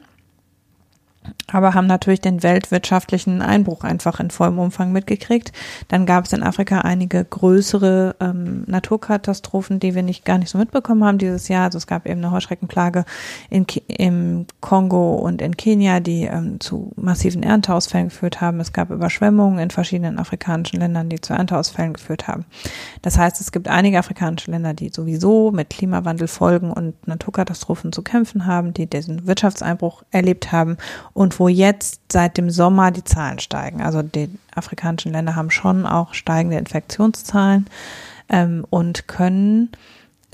aber 1.53 1.75
haben 1.75 1.87
natürlich 1.87 2.21
den 2.21 2.43
weltwirtschaftlichen 2.43 3.43
Einbruch 3.43 3.85
einfach 3.85 4.21
in 4.21 4.31
vollem 4.31 4.59
Umfang 4.59 4.93
mitgekriegt. 4.93 5.53
Dann 5.89 6.07
gab 6.07 6.25
es 6.25 6.33
in 6.33 6.43
Afrika 6.43 6.81
einige 6.81 7.25
größere 7.25 8.17
ähm, 8.21 8.65
Naturkatastrophen, 8.67 9.79
die 9.79 9.95
wir 9.95 10.03
nicht 10.03 10.25
gar 10.25 10.39
nicht 10.39 10.51
so 10.51 10.59
mitbekommen 10.59 11.05
haben 11.05 11.19
dieses 11.19 11.49
Jahr. 11.49 11.65
Also 11.65 11.79
es 11.79 11.87
gab 11.87 12.07
eben 12.07 12.21
eine 12.21 12.31
Heuschreckenplage 12.31 13.05
in, 13.51 13.67
im 13.89 14.47
Kongo 14.61 15.17
und 15.17 15.43
in 15.43 15.57
Kenia, 15.57 16.01
die 16.01 16.25
ähm, 16.25 16.59
zu 16.61 16.93
massiven 16.97 17.43
Ernteausfällen 17.43 18.09
geführt 18.09 18.41
haben. 18.41 18.61
Es 18.61 18.73
gab 18.73 18.91
Überschwemmungen 18.91 19.59
in 19.59 19.71
verschiedenen 19.71 20.19
afrikanischen 20.19 20.81
Ländern, 20.81 21.09
die 21.09 21.21
zu 21.21 21.35
Ernteausfällen 21.35 21.93
geführt 21.93 22.29
haben. 22.29 22.47
Das 23.03 23.19
heißt, 23.19 23.41
es 23.41 23.53
gibt 23.53 23.69
einige 23.69 23.99
afrikanische 23.99 24.51
Länder, 24.51 24.75
die 24.75 24.89
sowieso 24.89 25.51
mit 25.51 25.71
Klimawandelfolgen 25.71 26.73
und 26.73 27.07
Naturkatastrophen 27.07 27.93
zu 27.93 28.03
kämpfen 28.03 28.47
haben, 28.47 28.73
die 28.73 28.87
diesen 28.87 29.27
Wirtschaftseinbruch 29.27 30.03
erlebt 30.11 30.53
haben 30.53 30.77
und 31.15 31.39
wo 31.39 31.49
jetzt 31.49 32.01
seit 32.11 32.37
dem 32.39 32.51
Sommer 32.51 32.91
die 32.91 33.05
Zahlen 33.05 33.39
steigen. 33.39 33.83
Also 33.83 34.03
die 34.03 34.29
afrikanischen 34.55 35.13
Länder 35.13 35.37
haben 35.37 35.51
schon 35.51 35.87
auch 35.87 36.15
steigende 36.15 36.59
Infektionszahlen 36.59 37.67
ähm, 38.29 38.67
und 38.71 39.09
können 39.09 39.71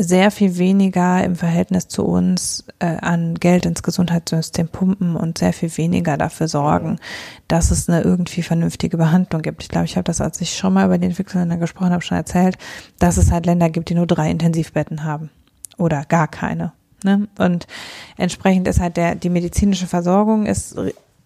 sehr 0.00 0.30
viel 0.30 0.56
weniger 0.58 1.24
im 1.24 1.34
Verhältnis 1.34 1.88
zu 1.88 2.04
uns 2.04 2.64
äh, 2.78 2.96
an 2.98 3.34
Geld 3.34 3.66
ins 3.66 3.82
Gesundheitssystem 3.82 4.68
pumpen 4.68 5.16
und 5.16 5.38
sehr 5.38 5.52
viel 5.52 5.76
weniger 5.76 6.16
dafür 6.16 6.46
sorgen, 6.46 7.00
dass 7.48 7.72
es 7.72 7.88
eine 7.88 8.02
irgendwie 8.02 8.42
vernünftige 8.42 8.96
Behandlung 8.96 9.42
gibt. 9.42 9.64
Ich 9.64 9.68
glaube, 9.68 9.86
ich 9.86 9.96
habe 9.96 10.04
das, 10.04 10.20
als 10.20 10.40
ich 10.40 10.56
schon 10.56 10.72
mal 10.72 10.86
über 10.86 10.98
die 10.98 11.06
Entwicklungsländer 11.06 11.56
gesprochen 11.56 11.90
habe, 11.90 12.02
schon 12.02 12.16
erzählt, 12.16 12.56
dass 13.00 13.16
es 13.16 13.32
halt 13.32 13.46
Länder 13.46 13.70
gibt, 13.70 13.88
die 13.88 13.96
nur 13.96 14.06
drei 14.06 14.30
Intensivbetten 14.30 15.02
haben 15.02 15.30
oder 15.78 16.04
gar 16.04 16.28
keine. 16.28 16.72
Ne? 17.04 17.28
Und 17.38 17.66
entsprechend 18.16 18.66
ist 18.68 18.80
halt 18.80 18.96
der, 18.96 19.14
die 19.14 19.30
medizinische 19.30 19.86
Versorgung 19.86 20.46
ist 20.46 20.76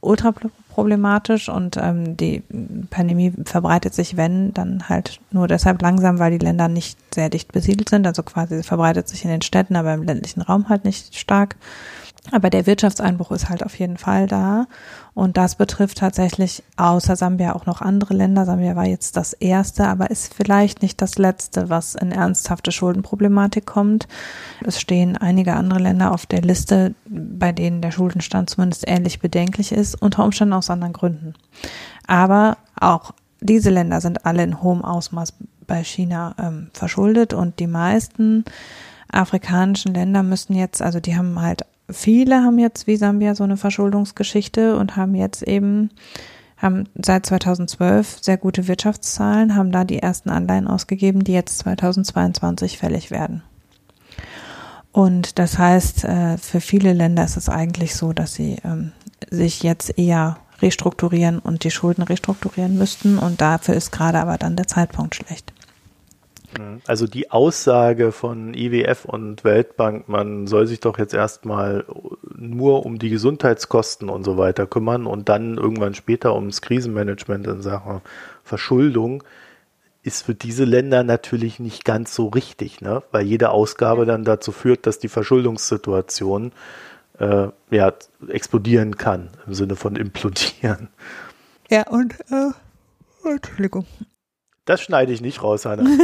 ultra 0.00 0.34
problematisch 0.68 1.48
und 1.48 1.76
ähm, 1.76 2.16
die 2.16 2.42
Pandemie 2.90 3.32
verbreitet 3.44 3.94
sich, 3.94 4.16
wenn, 4.16 4.52
dann 4.52 4.88
halt 4.88 5.20
nur 5.30 5.46
deshalb 5.46 5.80
langsam, 5.82 6.18
weil 6.18 6.36
die 6.36 6.44
Länder 6.44 6.68
nicht 6.68 6.98
sehr 7.14 7.28
dicht 7.28 7.52
besiedelt 7.52 7.88
sind. 7.88 8.06
Also 8.06 8.22
quasi 8.22 8.62
verbreitet 8.62 9.08
sich 9.08 9.24
in 9.24 9.30
den 9.30 9.42
Städten, 9.42 9.76
aber 9.76 9.94
im 9.94 10.02
ländlichen 10.02 10.42
Raum 10.42 10.68
halt 10.68 10.84
nicht 10.84 11.16
stark. 11.16 11.56
Aber 12.30 12.50
der 12.50 12.66
Wirtschaftseinbruch 12.66 13.32
ist 13.32 13.48
halt 13.48 13.64
auf 13.64 13.76
jeden 13.78 13.96
Fall 13.96 14.28
da. 14.28 14.66
Und 15.12 15.36
das 15.36 15.56
betrifft 15.56 15.98
tatsächlich 15.98 16.62
außer 16.76 17.16
Sambia 17.16 17.54
auch 17.54 17.66
noch 17.66 17.82
andere 17.82 18.14
Länder. 18.14 18.46
Sambia 18.46 18.76
war 18.76 18.86
jetzt 18.86 19.16
das 19.16 19.32
erste, 19.32 19.88
aber 19.88 20.10
ist 20.10 20.32
vielleicht 20.32 20.82
nicht 20.82 21.02
das 21.02 21.18
letzte, 21.18 21.68
was 21.68 21.96
in 21.96 22.12
ernsthafte 22.12 22.70
Schuldenproblematik 22.70 23.66
kommt. 23.66 24.06
Es 24.64 24.80
stehen 24.80 25.16
einige 25.16 25.54
andere 25.54 25.80
Länder 25.80 26.12
auf 26.12 26.24
der 26.26 26.42
Liste, 26.42 26.94
bei 27.06 27.50
denen 27.50 27.82
der 27.82 27.90
Schuldenstand 27.90 28.48
zumindest 28.48 28.84
ähnlich 28.86 29.18
bedenklich 29.18 29.72
ist, 29.72 30.00
unter 30.00 30.24
Umständen 30.24 30.54
aus 30.54 30.70
anderen 30.70 30.92
Gründen. 30.92 31.34
Aber 32.06 32.56
auch 32.78 33.12
diese 33.40 33.70
Länder 33.70 34.00
sind 34.00 34.24
alle 34.24 34.44
in 34.44 34.62
hohem 34.62 34.84
Ausmaß 34.84 35.34
bei 35.66 35.82
China 35.82 36.36
ähm, 36.38 36.70
verschuldet 36.72 37.34
und 37.34 37.58
die 37.58 37.66
meisten 37.66 38.44
afrikanischen 39.10 39.92
Länder 39.92 40.22
müssen 40.22 40.54
jetzt, 40.54 40.80
also 40.80 41.00
die 41.00 41.16
haben 41.16 41.40
halt 41.40 41.66
viele 41.92 42.42
haben 42.42 42.58
jetzt 42.58 42.86
wie 42.86 42.96
Sambia 42.96 43.34
so 43.34 43.44
eine 43.44 43.56
Verschuldungsgeschichte 43.56 44.76
und 44.76 44.96
haben 44.96 45.14
jetzt 45.14 45.42
eben, 45.42 45.90
haben 46.56 46.88
seit 46.94 47.26
2012 47.26 48.18
sehr 48.20 48.36
gute 48.36 48.68
Wirtschaftszahlen, 48.68 49.54
haben 49.54 49.72
da 49.72 49.84
die 49.84 49.98
ersten 49.98 50.30
Anleihen 50.30 50.66
ausgegeben, 50.66 51.24
die 51.24 51.32
jetzt 51.32 51.58
2022 51.58 52.78
fällig 52.78 53.10
werden. 53.10 53.42
Und 54.92 55.38
das 55.38 55.58
heißt, 55.58 56.04
äh, 56.04 56.36
für 56.36 56.60
viele 56.60 56.92
Länder 56.92 57.24
ist 57.24 57.36
es 57.36 57.48
eigentlich 57.48 57.94
so, 57.94 58.12
dass 58.12 58.34
sie 58.34 58.58
ähm, 58.62 58.92
sich 59.30 59.62
jetzt 59.62 59.98
eher 59.98 60.38
restrukturieren 60.60 61.38
und 61.38 61.64
die 61.64 61.70
Schulden 61.70 62.02
restrukturieren 62.02 62.76
müssten. 62.76 63.18
Und 63.18 63.40
dafür 63.40 63.74
ist 63.74 63.90
gerade 63.90 64.20
aber 64.20 64.38
dann 64.38 64.54
der 64.54 64.68
Zeitpunkt 64.68 65.14
schlecht. 65.14 65.52
Also 66.86 67.06
die 67.06 67.30
Aussage 67.30 68.12
von 68.12 68.54
IWF 68.54 69.04
und 69.04 69.44
Weltbank, 69.44 70.08
man 70.08 70.46
soll 70.46 70.66
sich 70.66 70.80
doch 70.80 70.98
jetzt 70.98 71.14
erstmal 71.14 71.84
nur 72.34 72.84
um 72.84 72.98
die 72.98 73.10
Gesundheitskosten 73.10 74.08
und 74.08 74.24
so 74.24 74.36
weiter 74.36 74.66
kümmern 74.66 75.06
und 75.06 75.28
dann 75.28 75.56
irgendwann 75.56 75.94
später 75.94 76.34
ums 76.34 76.60
Krisenmanagement 76.60 77.46
in 77.46 77.62
Sachen 77.62 78.02
Verschuldung, 78.44 79.22
ist 80.02 80.24
für 80.24 80.34
diese 80.34 80.64
Länder 80.64 81.04
natürlich 81.04 81.60
nicht 81.60 81.84
ganz 81.84 82.14
so 82.14 82.28
richtig, 82.28 82.80
ne? 82.80 83.02
weil 83.12 83.24
jede 83.24 83.50
Ausgabe 83.50 84.04
dann 84.04 84.24
dazu 84.24 84.50
führt, 84.50 84.86
dass 84.86 84.98
die 84.98 85.08
Verschuldungssituation 85.08 86.52
äh, 87.18 87.48
ja, 87.70 87.92
explodieren 88.28 88.96
kann, 88.96 89.30
im 89.46 89.54
Sinne 89.54 89.76
von 89.76 89.96
implodieren. 89.96 90.88
Ja, 91.70 91.86
und, 91.88 92.14
äh, 92.30 92.50
Entschuldigung. 93.28 93.86
Das 94.64 94.80
schneide 94.80 95.12
ich 95.12 95.20
nicht 95.20 95.42
raus, 95.42 95.64
Hanna. 95.64 95.84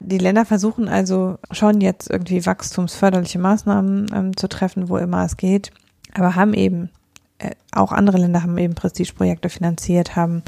Die 0.00 0.18
Länder 0.18 0.44
versuchen 0.44 0.88
also 0.88 1.38
schon 1.52 1.80
jetzt 1.80 2.10
irgendwie 2.10 2.44
wachstumsförderliche 2.44 3.38
Maßnahmen 3.38 4.06
ähm, 4.12 4.36
zu 4.36 4.48
treffen, 4.48 4.88
wo 4.88 4.96
immer 4.96 5.24
es 5.24 5.36
geht, 5.36 5.70
aber 6.12 6.34
haben 6.34 6.52
eben, 6.54 6.90
äh, 7.38 7.52
auch 7.70 7.92
andere 7.92 8.18
Länder 8.18 8.42
haben 8.42 8.58
eben 8.58 8.74
Prestigeprojekte 8.74 9.48
finanziert, 9.50 10.16
haben 10.16 10.42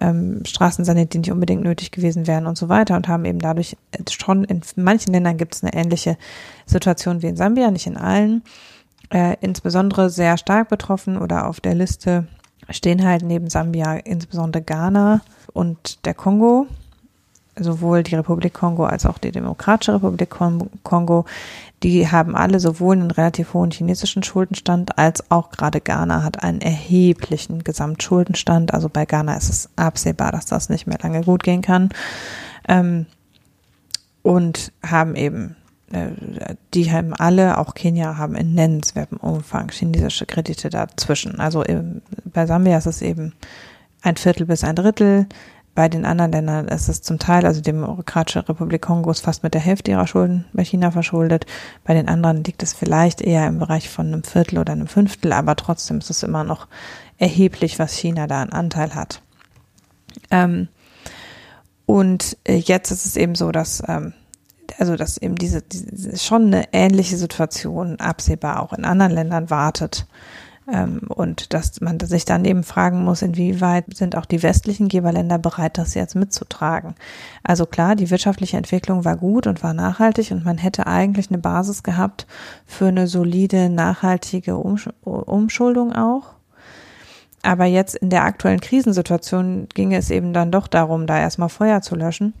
ähm, 0.00 0.44
Straßen 0.46 0.84
saniert, 0.84 1.12
die 1.12 1.18
nicht 1.18 1.32
unbedingt 1.32 1.64
nötig 1.64 1.90
gewesen 1.90 2.28
wären 2.28 2.46
und 2.46 2.56
so 2.56 2.68
weiter 2.68 2.94
und 2.94 3.08
haben 3.08 3.24
eben 3.24 3.40
dadurch 3.40 3.76
schon, 4.08 4.44
in 4.44 4.60
manchen 4.76 5.12
Ländern 5.12 5.38
gibt 5.38 5.56
es 5.56 5.64
eine 5.64 5.74
ähnliche 5.74 6.16
Situation 6.66 7.22
wie 7.22 7.28
in 7.28 7.36
Sambia, 7.36 7.72
nicht 7.72 7.88
in 7.88 7.96
allen, 7.96 8.44
äh, 9.12 9.36
insbesondere 9.40 10.08
sehr 10.08 10.36
stark 10.36 10.68
betroffen 10.68 11.16
oder 11.16 11.48
auf 11.48 11.60
der 11.60 11.74
Liste 11.74 12.28
stehen 12.70 13.04
halt 13.04 13.22
neben 13.22 13.50
Sambia 13.50 13.94
insbesondere 13.94 14.62
Ghana 14.62 15.20
und 15.52 16.04
der 16.04 16.14
Kongo, 16.14 16.66
sowohl 17.56 18.02
die 18.02 18.14
Republik 18.14 18.54
Kongo 18.54 18.84
als 18.84 19.06
auch 19.06 19.18
die 19.18 19.32
Demokratische 19.32 19.94
Republik 19.94 20.30
Kongo, 20.30 21.24
die 21.82 22.08
haben 22.08 22.36
alle 22.36 22.60
sowohl 22.60 22.96
einen 22.96 23.10
relativ 23.10 23.54
hohen 23.54 23.70
chinesischen 23.70 24.22
Schuldenstand 24.22 24.98
als 24.98 25.30
auch 25.30 25.50
gerade 25.50 25.80
Ghana 25.80 26.22
hat 26.22 26.42
einen 26.42 26.60
erheblichen 26.60 27.64
Gesamtschuldenstand. 27.64 28.74
Also 28.74 28.88
bei 28.90 29.06
Ghana 29.06 29.34
ist 29.34 29.48
es 29.48 29.70
absehbar, 29.76 30.30
dass 30.30 30.44
das 30.46 30.68
nicht 30.68 30.86
mehr 30.86 30.98
lange 31.02 31.22
gut 31.22 31.42
gehen 31.42 31.62
kann. 31.62 31.88
Ähm, 32.68 33.06
und 34.22 34.72
haben 34.86 35.16
eben, 35.16 35.56
die 36.72 36.92
haben 36.92 37.14
alle, 37.14 37.58
auch 37.58 37.74
Kenia, 37.74 38.16
haben 38.16 38.36
in 38.36 38.54
nennenswertem 38.54 39.18
Umfang 39.18 39.70
chinesische 39.70 40.24
Kredite 40.24 40.70
dazwischen. 40.70 41.40
Also 41.40 41.62
im, 41.62 42.02
bei 42.24 42.46
Sambia 42.46 42.78
ist 42.78 42.86
es 42.86 43.02
eben 43.02 43.32
ein 44.02 44.16
Viertel 44.16 44.46
bis 44.46 44.62
ein 44.62 44.76
Drittel. 44.76 45.26
Bei 45.74 45.88
den 45.88 46.04
anderen 46.04 46.32
Ländern 46.32 46.68
ist 46.68 46.88
es 46.88 47.02
zum 47.02 47.18
Teil, 47.18 47.44
also 47.46 47.60
die 47.60 47.72
Demokratische 47.72 48.48
Republik 48.48 48.82
Kongo 48.82 49.10
ist 49.10 49.20
fast 49.20 49.42
mit 49.42 49.54
der 49.54 49.60
Hälfte 49.60 49.90
ihrer 49.90 50.06
Schulden 50.06 50.44
bei 50.52 50.64
China 50.64 50.90
verschuldet. 50.90 51.46
Bei 51.84 51.94
den 51.94 52.08
anderen 52.08 52.44
liegt 52.44 52.62
es 52.62 52.72
vielleicht 52.72 53.20
eher 53.20 53.46
im 53.46 53.58
Bereich 53.58 53.88
von 53.88 54.08
einem 54.08 54.22
Viertel 54.22 54.58
oder 54.58 54.72
einem 54.72 54.88
Fünftel, 54.88 55.32
aber 55.32 55.56
trotzdem 55.56 55.98
ist 55.98 56.10
es 56.10 56.22
immer 56.22 56.44
noch 56.44 56.68
erheblich, 57.18 57.78
was 57.78 57.94
China 57.94 58.26
da 58.26 58.42
an 58.42 58.50
Anteil 58.50 58.94
hat. 58.94 59.22
Ähm, 60.30 60.68
und 61.86 62.36
jetzt 62.46 62.90
ist 62.90 63.06
es 63.06 63.16
eben 63.16 63.34
so, 63.34 63.50
dass 63.50 63.82
ähm, 63.88 64.12
also 64.78 64.96
dass 64.96 65.18
eben 65.18 65.36
diese, 65.36 65.62
diese 65.62 66.18
schon 66.18 66.46
eine 66.46 66.64
ähnliche 66.72 67.16
Situation 67.16 67.98
absehbar 68.00 68.62
auch 68.62 68.72
in 68.72 68.84
anderen 68.84 69.12
Ländern 69.12 69.50
wartet. 69.50 70.06
Ähm, 70.70 71.00
und 71.08 71.52
dass 71.52 71.80
man 71.80 71.98
sich 72.00 72.24
dann 72.24 72.44
eben 72.44 72.62
fragen 72.62 73.02
muss, 73.02 73.22
inwieweit 73.22 73.96
sind 73.96 74.16
auch 74.16 74.26
die 74.26 74.42
westlichen 74.42 74.88
Geberländer 74.88 75.38
bereit, 75.38 75.78
das 75.78 75.94
jetzt 75.94 76.14
mitzutragen. 76.14 76.94
Also 77.42 77.66
klar, 77.66 77.96
die 77.96 78.10
wirtschaftliche 78.10 78.56
Entwicklung 78.56 79.04
war 79.04 79.16
gut 79.16 79.46
und 79.46 79.62
war 79.62 79.74
nachhaltig 79.74 80.30
und 80.30 80.44
man 80.44 80.58
hätte 80.58 80.86
eigentlich 80.86 81.30
eine 81.30 81.38
Basis 81.38 81.82
gehabt 81.82 82.26
für 82.66 82.88
eine 82.88 83.06
solide, 83.06 83.68
nachhaltige 83.68 84.56
Umsch 84.56 84.88
Umschuldung 85.02 85.92
auch. 85.92 86.34
Aber 87.42 87.64
jetzt 87.64 87.94
in 87.96 88.10
der 88.10 88.24
aktuellen 88.24 88.60
Krisensituation 88.60 89.66
ging 89.72 89.94
es 89.94 90.10
eben 90.10 90.32
dann 90.32 90.52
doch 90.52 90.66
darum, 90.66 91.06
da 91.06 91.18
erstmal 91.18 91.48
Feuer 91.48 91.80
zu 91.80 91.96
löschen. 91.96 92.34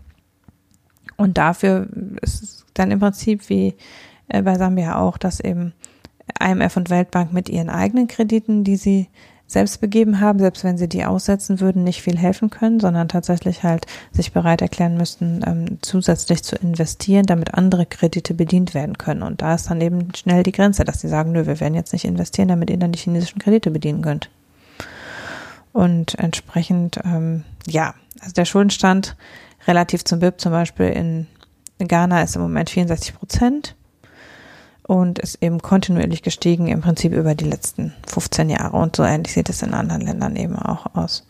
Und 1.20 1.36
dafür 1.36 1.86
ist 2.22 2.42
es 2.42 2.64
dann 2.72 2.90
im 2.90 2.98
Prinzip 2.98 3.50
wie 3.50 3.74
äh, 4.28 4.40
bei 4.40 4.56
Sambia 4.56 4.98
auch, 4.98 5.18
dass 5.18 5.38
eben 5.38 5.74
IMF 6.42 6.78
und 6.78 6.88
Weltbank 6.88 7.30
mit 7.34 7.50
ihren 7.50 7.68
eigenen 7.68 8.08
Krediten, 8.08 8.64
die 8.64 8.76
sie 8.76 9.08
selbst 9.46 9.82
begeben 9.82 10.20
haben, 10.20 10.38
selbst 10.38 10.64
wenn 10.64 10.78
sie 10.78 10.88
die 10.88 11.04
aussetzen 11.04 11.60
würden, 11.60 11.84
nicht 11.84 12.00
viel 12.00 12.16
helfen 12.16 12.48
können, 12.48 12.80
sondern 12.80 13.08
tatsächlich 13.08 13.64
halt 13.64 13.84
sich 14.12 14.32
bereit 14.32 14.62
erklären 14.62 14.96
müssten, 14.96 15.42
ähm, 15.46 15.78
zusätzlich 15.82 16.42
zu 16.42 16.56
investieren, 16.56 17.26
damit 17.26 17.52
andere 17.52 17.84
Kredite 17.84 18.32
bedient 18.32 18.72
werden 18.72 18.96
können. 18.96 19.22
Und 19.22 19.42
da 19.42 19.54
ist 19.54 19.68
dann 19.68 19.82
eben 19.82 20.14
schnell 20.14 20.42
die 20.42 20.52
Grenze, 20.52 20.84
dass 20.84 21.02
sie 21.02 21.08
sagen, 21.08 21.32
nö, 21.32 21.44
wir 21.44 21.60
werden 21.60 21.74
jetzt 21.74 21.92
nicht 21.92 22.06
investieren, 22.06 22.48
damit 22.48 22.70
ihr 22.70 22.78
dann 22.78 22.92
die 22.92 22.98
chinesischen 22.98 23.40
Kredite 23.40 23.70
bedienen 23.70 24.00
könnt. 24.00 24.30
Und 25.74 26.18
entsprechend, 26.18 26.98
ähm, 27.04 27.44
ja, 27.66 27.94
also 28.20 28.32
der 28.32 28.46
Schuldenstand 28.46 29.16
relativ 29.66 30.04
zum 30.04 30.20
BIP 30.20 30.40
zum 30.40 30.52
Beispiel 30.52 30.86
in 30.86 31.26
Ghana 31.78 32.22
ist 32.22 32.36
im 32.36 32.42
Moment 32.42 32.70
64 32.70 33.14
Prozent 33.14 33.76
und 34.90 35.18
ist 35.20 35.40
eben 35.40 35.60
kontinuierlich 35.62 36.22
gestiegen, 36.22 36.66
im 36.66 36.80
Prinzip 36.80 37.12
über 37.12 37.34
die 37.34 37.44
letzten 37.44 37.94
15 38.08 38.50
Jahre. 38.50 38.76
Und 38.76 38.96
so 38.96 39.04
ähnlich 39.04 39.32
sieht 39.32 39.48
es 39.48 39.62
in 39.62 39.72
anderen 39.72 40.02
Ländern 40.02 40.34
eben 40.36 40.56
auch 40.56 40.94
aus. 40.94 41.26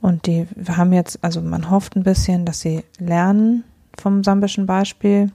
Und 0.00 0.26
die 0.26 0.46
haben 0.68 0.92
jetzt, 0.92 1.22
also 1.22 1.42
man 1.42 1.70
hofft 1.70 1.94
ein 1.94 2.04
bisschen, 2.04 2.46
dass 2.46 2.60
sie 2.60 2.84
lernen 2.98 3.64
vom 4.00 4.24
sambischen 4.24 4.66
Beispiel 4.66 5.30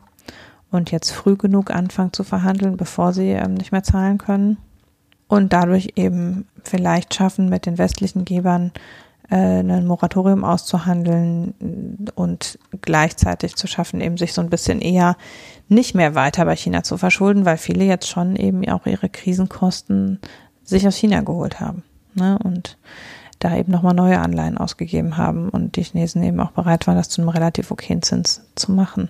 und 0.71 0.91
jetzt 0.91 1.11
früh 1.11 1.37
genug 1.37 1.71
anfangen 1.71 2.13
zu 2.13 2.23
verhandeln, 2.23 2.77
bevor 2.77 3.13
sie 3.13 3.29
ähm, 3.29 3.53
nicht 3.53 3.71
mehr 3.71 3.83
zahlen 3.83 4.17
können. 4.17 4.57
Und 5.27 5.53
dadurch 5.53 5.93
eben 5.95 6.47
vielleicht 6.63 7.13
schaffen, 7.13 7.49
mit 7.49 7.65
den 7.65 7.77
westlichen 7.77 8.25
Gebern 8.25 8.71
ein 9.29 9.85
Moratorium 9.85 10.45
auszuhandeln 10.45 11.53
und 12.15 12.59
gleichzeitig 12.81 13.55
zu 13.55 13.67
schaffen, 13.67 13.99
eben 13.99 14.17
sich 14.17 14.33
so 14.33 14.41
ein 14.41 14.49
bisschen 14.49 14.79
eher 14.79 15.17
nicht 15.67 15.95
mehr 15.95 16.15
weiter 16.15 16.45
bei 16.45 16.55
China 16.55 16.83
zu 16.83 16.97
verschulden, 16.97 17.45
weil 17.45 17.57
viele 17.57 17.83
jetzt 17.83 18.07
schon 18.07 18.37
eben 18.37 18.67
auch 18.69 18.85
ihre 18.85 19.09
Krisenkosten 19.09 20.19
sich 20.63 20.87
aus 20.87 20.95
China 20.95 21.21
geholt 21.21 21.59
haben. 21.59 21.83
Ne? 22.13 22.39
Und 22.41 22.77
da 23.39 23.55
eben 23.55 23.71
nochmal 23.71 23.93
neue 23.93 24.19
Anleihen 24.19 24.57
ausgegeben 24.57 25.17
haben 25.17 25.49
und 25.49 25.75
die 25.75 25.83
Chinesen 25.83 26.23
eben 26.23 26.39
auch 26.39 26.51
bereit 26.51 26.87
waren, 26.87 26.95
das 26.95 27.09
zu 27.09 27.21
einem 27.21 27.29
relativ 27.29 27.69
okayen 27.71 28.01
Zins 28.01 28.41
zu 28.55 28.71
machen. 28.71 29.09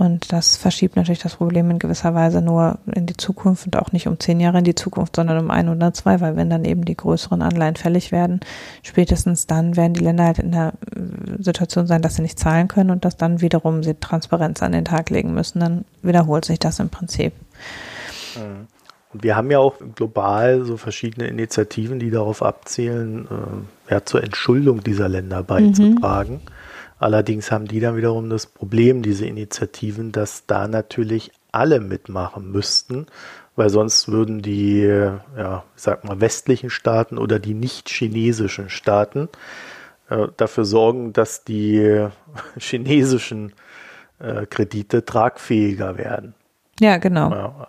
Und 0.00 0.32
das 0.32 0.56
verschiebt 0.56 0.96
natürlich 0.96 1.18
das 1.18 1.36
Problem 1.36 1.70
in 1.70 1.78
gewisser 1.78 2.14
Weise 2.14 2.40
nur 2.40 2.78
in 2.90 3.04
die 3.04 3.18
Zukunft 3.18 3.66
und 3.66 3.76
auch 3.76 3.92
nicht 3.92 4.08
um 4.08 4.18
zehn 4.18 4.40
Jahre 4.40 4.56
in 4.56 4.64
die 4.64 4.74
Zukunft, 4.74 5.16
sondern 5.16 5.36
um 5.36 5.50
ein 5.50 5.68
oder 5.68 5.92
zwei, 5.92 6.22
weil 6.22 6.36
wenn 6.36 6.48
dann 6.48 6.64
eben 6.64 6.86
die 6.86 6.96
größeren 6.96 7.42
Anleihen 7.42 7.76
fällig 7.76 8.10
werden, 8.10 8.40
spätestens 8.82 9.46
dann 9.46 9.76
werden 9.76 9.92
die 9.92 10.00
Länder 10.00 10.24
halt 10.24 10.38
in 10.38 10.52
der 10.52 10.72
äh, 10.96 11.42
Situation 11.42 11.86
sein, 11.86 12.00
dass 12.00 12.14
sie 12.14 12.22
nicht 12.22 12.38
zahlen 12.38 12.66
können 12.66 12.88
und 12.88 13.04
dass 13.04 13.18
dann 13.18 13.42
wiederum 13.42 13.82
sie 13.82 13.92
Transparenz 13.92 14.62
an 14.62 14.72
den 14.72 14.86
Tag 14.86 15.10
legen 15.10 15.34
müssen. 15.34 15.60
Dann 15.60 15.84
wiederholt 16.00 16.46
sich 16.46 16.58
das 16.58 16.80
im 16.80 16.88
Prinzip. 16.88 17.34
Mhm. 18.36 18.68
Und 19.12 19.22
wir 19.22 19.36
haben 19.36 19.50
ja 19.50 19.58
auch 19.58 19.74
global 19.96 20.64
so 20.64 20.78
verschiedene 20.78 21.26
Initiativen, 21.26 21.98
die 21.98 22.10
darauf 22.10 22.42
abzielen, 22.42 23.26
äh, 23.26 23.92
ja, 23.92 24.04
zur 24.06 24.24
Entschuldung 24.24 24.82
dieser 24.82 25.10
Länder 25.10 25.42
beizutragen. 25.42 26.36
Mhm. 26.36 26.59
Allerdings 27.00 27.50
haben 27.50 27.66
die 27.66 27.80
dann 27.80 27.96
wiederum 27.96 28.28
das 28.28 28.46
Problem, 28.46 29.02
diese 29.02 29.26
Initiativen, 29.26 30.12
dass 30.12 30.44
da 30.46 30.68
natürlich 30.68 31.32
alle 31.50 31.80
mitmachen 31.80 32.52
müssten, 32.52 33.06
weil 33.56 33.70
sonst 33.70 34.08
würden 34.08 34.42
die, 34.42 34.82
ja, 34.82 35.64
sag 35.76 36.04
mal, 36.04 36.20
westlichen 36.20 36.68
Staaten 36.68 37.16
oder 37.16 37.38
die 37.38 37.54
nicht 37.54 37.88
chinesischen 37.88 38.68
Staaten 38.68 39.30
äh, 40.10 40.28
dafür 40.36 40.66
sorgen, 40.66 41.14
dass 41.14 41.42
die 41.42 42.06
chinesischen 42.58 43.54
äh, 44.18 44.44
Kredite 44.44 45.04
tragfähiger 45.04 45.96
werden. 45.96 46.34
Ja, 46.80 46.98
genau. 46.98 47.30
Ja. 47.30 47.68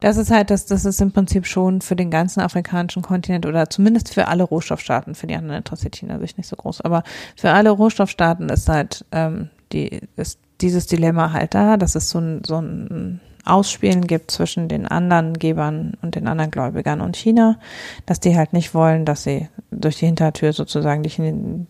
Das 0.00 0.16
ist 0.16 0.30
halt, 0.30 0.50
das, 0.50 0.66
das 0.66 0.84
ist 0.84 1.00
im 1.00 1.12
Prinzip 1.12 1.46
schon 1.46 1.80
für 1.80 1.96
den 1.96 2.10
ganzen 2.10 2.40
afrikanischen 2.40 3.02
Kontinent 3.02 3.46
oder 3.46 3.68
zumindest 3.68 4.14
für 4.14 4.28
alle 4.28 4.44
Rohstoffstaaten, 4.44 5.14
für 5.14 5.26
die 5.26 5.34
anderen 5.34 5.58
interessiert 5.58 5.96
China 5.96 6.18
sich 6.20 6.36
nicht 6.36 6.48
so 6.48 6.56
groß, 6.56 6.82
aber 6.82 7.02
für 7.36 7.50
alle 7.50 7.70
Rohstoffstaaten 7.70 8.48
ist 8.48 8.68
halt 8.68 9.04
ähm, 9.10 9.50
die, 9.72 10.00
ist 10.16 10.38
dieses 10.60 10.86
Dilemma 10.86 11.32
halt 11.32 11.54
da, 11.54 11.76
dass 11.76 11.94
es 11.94 12.10
so 12.10 12.18
ein, 12.20 12.42
so 12.46 12.60
ein 12.60 13.20
Ausspielen 13.44 14.06
gibt 14.06 14.30
zwischen 14.30 14.68
den 14.68 14.86
anderen 14.86 15.34
Gebern 15.34 15.94
und 16.02 16.14
den 16.14 16.28
anderen 16.28 16.50
Gläubigern 16.50 17.00
und 17.00 17.16
China, 17.16 17.58
dass 18.06 18.20
die 18.20 18.36
halt 18.36 18.52
nicht 18.52 18.74
wollen, 18.74 19.04
dass 19.04 19.22
sie 19.22 19.48
durch 19.70 19.96
die 19.96 20.06
Hintertür 20.06 20.52
sozusagen 20.52 21.02
die, 21.02 21.10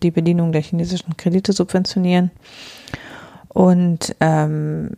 die 0.01 0.11
Bedienung 0.11 0.51
der 0.51 0.61
chinesischen 0.61 1.15
Kredite 1.17 1.53
subventionieren. 1.53 2.31
Und 3.51 4.15
ähm, 4.19 4.91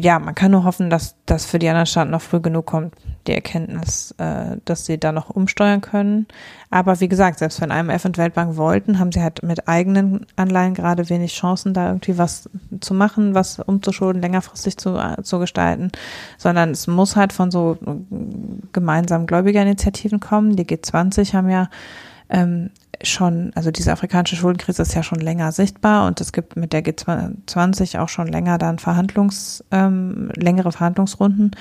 ja, 0.00 0.18
man 0.18 0.34
kann 0.34 0.50
nur 0.50 0.64
hoffen, 0.64 0.90
dass 0.90 1.14
das 1.24 1.46
für 1.46 1.60
die 1.60 1.68
anderen 1.68 1.86
Staaten 1.86 2.10
noch 2.10 2.20
früh 2.20 2.40
genug 2.40 2.66
kommt, 2.66 2.96
die 3.28 3.32
Erkenntnis, 3.32 4.12
äh, 4.18 4.56
dass 4.64 4.86
sie 4.86 4.98
da 4.98 5.12
noch 5.12 5.30
umsteuern 5.30 5.80
können. 5.80 6.26
Aber 6.68 6.98
wie 6.98 7.06
gesagt, 7.06 7.38
selbst 7.38 7.60
wenn 7.60 7.70
IMF 7.70 8.04
und 8.04 8.18
Weltbank 8.18 8.56
wollten, 8.56 8.98
haben 8.98 9.12
sie 9.12 9.22
halt 9.22 9.44
mit 9.44 9.68
eigenen 9.68 10.26
Anleihen 10.34 10.74
gerade 10.74 11.08
wenig 11.10 11.32
Chancen, 11.32 11.74
da 11.74 11.88
irgendwie 11.88 12.18
was 12.18 12.50
zu 12.80 12.92
machen, 12.92 13.36
was 13.36 13.60
umzuschulden, 13.60 14.20
längerfristig 14.20 14.78
zu, 14.78 14.96
äh, 14.96 15.22
zu 15.22 15.38
gestalten, 15.38 15.92
sondern 16.38 16.72
es 16.72 16.88
muss 16.88 17.14
halt 17.14 17.32
von 17.32 17.52
so 17.52 17.78
gemeinsamen 18.72 19.28
Gläubigerinitiativen 19.28 20.18
kommen. 20.18 20.56
Die 20.56 20.64
G20 20.64 21.34
haben 21.34 21.50
ja 21.50 21.68
ähm, 22.32 22.70
schon, 23.02 23.52
also 23.54 23.70
diese 23.70 23.92
afrikanische 23.92 24.36
Schuldenkrise 24.36 24.82
ist 24.82 24.94
ja 24.94 25.02
schon 25.02 25.20
länger 25.20 25.52
sichtbar 25.52 26.06
und 26.06 26.20
es 26.20 26.32
gibt 26.32 26.56
mit 26.56 26.72
der 26.72 26.82
G20 26.82 27.98
auch 28.00 28.08
schon 28.08 28.26
länger 28.26 28.58
dann 28.58 28.78
Verhandlungs, 28.78 29.62
ähm, 29.70 30.30
längere 30.34 30.72
Verhandlungsrunden. 30.72 31.52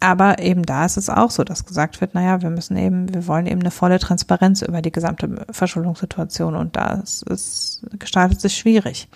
Aber 0.00 0.40
eben 0.40 0.64
da 0.64 0.84
ist 0.84 0.98
es 0.98 1.08
auch 1.08 1.30
so, 1.30 1.44
dass 1.44 1.64
gesagt 1.64 2.00
wird, 2.00 2.14
naja, 2.14 2.42
wir 2.42 2.50
müssen 2.50 2.76
eben, 2.76 3.12
wir 3.14 3.26
wollen 3.26 3.46
eben 3.46 3.60
eine 3.60 3.70
volle 3.70 3.98
Transparenz 3.98 4.60
über 4.60 4.82
die 4.82 4.92
gesamte 4.92 5.46
Verschuldungssituation 5.50 6.54
und 6.56 6.76
das 6.76 7.22
ist, 7.22 7.82
gestaltet 7.98 8.40
sich 8.40 8.54
schwierig. 8.54 9.08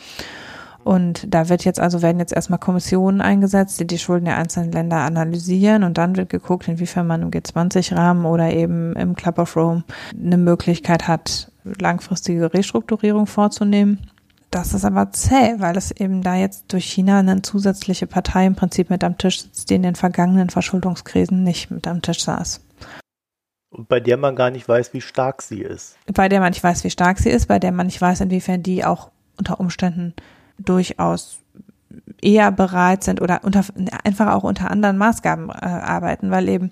Und 0.89 1.35
da 1.35 1.51
wird 1.51 1.67
jetzt 1.67 1.81
also 1.81 2.01
werden 2.01 2.19
jetzt 2.19 2.33
erstmal 2.33 2.59
Kommissionen 2.59 3.21
eingesetzt, 3.21 3.79
die 3.79 3.87
die 3.87 3.99
Schulden 3.99 4.25
der 4.25 4.39
einzelnen 4.39 4.73
Länder 4.73 4.97
analysieren 4.97 5.85
und 5.85 5.99
dann 5.99 6.17
wird 6.17 6.31
geguckt, 6.31 6.67
inwiefern 6.67 7.07
man 7.07 7.21
im 7.21 7.31
G20-Rahmen 7.31 8.25
oder 8.25 8.51
eben 8.55 8.97
im 8.97 9.15
Club 9.15 9.39
of 9.39 9.55
Rome 9.55 9.85
eine 10.19 10.39
Möglichkeit 10.39 11.07
hat, 11.07 11.53
langfristige 11.63 12.55
Restrukturierung 12.55 13.27
vorzunehmen. 13.27 14.11
Das 14.51 14.73
ist 14.73 14.87
aber 14.87 15.13
zäh, 15.13 15.57
weil 15.59 15.77
es 15.77 15.91
eben 15.91 16.23
da 16.23 16.37
jetzt 16.37 16.73
durch 16.73 16.87
China 16.87 17.19
eine 17.19 17.43
zusätzliche 17.43 18.07
Partei 18.07 18.47
im 18.47 18.55
Prinzip 18.55 18.89
mit 18.89 19.05
am 19.05 19.19
Tisch 19.19 19.43
sitzt, 19.43 19.69
die 19.69 19.75
in 19.75 19.83
den 19.83 19.95
vergangenen 19.95 20.49
Verschuldungskrisen 20.49 21.45
nicht 21.45 21.71
mit 21.71 21.87
am 21.87 22.01
Tisch 22.01 22.25
saß. 22.25 22.63
Und 23.69 23.91
bei 23.91 24.01
der 24.01 24.17
man 24.17 24.37
gar 24.37 24.51
nicht 24.51 24.67
weiß, 24.67 24.95
wie 24.95 25.03
stark 25.03 25.43
sie 25.43 25.61
ist. 25.61 25.99
Bei 26.15 26.31
der 26.31 26.41
man 26.41 26.53
nicht 26.53 26.65
weiß, 26.65 26.83
wie 26.85 26.91
stark 26.91 27.19
sie 27.19 27.29
ist, 27.29 27.45
bei 27.45 27.59
der 27.59 27.73
man 27.73 27.89
nicht 27.89 28.01
weiß, 28.01 28.23
inwiefern 28.23 28.63
die 28.63 28.87
auch 28.87 29.11
unter 29.37 29.61
Umständen 29.61 30.15
durchaus 30.59 31.41
eher 32.21 32.51
bereit 32.53 33.05
sind 33.05 33.21
oder 33.21 33.41
unter, 33.45 33.65
einfach 34.05 34.35
auch 34.35 34.43
unter 34.43 34.71
anderen 34.71 34.99
Maßgaben 34.99 35.51
äh, 35.51 35.53
arbeiten, 35.53 36.31
weil 36.31 36.49
eben 36.49 36.71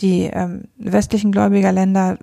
die 0.00 0.24
ähm, 0.24 0.64
westlichen 0.78 1.32
Gläubigerländer 1.32 2.18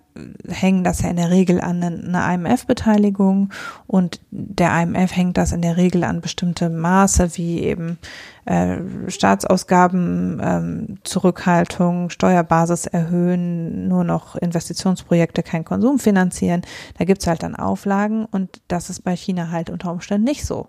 hängen 0.47 0.83
das 0.83 1.01
ja 1.01 1.09
in 1.09 1.15
der 1.15 1.29
Regel 1.29 1.61
an 1.61 1.81
eine 1.81 2.35
IMF-Beteiligung 2.35 3.51
und 3.87 4.19
der 4.31 4.81
IMF 4.81 5.15
hängt 5.15 5.37
das 5.37 5.51
in 5.51 5.61
der 5.61 5.77
Regel 5.77 6.03
an 6.03 6.21
bestimmte 6.21 6.69
Maße 6.69 7.37
wie 7.37 7.61
eben 7.61 7.97
äh, 8.45 8.77
Staatsausgaben, 9.07 10.41
ähm, 10.43 10.97
Zurückhaltung, 11.03 12.09
Steuerbasis 12.09 12.85
erhöhen, 12.85 13.87
nur 13.87 14.03
noch 14.03 14.35
Investitionsprojekte, 14.35 15.41
kein 15.41 15.63
Konsum 15.63 15.99
finanzieren. 15.99 16.61
Da 16.97 17.05
gibt's 17.05 17.27
halt 17.27 17.43
dann 17.43 17.55
Auflagen 17.55 18.25
und 18.25 18.61
das 18.67 18.89
ist 18.89 19.01
bei 19.01 19.15
China 19.15 19.51
halt 19.51 19.69
unter 19.69 19.91
Umständen 19.91 20.25
nicht 20.25 20.45
so. 20.45 20.67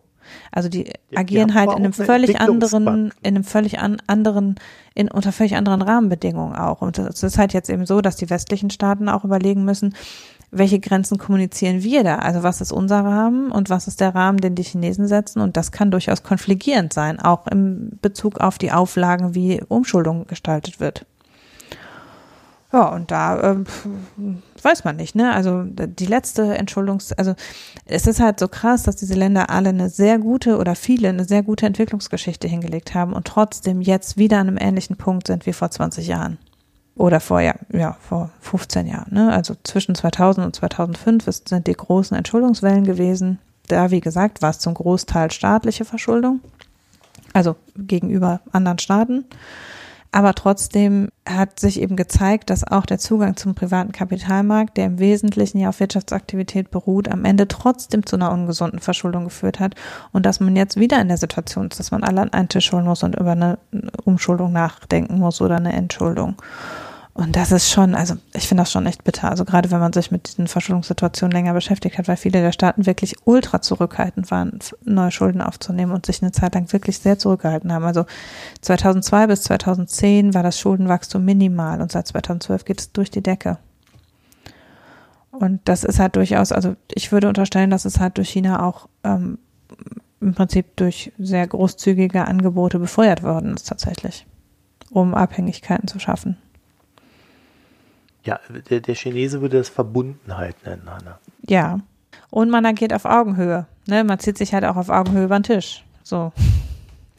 Also 0.52 0.68
die 0.68 0.92
agieren 1.14 1.48
die 1.48 1.54
halt 1.54 1.70
in 1.70 1.76
einem 1.76 1.92
völlig 1.92 2.40
anderen, 2.40 3.12
in 3.22 3.34
einem 3.34 3.44
völlig 3.44 3.78
an, 3.78 3.98
anderen, 4.06 4.56
in 4.94 5.10
unter 5.10 5.32
völlig 5.32 5.56
anderen 5.56 5.82
Rahmenbedingungen 5.82 6.56
auch. 6.56 6.82
Und 6.82 6.98
es 6.98 7.22
ist 7.22 7.38
halt 7.38 7.52
jetzt 7.52 7.70
eben 7.70 7.86
so, 7.86 8.00
dass 8.00 8.16
die 8.16 8.30
westlichen 8.30 8.70
Staaten 8.70 9.08
auch 9.08 9.24
überlegen 9.24 9.64
müssen, 9.64 9.94
welche 10.50 10.80
Grenzen 10.80 11.18
kommunizieren 11.18 11.82
wir 11.82 12.02
da? 12.02 12.16
Also 12.16 12.42
was 12.42 12.60
ist 12.60 12.72
unser 12.72 13.04
Rahmen 13.04 13.52
und 13.52 13.70
was 13.70 13.86
ist 13.86 14.00
der 14.00 14.14
Rahmen, 14.14 14.38
den 14.38 14.54
die 14.54 14.64
Chinesen 14.64 15.06
setzen? 15.06 15.40
Und 15.40 15.56
das 15.56 15.70
kann 15.70 15.90
durchaus 15.90 16.22
konfligierend 16.22 16.92
sein, 16.92 17.20
auch 17.20 17.46
im 17.46 17.92
Bezug 18.02 18.40
auf 18.40 18.58
die 18.58 18.72
Auflagen, 18.72 19.34
wie 19.34 19.62
Umschuldung 19.68 20.26
gestaltet 20.26 20.80
wird. 20.80 21.06
Ja, 22.72 22.88
und 22.88 23.10
da 23.10 23.40
äh, 23.40 23.56
weiß 24.62 24.84
man 24.84 24.94
nicht, 24.96 25.16
ne? 25.16 25.32
Also 25.32 25.64
die 25.64 26.06
letzte 26.06 26.56
Entschuldungs, 26.56 27.12
also 27.12 27.34
es 27.84 28.06
ist 28.06 28.20
halt 28.20 28.38
so 28.38 28.46
krass, 28.46 28.84
dass 28.84 28.94
diese 28.94 29.14
Länder 29.14 29.50
alle 29.50 29.70
eine 29.70 29.88
sehr 29.88 30.18
gute 30.18 30.56
oder 30.56 30.76
viele 30.76 31.08
eine 31.08 31.24
sehr 31.24 31.42
gute 31.42 31.66
Entwicklungsgeschichte 31.66 32.46
hingelegt 32.46 32.94
haben 32.94 33.12
und 33.12 33.26
trotzdem 33.26 33.80
jetzt 33.80 34.18
wieder 34.18 34.38
an 34.38 34.46
einem 34.46 34.58
ähnlichen 34.60 34.96
Punkt 34.96 35.26
sind 35.26 35.46
wie 35.46 35.52
vor 35.52 35.70
20 35.70 36.06
Jahren. 36.06 36.38
oder 36.94 37.18
vor, 37.18 37.40
ja, 37.40 37.54
ja, 37.72 37.96
vor 38.00 38.30
15 38.40 38.86
Jahren, 38.86 39.14
ne? 39.14 39.32
also 39.32 39.54
zwischen 39.64 39.94
2000 39.94 40.46
und 40.46 40.54
2005 40.54 41.26
ist, 41.26 41.48
sind 41.48 41.66
die 41.66 41.72
großen 41.72 42.16
Entschuldungswellen 42.16 42.84
gewesen. 42.84 43.38
Da, 43.68 43.90
wie 43.90 44.00
gesagt, 44.00 44.42
war 44.42 44.50
es 44.50 44.58
zum 44.58 44.74
Großteil 44.74 45.30
staatliche 45.30 45.84
Verschuldung, 45.84 46.40
also 47.32 47.56
gegenüber 47.76 48.40
anderen 48.52 48.78
Staaten. 48.78 49.24
Aber 50.12 50.34
trotzdem 50.34 51.08
hat 51.28 51.60
sich 51.60 51.80
eben 51.80 51.94
gezeigt, 51.94 52.50
dass 52.50 52.66
auch 52.66 52.84
der 52.84 52.98
Zugang 52.98 53.36
zum 53.36 53.54
privaten 53.54 53.92
Kapitalmarkt, 53.92 54.76
der 54.76 54.86
im 54.86 54.98
Wesentlichen 54.98 55.58
ja 55.58 55.68
auf 55.68 55.78
Wirtschaftsaktivität 55.78 56.72
beruht, 56.72 57.08
am 57.08 57.24
Ende 57.24 57.46
trotzdem 57.46 58.04
zu 58.04 58.16
einer 58.16 58.32
ungesunden 58.32 58.80
Verschuldung 58.80 59.24
geführt 59.24 59.60
hat 59.60 59.76
und 60.12 60.26
dass 60.26 60.40
man 60.40 60.56
jetzt 60.56 60.78
wieder 60.80 61.00
in 61.00 61.08
der 61.08 61.16
Situation 61.16 61.68
ist, 61.68 61.78
dass 61.78 61.92
man 61.92 62.02
alle 62.02 62.22
an 62.22 62.32
einen 62.32 62.48
Tisch 62.48 62.72
holen 62.72 62.86
muss 62.86 63.04
und 63.04 63.14
über 63.14 63.32
eine 63.32 63.58
Umschuldung 64.04 64.52
nachdenken 64.52 65.18
muss 65.18 65.40
oder 65.40 65.56
eine 65.56 65.72
Entschuldung. 65.72 66.34
Und 67.12 67.34
das 67.34 67.50
ist 67.50 67.70
schon, 67.70 67.94
also 67.94 68.14
ich 68.32 68.46
finde 68.46 68.62
das 68.62 68.70
schon 68.70 68.86
echt 68.86 69.02
bitter. 69.04 69.30
Also 69.30 69.44
gerade 69.44 69.70
wenn 69.70 69.80
man 69.80 69.92
sich 69.92 70.10
mit 70.10 70.28
diesen 70.28 70.46
Verschuldungssituationen 70.46 71.32
länger 71.32 71.52
beschäftigt 71.52 71.98
hat, 71.98 72.06
weil 72.08 72.16
viele 72.16 72.40
der 72.40 72.52
Staaten 72.52 72.86
wirklich 72.86 73.16
ultra 73.24 73.60
zurückhaltend 73.60 74.30
waren, 74.30 74.58
neue 74.84 75.10
Schulden 75.10 75.42
aufzunehmen 75.42 75.92
und 75.92 76.06
sich 76.06 76.22
eine 76.22 76.32
Zeit 76.32 76.54
lang 76.54 76.72
wirklich 76.72 76.98
sehr 76.98 77.18
zurückgehalten 77.18 77.72
haben. 77.72 77.84
Also 77.84 78.06
2002 78.60 79.26
bis 79.26 79.42
2010 79.42 80.34
war 80.34 80.42
das 80.42 80.58
Schuldenwachstum 80.58 81.24
minimal 81.24 81.82
und 81.82 81.90
seit 81.90 82.06
2012 82.06 82.64
geht 82.64 82.80
es 82.80 82.92
durch 82.92 83.10
die 83.10 83.22
Decke. 83.22 83.58
Und 85.32 85.60
das 85.64 85.84
ist 85.84 85.98
halt 85.98 86.16
durchaus, 86.16 86.52
also 86.52 86.76
ich 86.92 87.12
würde 87.12 87.28
unterstellen, 87.28 87.70
dass 87.70 87.84
es 87.84 87.98
halt 87.98 88.18
durch 88.18 88.30
China 88.30 88.64
auch 88.64 88.88
ähm, 89.04 89.38
im 90.20 90.34
Prinzip 90.34 90.76
durch 90.76 91.12
sehr 91.18 91.46
großzügige 91.46 92.26
Angebote 92.26 92.78
befeuert 92.78 93.22
worden 93.22 93.54
ist 93.54 93.68
tatsächlich, 93.68 94.26
um 94.90 95.14
Abhängigkeiten 95.14 95.88
zu 95.88 95.98
schaffen. 95.98 96.36
Ja, 98.24 98.38
der, 98.68 98.80
der 98.80 98.94
Chinese 98.94 99.40
würde 99.40 99.58
das 99.58 99.68
Verbundenheit 99.68 100.56
nennen, 100.64 100.82
Hanna. 100.86 101.18
Ja. 101.46 101.78
Und 102.30 102.50
man 102.50 102.66
agiert 102.66 102.92
auf 102.92 103.04
Augenhöhe. 103.04 103.66
Ne? 103.86 104.04
Man 104.04 104.18
zieht 104.18 104.38
sich 104.38 104.52
halt 104.52 104.64
auch 104.64 104.76
auf 104.76 104.88
Augenhöhe 104.88 105.24
über 105.24 105.38
den 105.38 105.42
Tisch. 105.42 105.84
So. 106.02 106.32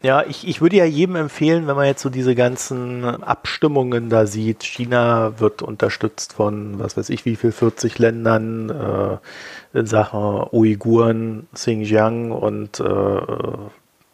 Ja, 0.04 0.24
ich, 0.28 0.48
ich 0.48 0.62
würde 0.62 0.78
ja 0.78 0.86
jedem 0.86 1.16
empfehlen, 1.16 1.68
wenn 1.68 1.76
man 1.76 1.86
jetzt 1.86 2.02
so 2.02 2.10
diese 2.10 2.34
ganzen 2.34 3.06
Abstimmungen 3.06 4.10
da 4.10 4.26
sieht, 4.26 4.64
China 4.64 5.40
wird 5.40 5.62
unterstützt 5.62 6.34
von, 6.34 6.80
was 6.80 6.98
weiß 6.98 7.10
ich, 7.10 7.26
wie 7.26 7.36
viel, 7.36 7.52
40 7.52 8.00
Ländern 8.00 8.70
äh, 8.70 9.78
in 9.78 9.86
Sachen 9.86 10.48
Uiguren, 10.52 11.48
Xinjiang 11.54 12.32
und 12.32 12.80
äh, 12.80 13.22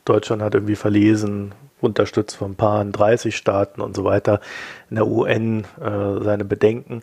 Deutschland 0.03 0.41
hat 0.41 0.55
irgendwie 0.55 0.75
verlesen, 0.75 1.53
unterstützt 1.81 2.35
von 2.35 2.51
ein 2.51 2.55
paar 2.55 2.83
30 2.83 3.35
Staaten 3.35 3.81
und 3.81 3.95
so 3.95 4.03
weiter 4.03 4.39
in 4.89 4.95
der 4.95 5.07
UN 5.07 5.65
äh, 5.79 6.23
seine 6.23 6.45
Bedenken, 6.45 7.01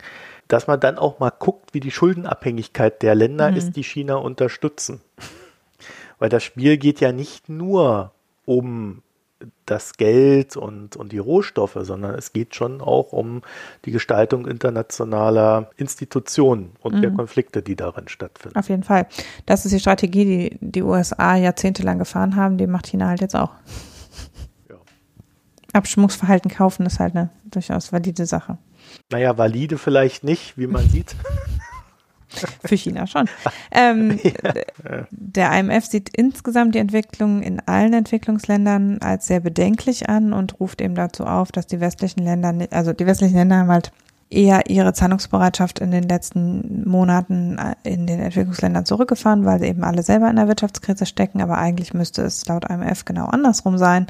dass 0.48 0.66
man 0.66 0.80
dann 0.80 0.98
auch 0.98 1.20
mal 1.20 1.30
guckt, 1.30 1.74
wie 1.74 1.80
die 1.80 1.90
Schuldenabhängigkeit 1.90 3.02
der 3.02 3.14
Länder 3.14 3.50
mhm. 3.50 3.56
ist, 3.56 3.72
die 3.76 3.84
China 3.84 4.16
unterstützen. 4.16 5.00
Weil 6.18 6.28
das 6.28 6.42
Spiel 6.42 6.76
geht 6.76 7.00
ja 7.00 7.12
nicht 7.12 7.48
nur 7.48 8.12
um 8.44 9.02
das 9.66 9.94
Geld 9.94 10.56
und, 10.56 10.96
und 10.96 11.12
die 11.12 11.18
Rohstoffe, 11.18 11.76
sondern 11.80 12.14
es 12.14 12.32
geht 12.32 12.54
schon 12.54 12.80
auch 12.80 13.12
um 13.12 13.42
die 13.84 13.90
Gestaltung 13.90 14.46
internationaler 14.46 15.70
Institutionen 15.76 16.72
und 16.80 16.96
mhm. 16.96 17.02
der 17.02 17.10
Konflikte, 17.10 17.62
die 17.62 17.76
darin 17.76 18.08
stattfinden. 18.08 18.58
Auf 18.58 18.68
jeden 18.68 18.84
Fall. 18.84 19.06
Das 19.46 19.64
ist 19.64 19.72
die 19.72 19.80
Strategie, 19.80 20.24
die 20.24 20.58
die 20.60 20.82
USA 20.82 21.36
jahrzehntelang 21.36 21.98
gefahren 21.98 22.36
haben, 22.36 22.58
die 22.58 22.66
macht 22.66 22.86
China 22.86 23.08
halt 23.08 23.20
jetzt 23.20 23.36
auch. 23.36 23.50
Abstimmungsverhalten 25.74 26.50
kaufen 26.50 26.86
ist 26.86 27.00
halt 27.00 27.16
eine 27.16 27.30
durchaus 27.44 27.92
valide 27.92 28.26
Sache. 28.26 28.58
Naja, 29.10 29.36
valide 29.36 29.78
vielleicht 29.78 30.24
nicht, 30.24 30.56
wie 30.56 30.66
man 30.66 30.88
sieht. 30.88 31.16
Für 32.64 32.76
China 32.76 33.06
schon. 33.06 33.28
Ähm, 33.76 34.20
ja. 34.22 35.06
Der 35.10 35.58
IMF 35.58 35.86
sieht 35.86 36.10
insgesamt 36.16 36.76
die 36.76 36.78
Entwicklung 36.78 37.42
in 37.42 37.60
allen 37.66 37.92
Entwicklungsländern 37.92 38.98
als 38.98 39.26
sehr 39.26 39.40
bedenklich 39.40 40.08
an 40.08 40.32
und 40.32 40.60
ruft 40.60 40.80
eben 40.80 40.94
dazu 40.94 41.24
auf, 41.24 41.50
dass 41.50 41.66
die 41.66 41.80
westlichen 41.80 42.22
Länder, 42.22 42.54
also 42.70 42.92
die 42.92 43.06
westlichen 43.06 43.34
Länder 43.34 43.56
haben 43.56 43.70
halt 43.70 43.90
eher 44.30 44.70
ihre 44.70 44.92
Zahlungsbereitschaft 44.92 45.80
in 45.80 45.90
den 45.90 46.04
letzten 46.04 46.88
Monaten 46.88 47.58
in 47.82 48.06
den 48.06 48.20
Entwicklungsländern 48.20 48.86
zurückgefahren, 48.86 49.44
weil 49.44 49.58
sie 49.58 49.66
eben 49.66 49.82
alle 49.82 50.04
selber 50.04 50.30
in 50.30 50.36
der 50.36 50.46
Wirtschaftskrise 50.46 51.06
stecken. 51.06 51.40
Aber 51.40 51.58
eigentlich 51.58 51.94
müsste 51.94 52.22
es 52.22 52.46
laut 52.46 52.68
IMF 52.70 53.04
genau 53.04 53.26
andersrum 53.26 53.76
sein 53.76 54.06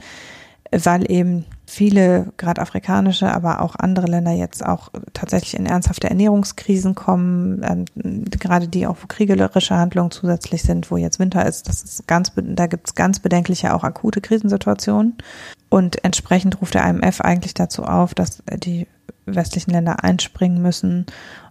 weil 0.83 1.11
eben 1.11 1.45
viele, 1.67 2.33
gerade 2.37 2.61
afrikanische, 2.61 3.33
aber 3.33 3.63
auch 3.63 3.77
andere 3.77 4.07
Länder 4.07 4.33
jetzt 4.33 4.65
auch 4.65 4.91
tatsächlich 5.13 5.59
in 5.59 5.67
ernsthafte 5.67 6.09
Ernährungskrisen 6.09 6.95
kommen, 6.95 7.63
ähm, 7.65 7.85
gerade 8.31 8.69
die 8.69 8.87
auch 8.87 8.97
kriegerische 9.09 9.77
Handlungen 9.77 10.11
zusätzlich 10.11 10.63
sind, 10.63 10.91
wo 10.91 10.97
jetzt 10.97 11.19
Winter 11.19 11.47
ist. 11.47 11.69
Das 11.69 11.83
ist 11.83 12.07
ganz, 12.07 12.33
da 12.37 12.67
gibt 12.67 12.89
es 12.89 12.95
ganz 12.95 13.19
bedenkliche, 13.19 13.75
auch 13.75 13.85
akute 13.85 14.21
Krisensituationen. 14.21 15.17
Und 15.71 16.05
entsprechend 16.05 16.61
ruft 16.61 16.75
der 16.75 16.85
IMF 16.85 17.21
eigentlich 17.21 17.55
dazu 17.55 17.85
auf, 17.85 18.15
dass 18.15 18.43
die 18.63 18.87
westlichen 19.27 19.71
Länder 19.71 20.05
einspringen 20.05 20.61
müssen 20.61 21.07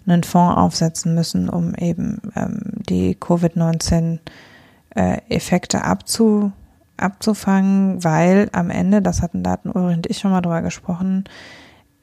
und 0.05 0.13
einen 0.13 0.23
Fonds 0.23 0.57
aufsetzen 0.57 1.15
müssen, 1.15 1.49
um 1.49 1.73
eben 1.75 2.21
ähm, 2.35 2.61
die 2.87 3.15
Covid-19-Effekte 3.15 5.77
äh, 5.77 5.81
abzu 5.81 6.51
abzufangen, 6.97 8.03
weil 8.03 8.49
am 8.51 8.69
Ende, 8.69 9.01
das 9.01 9.21
hatten 9.21 9.43
Daten 9.43 9.69
und 9.71 10.07
ich 10.07 10.19
schon 10.19 10.31
mal 10.31 10.41
drüber 10.41 10.61
gesprochen, 10.61 11.23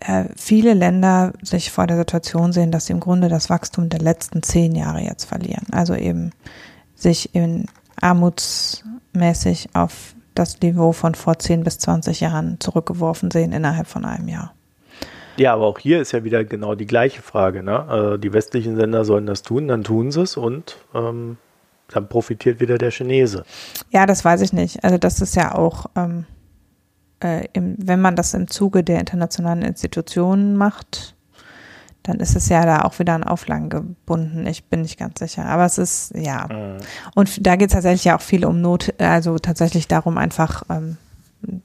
äh, 0.00 0.24
viele 0.36 0.74
Länder 0.74 1.32
sich 1.42 1.70
vor 1.70 1.86
der 1.86 1.96
Situation 1.96 2.52
sehen, 2.52 2.72
dass 2.72 2.86
sie 2.86 2.92
im 2.92 3.00
Grunde 3.00 3.28
das 3.28 3.50
Wachstum 3.50 3.88
der 3.88 4.00
letzten 4.00 4.42
zehn 4.42 4.74
Jahre 4.74 5.00
jetzt 5.00 5.24
verlieren. 5.24 5.66
Also 5.72 5.94
eben 5.94 6.32
sich 6.94 7.34
in 7.34 7.66
armutsmäßig 8.00 9.70
auf 9.74 10.14
das 10.34 10.60
Niveau 10.60 10.92
von 10.92 11.14
vor 11.14 11.38
zehn 11.38 11.64
bis 11.64 11.78
zwanzig 11.78 12.20
Jahren 12.20 12.58
zurückgeworfen 12.60 13.30
sehen 13.30 13.52
innerhalb 13.52 13.86
von 13.86 14.04
einem 14.04 14.28
Jahr. 14.28 14.54
Ja, 15.36 15.54
aber 15.54 15.66
auch 15.66 15.78
hier 15.78 16.00
ist 16.00 16.12
ja 16.12 16.24
wieder 16.24 16.44
genau 16.44 16.74
die 16.74 16.86
gleiche 16.86 17.22
Frage. 17.22 17.62
Ne? 17.62 17.88
Also 17.88 18.16
die 18.16 18.32
westlichen 18.32 18.76
Länder 18.76 19.04
sollen 19.04 19.26
das 19.26 19.42
tun, 19.42 19.68
dann 19.68 19.84
tun 19.84 20.10
sie 20.10 20.22
es 20.22 20.36
und 20.36 20.78
ähm, 20.94 21.36
dann 21.92 22.08
profitiert 22.08 22.60
wieder 22.60 22.78
der 22.78 22.90
Chinese. 22.90 23.44
Ja, 23.90 24.06
das 24.06 24.24
weiß 24.24 24.40
ich 24.40 24.52
nicht. 24.52 24.84
Also 24.84 24.98
das 24.98 25.20
ist 25.20 25.36
ja 25.36 25.54
auch, 25.54 25.86
ähm, 25.96 26.24
äh, 27.22 27.46
im, 27.52 27.74
wenn 27.78 28.00
man 28.00 28.16
das 28.16 28.34
im 28.34 28.48
Zuge 28.48 28.82
der 28.82 29.00
internationalen 29.00 29.62
Institutionen 29.62 30.56
macht, 30.56 31.14
dann 32.02 32.18
ist 32.18 32.34
es 32.34 32.48
ja 32.48 32.64
da 32.64 32.82
auch 32.82 32.98
wieder 32.98 33.14
an 33.14 33.24
Auflagen 33.24 33.68
gebunden. 33.68 34.46
Ich 34.46 34.64
bin 34.64 34.82
nicht 34.82 34.98
ganz 34.98 35.18
sicher. 35.18 35.44
Aber 35.44 35.66
es 35.66 35.76
ist, 35.78 36.12
ja. 36.14 36.46
Mhm. 36.50 36.78
Und 37.14 37.46
da 37.46 37.56
geht 37.56 37.68
es 37.68 37.74
tatsächlich 37.74 38.04
ja 38.04 38.16
auch 38.16 38.22
viel 38.22 38.44
um 38.44 38.60
Not, 38.60 38.94
also 38.98 39.38
tatsächlich 39.38 39.86
darum, 39.86 40.16
einfach 40.16 40.62
ähm, 40.70 40.96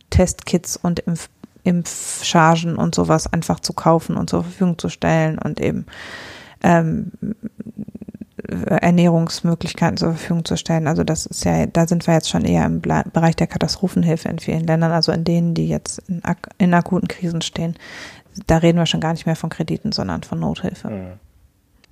Testkits 0.10 0.78
und 0.78 1.00
Impf 1.00 1.30
Impfchargen 1.64 2.76
und 2.76 2.94
sowas 2.94 3.26
einfach 3.34 3.60
zu 3.60 3.74
kaufen 3.74 4.18
und 4.18 4.30
zur 4.30 4.44
Verfügung 4.44 4.78
zu 4.78 4.88
stellen 4.88 5.40
und 5.40 5.60
eben 5.60 5.88
ähm, 6.62 7.12
Ernährungsmöglichkeiten 8.48 9.98
zur 9.98 10.12
Verfügung 10.12 10.46
zu 10.46 10.58
stellen. 10.58 10.88
Also 10.88 11.04
das 11.04 11.26
ist 11.26 11.46
ja, 11.46 11.66
da 11.66 11.88
sind 11.88 12.06
wir 12.08 12.14
jetzt 12.14 12.30
schon 12.30 12.46
eher 12.46 12.66
im 12.66 12.82
Bereich 12.82 13.36
der 13.36 13.48
Katastrophenhilfe 13.48 14.30
in 14.30 14.40
vielen 14.40 14.66
Ländern, 14.66 14.92
also 14.92 15.12
in 15.12 15.24
denen, 15.24 15.54
die 15.54 15.68
jetzt 15.68 16.00
in, 16.08 16.24
ak 16.24 16.50
in 16.58 16.74
akuten 16.74 17.08
Krisen 17.08 17.42
stehen. 17.42 17.76
Da 18.48 18.58
reden 18.58 18.78
wir 18.78 18.86
schon 18.86 19.00
gar 19.00 19.14
nicht 19.14 19.26
mehr 19.26 19.36
von 19.36 19.50
Krediten, 19.50 19.92
sondern 19.92 20.24
von 20.24 20.40
Nothilfe. 20.40 20.90
Mhm. 20.90 21.20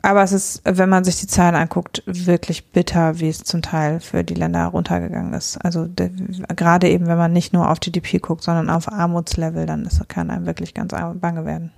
Aber 0.06 0.22
es 0.22 0.34
ist, 0.34 0.62
wenn 0.66 0.90
man 0.90 1.06
sich 1.06 1.22
die 1.22 1.28
Zahlen 1.28 1.56
anguckt, 1.56 2.04
wirklich 2.06 2.72
bitter, 2.72 3.22
wie 3.22 3.30
es 3.30 3.40
zum 3.40 3.62
Teil 3.62 4.02
für 4.02 4.26
die 4.26 4.34
Länder 4.34 4.66
runtergegangen 4.66 5.34
ist. 5.34 5.56
Also 5.64 5.86
de, 5.88 6.12
gerade 6.54 6.90
eben, 6.90 7.08
wenn 7.08 7.18
man 7.18 7.32
nicht 7.32 7.54
nur 7.54 7.72
auf 7.72 7.80
GDP 7.80 8.20
guckt, 8.20 8.44
sondern 8.44 8.70
auf 8.70 8.92
Armutslevel, 8.92 9.66
dann 9.66 9.86
ist, 9.86 10.08
kann 10.10 10.30
einem 10.30 10.46
wirklich 10.46 10.74
ganz 10.74 10.92
bange 10.92 11.46
werden. 11.46 11.72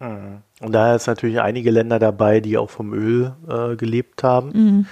Mhm. 0.00 0.42
Und 0.60 0.72
da 0.72 0.94
ist 0.94 1.06
natürlich 1.06 1.40
einige 1.40 1.70
Länder 1.70 1.98
dabei, 1.98 2.40
die 2.40 2.58
auch 2.58 2.70
vom 2.70 2.92
Öl 2.92 3.32
äh, 3.48 3.76
gelebt 3.76 4.22
haben 4.22 4.50
mhm. 4.52 4.86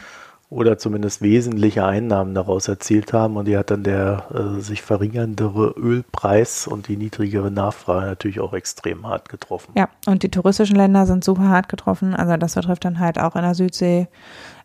oder 0.51 0.79
zumindest 0.79 1.23
wesentliche 1.23 1.85
Einnahmen 1.85 2.35
daraus 2.35 2.69
erzielt 2.69 3.13
haben. 3.13 3.37
Und 3.37 3.47
die 3.47 3.57
hat 3.57 3.71
dann 3.71 3.85
der 3.85 4.25
äh, 4.33 4.61
sich 4.61 4.83
verringerndere 4.83 5.75
Ölpreis 5.77 6.67
und 6.67 6.89
die 6.89 6.97
niedrigere 6.97 7.51
Nachfrage 7.51 8.07
natürlich 8.07 8.41
auch 8.41 8.53
extrem 8.53 9.07
hart 9.07 9.29
getroffen. 9.29 9.73
Ja, 9.77 9.89
und 10.07 10.23
die 10.23 10.31
touristischen 10.31 10.77
Länder 10.77 11.07
sind 11.07 11.25
super 11.25 11.49
hart 11.49 11.69
getroffen. 11.69 12.15
Also 12.15 12.37
das 12.37 12.55
betrifft 12.55 12.85
dann 12.85 12.99
halt 12.99 13.19
auch 13.19 13.35
in 13.35 13.43
der 13.43 13.55
Südsee 13.55 14.09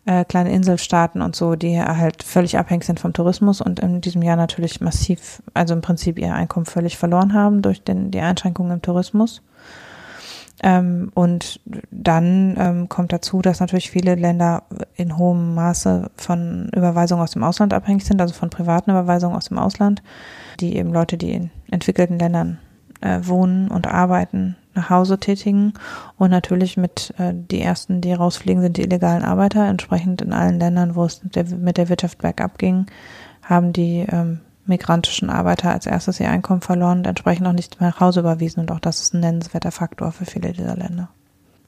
äh, 0.06 0.24
kleine 0.24 0.52
Inselstaaten 0.52 1.22
und 1.22 1.34
so, 1.34 1.54
die 1.54 1.80
halt 1.80 2.22
völlig 2.22 2.58
abhängig 2.58 2.84
sind 2.84 3.00
vom 3.00 3.14
Tourismus 3.14 3.60
und 3.62 3.80
in 3.80 4.02
diesem 4.02 4.22
Jahr 4.22 4.36
natürlich 4.36 4.80
massiv, 4.82 5.42
also 5.54 5.72
im 5.72 5.80
Prinzip 5.80 6.18
ihr 6.18 6.34
Einkommen 6.34 6.66
völlig 6.66 6.98
verloren 6.98 7.32
haben 7.32 7.62
durch 7.62 7.82
den, 7.82 8.10
die 8.10 8.20
Einschränkungen 8.20 8.72
im 8.72 8.82
Tourismus. 8.82 9.42
Ähm, 10.62 11.10
und 11.14 11.60
dann 11.90 12.56
ähm, 12.58 12.88
kommt 12.88 13.12
dazu, 13.12 13.42
dass 13.42 13.60
natürlich 13.60 13.90
viele 13.90 14.14
Länder 14.14 14.62
in 14.94 15.18
hohem 15.18 15.54
Maße 15.54 16.10
von 16.16 16.70
Überweisungen 16.74 17.22
aus 17.22 17.32
dem 17.32 17.42
Ausland 17.42 17.74
abhängig 17.74 18.04
sind, 18.04 18.20
also 18.20 18.34
von 18.34 18.50
privaten 18.50 18.90
Überweisungen 18.90 19.36
aus 19.36 19.46
dem 19.46 19.58
Ausland, 19.58 20.02
die 20.60 20.76
eben 20.76 20.92
Leute, 20.92 21.16
die 21.16 21.32
in 21.32 21.50
entwickelten 21.70 22.18
Ländern 22.18 22.58
äh, 23.00 23.20
wohnen 23.22 23.68
und 23.68 23.86
arbeiten, 23.86 24.56
nach 24.74 24.90
Hause 24.90 25.18
tätigen 25.18 25.72
und 26.18 26.30
natürlich 26.30 26.76
mit 26.76 27.14
äh, 27.18 27.32
die 27.32 27.60
ersten, 27.60 28.00
die 28.00 28.12
rausfliegen, 28.12 28.62
sind 28.62 28.76
die 28.76 28.82
illegalen 28.82 29.22
Arbeiter. 29.22 29.66
Entsprechend 29.66 30.22
in 30.22 30.32
allen 30.32 30.58
Ländern, 30.58 30.96
wo 30.96 31.04
es 31.04 31.20
der, 31.22 31.44
mit 31.44 31.76
der 31.76 31.88
Wirtschaft 31.88 32.18
bergab 32.18 32.58
ging, 32.58 32.86
haben 33.42 33.72
die 33.72 34.06
ähm, 34.10 34.40
migrantischen 34.66 35.30
Arbeiter 35.30 35.70
als 35.70 35.86
erstes 35.86 36.20
ihr 36.20 36.28
Einkommen 36.30 36.60
verloren 36.60 36.98
und 36.98 37.06
entsprechend 37.06 37.46
auch 37.46 37.52
nicht 37.52 37.80
mehr 37.80 37.90
nach 37.90 38.00
Hause 38.00 38.20
überwiesen. 38.20 38.60
Und 38.60 38.70
auch 38.70 38.80
das 38.80 39.00
ist 39.00 39.14
ein 39.14 39.20
nennenswerter 39.20 39.70
Faktor 39.70 40.12
für 40.12 40.24
viele 40.24 40.52
dieser 40.52 40.76
Länder. 40.76 41.08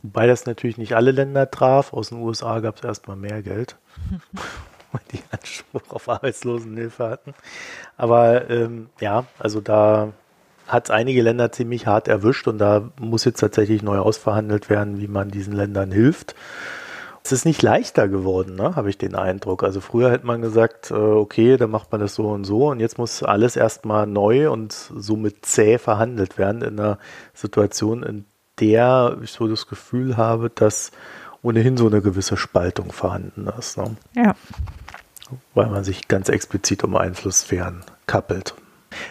Wobei 0.03 0.26
das 0.26 0.47
natürlich 0.47 0.78
nicht 0.78 0.94
alle 0.94 1.11
Länder 1.11 1.51
traf. 1.51 1.92
Aus 1.92 2.11
den 2.11 2.18
USA 2.18 2.61
gab 2.61 2.76
es 2.76 2.84
erstmal 2.84 3.16
mehr 3.16 3.42
Geld, 3.42 3.76
weil 4.92 5.01
die 5.12 5.22
Anspruch 5.30 5.82
auf 5.90 6.09
Arbeitslosenhilfe 6.09 7.09
hatten. 7.09 7.34
Aber 7.97 8.49
ähm, 8.51 8.88
ja, 9.01 9.24
also 9.38 9.61
da 9.61 10.12
hat 10.66 10.84
es 10.84 10.90
einige 10.90 11.22
Länder 11.22 11.53
ziemlich 11.53 11.86
hart 11.86 12.09
erwischt 12.09 12.49
und 12.49 12.59
da 12.59 12.90
muss 13.01 13.24
jetzt 13.24 13.40
tatsächlich 13.40 13.82
neu 13.82 13.99
ausverhandelt 13.99 14.68
werden, 14.68 15.01
wie 15.01 15.09
man 15.09 15.30
diesen 15.30 15.53
Ländern 15.53 15.92
hilft. 15.92 16.34
Es 17.27 17.33
ist 17.33 17.45
nicht 17.45 17.61
leichter 17.61 18.07
geworden, 18.07 18.55
ne? 18.55 18.77
habe 18.77 18.89
ich 18.89 18.99
den 18.99 19.16
Eindruck. 19.16 19.64
Also 19.64 19.81
früher 19.81 20.12
hätte 20.12 20.24
man 20.24 20.43
gesagt, 20.43 20.93
äh, 20.93 20.95
okay, 20.95 21.57
dann 21.57 21.70
macht 21.70 21.91
man 21.91 22.01
das 22.01 22.14
so 22.14 22.29
und 22.29 22.45
so 22.45 22.68
und 22.68 22.79
jetzt 22.79 22.99
muss 22.99 23.24
alles 23.24 23.57
erstmal 23.57 24.07
neu 24.07 24.49
und 24.49 24.72
somit 24.72 25.45
zäh 25.45 25.79
verhandelt 25.79 26.39
werden 26.39 26.62
in 26.62 26.79
einer 26.79 26.99
Situation, 27.35 28.05
in 28.05 28.27
der 28.61 29.18
ich 29.24 29.33
so 29.33 29.49
das 29.49 29.66
Gefühl 29.66 30.16
habe, 30.16 30.51
dass 30.51 30.93
ohnehin 31.43 31.77
so 31.77 31.89
eine 31.89 32.01
gewisse 32.01 32.37
Spaltung 32.37 32.93
vorhanden 32.93 33.49
ist. 33.59 33.77
Ne? 33.77 33.97
Ja. 34.14 34.37
Weil 35.53 35.66
man 35.66 35.83
sich 35.83 36.07
ganz 36.07 36.29
explizit 36.29 36.85
um 36.85 36.95
Einflusssphären 36.95 37.83
kappelt. 38.07 38.55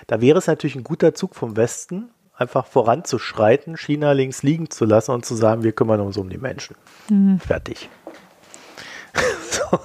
Da 0.07 0.21
wäre 0.21 0.37
es 0.37 0.47
natürlich 0.47 0.77
ein 0.77 0.85
guter 0.85 1.15
Zug 1.15 1.35
vom 1.35 1.57
Westen, 1.57 2.11
einfach 2.33 2.65
voranzuschreiten, 2.65 3.75
China 3.75 4.13
links 4.13 4.41
liegen 4.41 4.69
zu 4.69 4.85
lassen 4.85 5.11
und 5.11 5.25
zu 5.25 5.35
sagen, 5.35 5.63
wir 5.63 5.73
kümmern 5.73 5.99
uns 5.99 6.15
um 6.15 6.29
die 6.29 6.37
Menschen. 6.37 6.77
Mhm. 7.09 7.39
Fertig. 7.39 7.89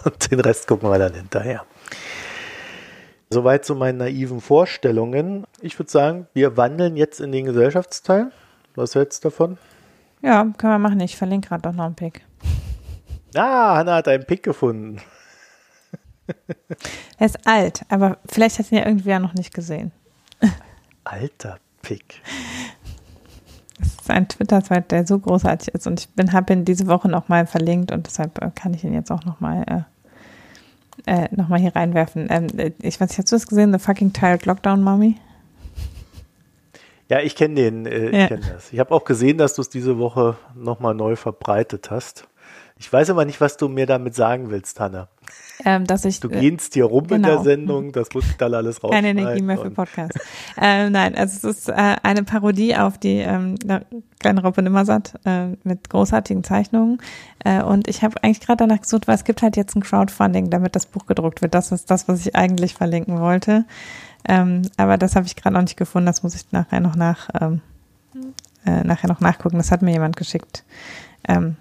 Und 0.04 0.30
den 0.30 0.40
Rest 0.40 0.66
gucken 0.66 0.90
wir 0.90 0.98
dann 0.98 1.14
hinterher. 1.14 1.64
Soweit 3.30 3.64
zu 3.64 3.76
meinen 3.76 3.98
naiven 3.98 4.40
Vorstellungen. 4.40 5.46
Ich 5.60 5.78
würde 5.78 5.90
sagen, 5.90 6.26
wir 6.34 6.56
wandeln 6.56 6.96
jetzt 6.96 7.20
in 7.20 7.30
den 7.30 7.44
Gesellschaftsteil. 7.44 8.32
Was 8.74 8.94
hältst 8.94 9.24
du 9.24 9.28
davon? 9.28 9.58
Ja, 10.22 10.44
können 10.58 10.72
wir 10.72 10.78
machen. 10.78 11.00
Ich 11.00 11.16
verlinke 11.16 11.48
gerade 11.48 11.62
doch 11.62 11.72
noch 11.72 11.84
einen 11.84 11.94
Pick. 11.94 12.22
Ah, 13.34 13.76
Hanna 13.76 13.94
hat 13.96 14.08
einen 14.08 14.26
Pick 14.26 14.42
gefunden. 14.42 15.00
er 17.18 17.26
ist 17.26 17.46
alt, 17.46 17.82
aber 17.88 18.18
vielleicht 18.26 18.58
hat 18.58 18.72
ihn 18.72 18.78
ja 18.78 18.86
irgendwer 18.86 19.20
noch 19.20 19.34
nicht 19.34 19.54
gesehen. 19.54 19.92
Alter 21.04 21.58
Pick. 21.82 22.22
Das 23.80 23.88
ist 23.88 24.10
ein 24.10 24.28
Twitter-Zweig, 24.28 24.88
der 24.88 25.06
so 25.06 25.18
großartig 25.18 25.74
ist 25.74 25.86
und 25.86 26.08
ich 26.16 26.32
habe 26.32 26.52
ihn 26.52 26.64
diese 26.64 26.86
Woche 26.86 27.08
nochmal 27.08 27.46
verlinkt 27.46 27.92
und 27.92 28.06
deshalb 28.06 28.42
äh, 28.42 28.50
kann 28.54 28.74
ich 28.74 28.84
ihn 28.84 28.94
jetzt 28.94 29.10
auch 29.10 29.24
nochmal 29.24 29.64
äh, 31.06 31.22
äh, 31.24 31.28
noch 31.34 31.54
hier 31.56 31.74
reinwerfen. 31.74 32.28
Ähm, 32.30 32.46
äh, 32.56 32.72
ich 32.82 33.00
weiß 33.00 33.08
nicht, 33.08 33.18
hast 33.18 33.32
du 33.32 33.36
das 33.36 33.46
gesehen? 33.46 33.72
The 33.72 33.78
fucking 33.78 34.12
tired 34.12 34.46
Lockdown 34.46 34.82
Mommy? 34.82 35.16
Ja, 37.08 37.20
ich 37.20 37.34
kenne 37.34 37.54
den, 37.56 37.86
äh, 37.86 38.16
ja. 38.16 38.22
ich 38.22 38.28
kenne 38.28 38.42
das. 38.52 38.72
Ich 38.72 38.78
habe 38.78 38.94
auch 38.94 39.04
gesehen, 39.04 39.38
dass 39.38 39.54
du 39.54 39.62
es 39.62 39.68
diese 39.68 39.98
Woche 39.98 40.36
nochmal 40.54 40.94
neu 40.94 41.16
verbreitet 41.16 41.90
hast. 41.90 42.28
Ich 42.80 42.90
weiß 42.90 43.10
aber 43.10 43.26
nicht, 43.26 43.42
was 43.42 43.58
du 43.58 43.68
mir 43.68 43.84
damit 43.84 44.14
sagen 44.14 44.50
willst, 44.50 44.80
Hanna. 44.80 45.08
Ähm, 45.66 45.86
dass 45.86 46.06
ich, 46.06 46.18
du 46.18 46.30
äh, 46.30 46.40
gehst 46.40 46.72
hier 46.72 46.86
rum 46.86 47.06
genau. 47.06 47.14
in 47.14 47.22
der 47.22 47.32
genau. 47.32 47.44
Sendung, 47.44 47.92
das 47.92 48.08
muss 48.14 48.24
ich 48.24 48.38
dann 48.38 48.54
alles 48.54 48.82
raus. 48.82 48.90
Keine 48.90 49.10
Energie 49.10 49.42
mehr 49.42 49.58
für 49.58 49.70
Podcasts. 49.70 50.18
ähm, 50.56 50.92
nein, 50.92 51.14
also 51.14 51.50
es 51.50 51.58
ist 51.58 51.68
äh, 51.68 51.96
eine 52.02 52.24
Parodie 52.24 52.74
auf 52.74 52.96
die 52.96 53.18
ähm, 53.18 53.56
kleine 54.18 54.42
Raupe 54.42 54.62
Nimmersatt 54.62 55.12
äh, 55.26 55.48
mit 55.62 55.90
großartigen 55.90 56.42
Zeichnungen. 56.42 57.02
Äh, 57.44 57.62
und 57.62 57.86
ich 57.86 58.02
habe 58.02 58.24
eigentlich 58.24 58.40
gerade 58.40 58.66
danach 58.66 58.80
gesucht, 58.80 59.06
weil 59.06 59.14
es 59.14 59.24
gibt 59.24 59.42
halt 59.42 59.58
jetzt 59.58 59.76
ein 59.76 59.82
Crowdfunding, 59.82 60.48
damit 60.48 60.74
das 60.74 60.86
Buch 60.86 61.04
gedruckt 61.04 61.42
wird. 61.42 61.54
Das 61.54 61.72
ist 61.72 61.90
das, 61.90 62.08
was 62.08 62.24
ich 62.24 62.34
eigentlich 62.34 62.72
verlinken 62.72 63.20
wollte. 63.20 63.66
Ähm, 64.26 64.62
aber 64.78 64.96
das 64.96 65.16
habe 65.16 65.26
ich 65.26 65.36
gerade 65.36 65.52
noch 65.52 65.62
nicht 65.62 65.76
gefunden. 65.76 66.06
Das 66.06 66.22
muss 66.22 66.34
ich 66.34 66.50
nachher 66.50 66.80
noch 66.80 66.96
nach 66.96 67.28
ähm, 67.38 67.60
äh, 68.64 68.84
nachher 68.84 69.08
noch 69.08 69.20
nachgucken. 69.20 69.58
Das 69.58 69.70
hat 69.70 69.82
mir 69.82 69.92
jemand 69.92 70.16
geschickt. 70.16 70.64
Ähm, 71.28 71.56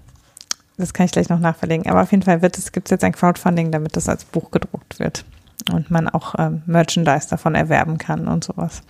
das 0.80 0.94
kann 0.94 1.06
ich 1.06 1.12
gleich 1.12 1.30
noch 1.30 1.40
nachverlegen. 1.40 1.90
Aber 1.90 2.02
auf 2.02 2.12
jeden 2.12 2.24
Fall 2.24 2.42
wird 2.42 2.58
es, 2.58 2.72
gibt 2.72 2.88
es 2.88 2.92
jetzt 2.92 3.04
ein 3.04 3.12
Crowdfunding, 3.12 3.72
damit 3.72 3.96
das 3.96 4.10
als 4.10 4.26
Buch 4.26 4.52
gedruckt 4.52 5.00
wird 5.00 5.26
und 5.72 5.92
man 5.92 6.08
auch 6.08 6.36
ähm, 6.38 6.64
Merchandise 6.66 7.30
davon 7.30 7.56
erwerben 7.56 7.98
kann 7.98 8.28
und 8.28 8.44
sowas. 8.44 8.82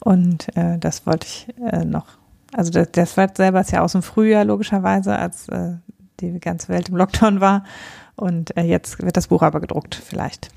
Und 0.00 0.56
äh, 0.56 0.78
das 0.78 1.06
wollte 1.06 1.26
ich 1.26 1.48
äh, 1.72 1.84
noch. 1.84 2.06
Also 2.52 2.70
das, 2.70 2.92
das 2.92 3.16
wird 3.16 3.36
selber 3.36 3.60
ist 3.60 3.72
ja 3.72 3.82
aus 3.82 3.92
dem 3.92 4.02
Frühjahr 4.02 4.44
logischerweise, 4.44 5.16
als 5.16 5.48
äh, 5.48 5.74
die 6.20 6.38
ganze 6.38 6.68
Welt 6.68 6.88
im 6.88 6.96
Lockdown 6.96 7.40
war. 7.40 7.64
Und 8.14 8.56
äh, 8.56 8.62
jetzt 8.62 9.02
wird 9.02 9.16
das 9.16 9.26
Buch 9.28 9.42
aber 9.42 9.60
gedruckt, 9.60 9.94
vielleicht. 9.94 10.48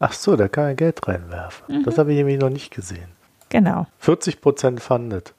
Ach 0.00 0.12
so, 0.12 0.36
da 0.36 0.48
kann 0.48 0.64
man 0.64 0.76
Geld 0.76 1.06
reinwerfen. 1.06 1.78
Mhm. 1.78 1.84
Das 1.84 1.98
habe 1.98 2.12
ich 2.12 2.18
nämlich 2.18 2.38
noch 2.38 2.50
nicht 2.50 2.72
gesehen. 2.72 3.08
Genau. 3.48 3.86
40 3.98 4.40
Prozent 4.40 4.80
funded. 4.80 5.34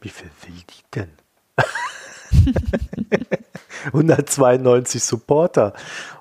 Wie 0.00 0.08
viel 0.08 0.30
will 0.42 0.62
die 0.68 0.84
denn? 0.94 1.10
192 3.86 5.02
Supporter 5.02 5.72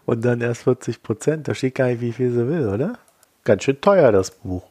und 0.05 0.24
dann 0.24 0.41
erst 0.41 0.64
40 0.64 1.03
Prozent. 1.03 1.47
Da 1.47 1.53
steht 1.53 1.76
gar 1.76 1.88
nicht, 1.88 2.01
wie 2.01 2.14
viel 2.14 2.32
sie 2.32 2.47
will, 2.47 2.68
oder? 2.68 2.97
Ganz 3.43 3.64
schön 3.64 3.80
teuer, 3.82 4.12
das 4.12 4.32
Buch. 4.32 4.64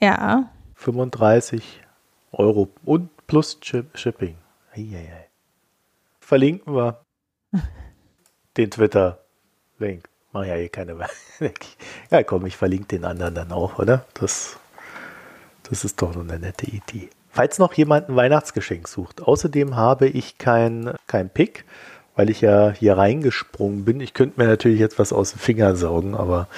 Ja. 0.00 0.50
35 0.74 1.82
Euro 2.32 2.68
und 2.84 3.10
plus 3.26 3.58
Shipping. 3.62 4.36
Eieiei. 4.72 5.28
Verlinken 6.20 6.74
wir 6.74 7.00
den 8.56 8.70
Twitter-Link. 8.70 10.08
Mach 10.32 10.44
ja 10.44 10.56
eh 10.56 10.68
keine 10.68 10.98
Ja, 12.10 12.22
komm, 12.22 12.46
ich 12.46 12.56
verlinke 12.56 12.88
den 12.88 13.04
anderen 13.04 13.34
dann 13.34 13.52
auch, 13.52 13.78
oder? 13.78 14.04
Das, 14.14 14.58
das 15.62 15.84
ist 15.84 16.02
doch 16.02 16.14
eine 16.14 16.38
nette 16.38 16.66
Idee. 16.66 17.08
Falls 17.36 17.58
noch 17.58 17.74
jemand 17.74 18.08
ein 18.08 18.16
Weihnachtsgeschenk 18.16 18.88
sucht. 18.88 19.20
Außerdem 19.20 19.76
habe 19.76 20.08
ich 20.08 20.38
kein, 20.38 20.94
kein 21.06 21.28
Pick, 21.28 21.66
weil 22.14 22.30
ich 22.30 22.40
ja 22.40 22.70
hier 22.70 22.96
reingesprungen 22.96 23.84
bin. 23.84 24.00
Ich 24.00 24.14
könnte 24.14 24.40
mir 24.40 24.46
natürlich 24.46 24.80
jetzt 24.80 24.98
was 24.98 25.12
aus 25.12 25.32
dem 25.32 25.38
Finger 25.38 25.76
saugen, 25.76 26.14
aber 26.14 26.48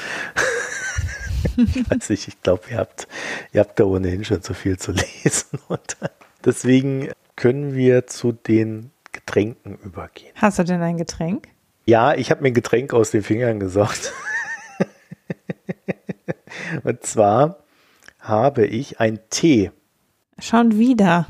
ich 1.57 1.85
weiß 1.91 2.11
nicht, 2.11 2.29
ich 2.29 2.41
glaube, 2.43 2.63
ihr 2.71 2.79
habt, 2.79 3.09
ihr 3.53 3.61
habt 3.61 3.81
da 3.81 3.87
ohnehin 3.87 4.25
schon 4.25 4.41
zu 4.41 4.55
viel 4.55 4.79
zu 4.79 4.93
lesen. 4.93 5.59
Und 5.67 5.97
deswegen 6.45 7.09
können 7.35 7.75
wir 7.75 8.07
zu 8.07 8.31
den 8.31 8.93
Getränken 9.11 9.81
übergehen. 9.83 10.31
Hast 10.37 10.61
du 10.61 10.63
denn 10.63 10.81
ein 10.81 10.97
Getränk? 10.97 11.49
Ja, 11.87 12.15
ich 12.15 12.31
habe 12.31 12.43
mir 12.43 12.51
ein 12.51 12.55
Getränk 12.55 12.95
aus 12.95 13.11
den 13.11 13.25
Fingern 13.25 13.59
gesaugt. 13.59 14.13
Und 16.85 17.05
zwar 17.05 17.65
habe 18.21 18.65
ich 18.65 19.01
ein 19.01 19.19
Tee. 19.29 19.73
Schon 20.39 20.79
wieder. 20.79 21.27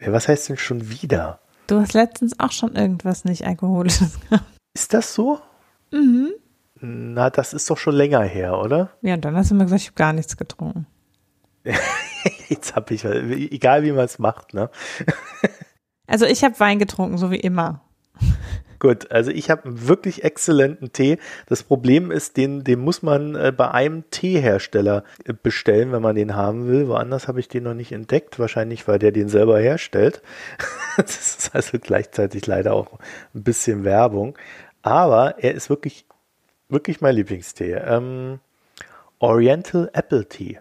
Ja, 0.00 0.12
was 0.12 0.28
heißt 0.28 0.48
denn 0.48 0.56
schon 0.56 0.88
wieder? 0.90 1.40
Du 1.66 1.80
hast 1.80 1.94
letztens 1.94 2.38
auch 2.38 2.52
schon 2.52 2.76
irgendwas 2.76 3.24
nicht 3.24 3.46
alkoholisches 3.46 4.18
gehabt. 4.30 4.44
Ist 4.74 4.94
das 4.94 5.14
so? 5.14 5.40
Mhm. 5.90 6.32
Na, 6.80 7.30
das 7.30 7.54
ist 7.54 7.70
doch 7.70 7.78
schon 7.78 7.94
länger 7.94 8.22
her, 8.22 8.58
oder? 8.58 8.90
Ja, 9.00 9.14
und 9.14 9.24
dann 9.24 9.34
hast 9.36 9.50
du 9.50 9.54
mir 9.54 9.64
gesagt, 9.64 9.82
ich 9.82 9.88
habe 9.88 9.96
gar 9.96 10.12
nichts 10.12 10.36
getrunken. 10.36 10.86
Jetzt 12.48 12.76
habe 12.76 12.94
ich, 12.94 13.04
egal 13.04 13.82
wie 13.82 13.92
man 13.92 14.04
es 14.04 14.18
macht, 14.18 14.54
ne? 14.54 14.70
also 16.06 16.26
ich 16.26 16.44
habe 16.44 16.58
Wein 16.60 16.78
getrunken, 16.78 17.18
so 17.18 17.30
wie 17.30 17.40
immer. 17.40 17.85
Gut, 18.78 19.10
also 19.10 19.30
ich 19.30 19.50
habe 19.50 19.64
einen 19.64 19.88
wirklich 19.88 20.24
exzellenten 20.24 20.92
Tee. 20.92 21.18
Das 21.46 21.62
Problem 21.62 22.10
ist, 22.10 22.36
den, 22.36 22.64
den 22.64 22.80
muss 22.80 23.02
man 23.02 23.34
äh, 23.34 23.52
bei 23.56 23.70
einem 23.70 24.08
Teehersteller 24.10 25.04
äh, 25.24 25.32
bestellen, 25.32 25.92
wenn 25.92 26.02
man 26.02 26.16
den 26.16 26.34
haben 26.34 26.66
will. 26.66 26.88
Woanders 26.88 27.28
habe 27.28 27.40
ich 27.40 27.48
den 27.48 27.64
noch 27.64 27.74
nicht 27.74 27.92
entdeckt. 27.92 28.38
Wahrscheinlich, 28.38 28.86
weil 28.88 28.98
der 28.98 29.12
den 29.12 29.28
selber 29.28 29.58
herstellt. 29.58 30.22
das 30.96 31.38
ist 31.38 31.54
also 31.54 31.78
gleichzeitig 31.80 32.46
leider 32.46 32.74
auch 32.74 32.98
ein 33.34 33.42
bisschen 33.42 33.84
Werbung. 33.84 34.36
Aber 34.82 35.42
er 35.42 35.54
ist 35.54 35.70
wirklich, 35.70 36.06
wirklich 36.68 37.00
mein 37.00 37.14
Lieblingstee. 37.16 37.72
Ähm, 37.74 38.40
Oriental 39.18 39.90
Apple 39.92 40.26
Tea. 40.28 40.58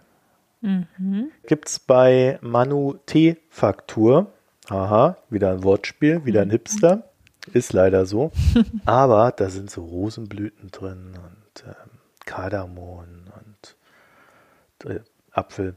Mhm. 0.61 1.31
Gibt 1.45 1.67
es 1.67 1.79
bei 1.79 2.39
Manu 2.41 2.95
Teefaktur. 3.05 4.31
Aha, 4.69 5.17
wieder 5.29 5.51
ein 5.51 5.63
Wortspiel, 5.63 6.25
wieder 6.25 6.41
ein 6.41 6.49
Hipster. 6.49 7.09
Ist 7.53 7.73
leider 7.73 8.05
so. 8.05 8.31
Aber 8.85 9.31
da 9.31 9.49
sind 9.49 9.69
so 9.69 9.83
Rosenblüten 9.83 10.71
drin 10.71 11.13
und 11.15 11.63
ähm, 11.67 11.99
Kardamom 12.25 13.05
und 13.35 14.89
äh, 14.89 14.99
Apfel 15.31 15.75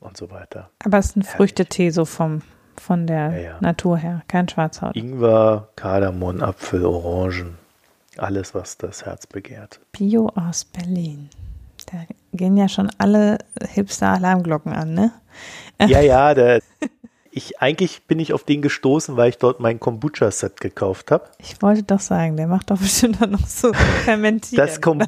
und 0.00 0.16
so 0.16 0.30
weiter. 0.30 0.70
Aber 0.84 0.98
es 0.98 1.06
ist 1.06 1.16
ein 1.16 1.22
Früchtetee 1.22 1.90
so 1.90 2.04
vom, 2.04 2.42
von 2.76 3.06
der 3.06 3.30
ja, 3.30 3.38
ja. 3.38 3.58
Natur 3.60 3.98
her, 3.98 4.22
kein 4.28 4.48
Schwarzhaut. 4.48 4.96
Ingwer, 4.96 5.68
Kardamom, 5.76 6.42
Apfel, 6.42 6.84
Orangen. 6.84 7.58
Alles, 8.16 8.54
was 8.54 8.78
das 8.78 9.04
Herz 9.04 9.26
begehrt. 9.26 9.80
Bio 9.92 10.30
aus 10.34 10.64
Berlin. 10.64 11.28
Da 11.92 11.98
gehen 12.32 12.56
ja 12.56 12.68
schon 12.68 12.90
alle 12.98 13.38
Hipster-Alarmglocken 13.60 14.72
an, 14.72 14.94
ne? 14.94 15.12
Ja, 15.80 16.00
ja, 16.00 16.32
der, 16.32 16.62
ich 17.36 17.60
eigentlich 17.60 18.06
bin 18.06 18.18
ich 18.18 18.32
auf 18.32 18.44
den 18.44 18.62
gestoßen, 18.62 19.16
weil 19.16 19.28
ich 19.28 19.36
dort 19.36 19.60
mein 19.60 19.78
Kombucha-Set 19.78 20.58
gekauft 20.60 21.10
habe. 21.10 21.28
Ich 21.38 21.60
wollte 21.60 21.82
doch 21.82 22.00
sagen, 22.00 22.36
der 22.36 22.46
macht 22.46 22.70
doch 22.70 22.78
bestimmt 22.78 23.20
dann 23.20 23.32
noch 23.32 23.46
so 23.46 23.72
fermentieren. 24.04 24.66
Das, 24.66 24.80
Kom 24.80 25.02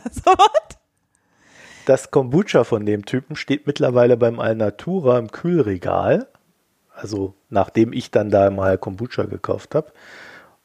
das 1.86 2.10
Kombucha 2.10 2.64
von 2.64 2.84
dem 2.84 3.06
Typen 3.06 3.34
steht 3.34 3.66
mittlerweile 3.66 4.18
beim 4.18 4.40
Alnatura 4.40 5.18
im 5.18 5.32
Kühlregal. 5.32 6.28
Also 6.94 7.34
nachdem 7.48 7.94
ich 7.94 8.10
dann 8.10 8.28
da 8.28 8.50
mal 8.50 8.76
Kombucha 8.76 9.22
gekauft 9.22 9.74
habe, 9.74 9.90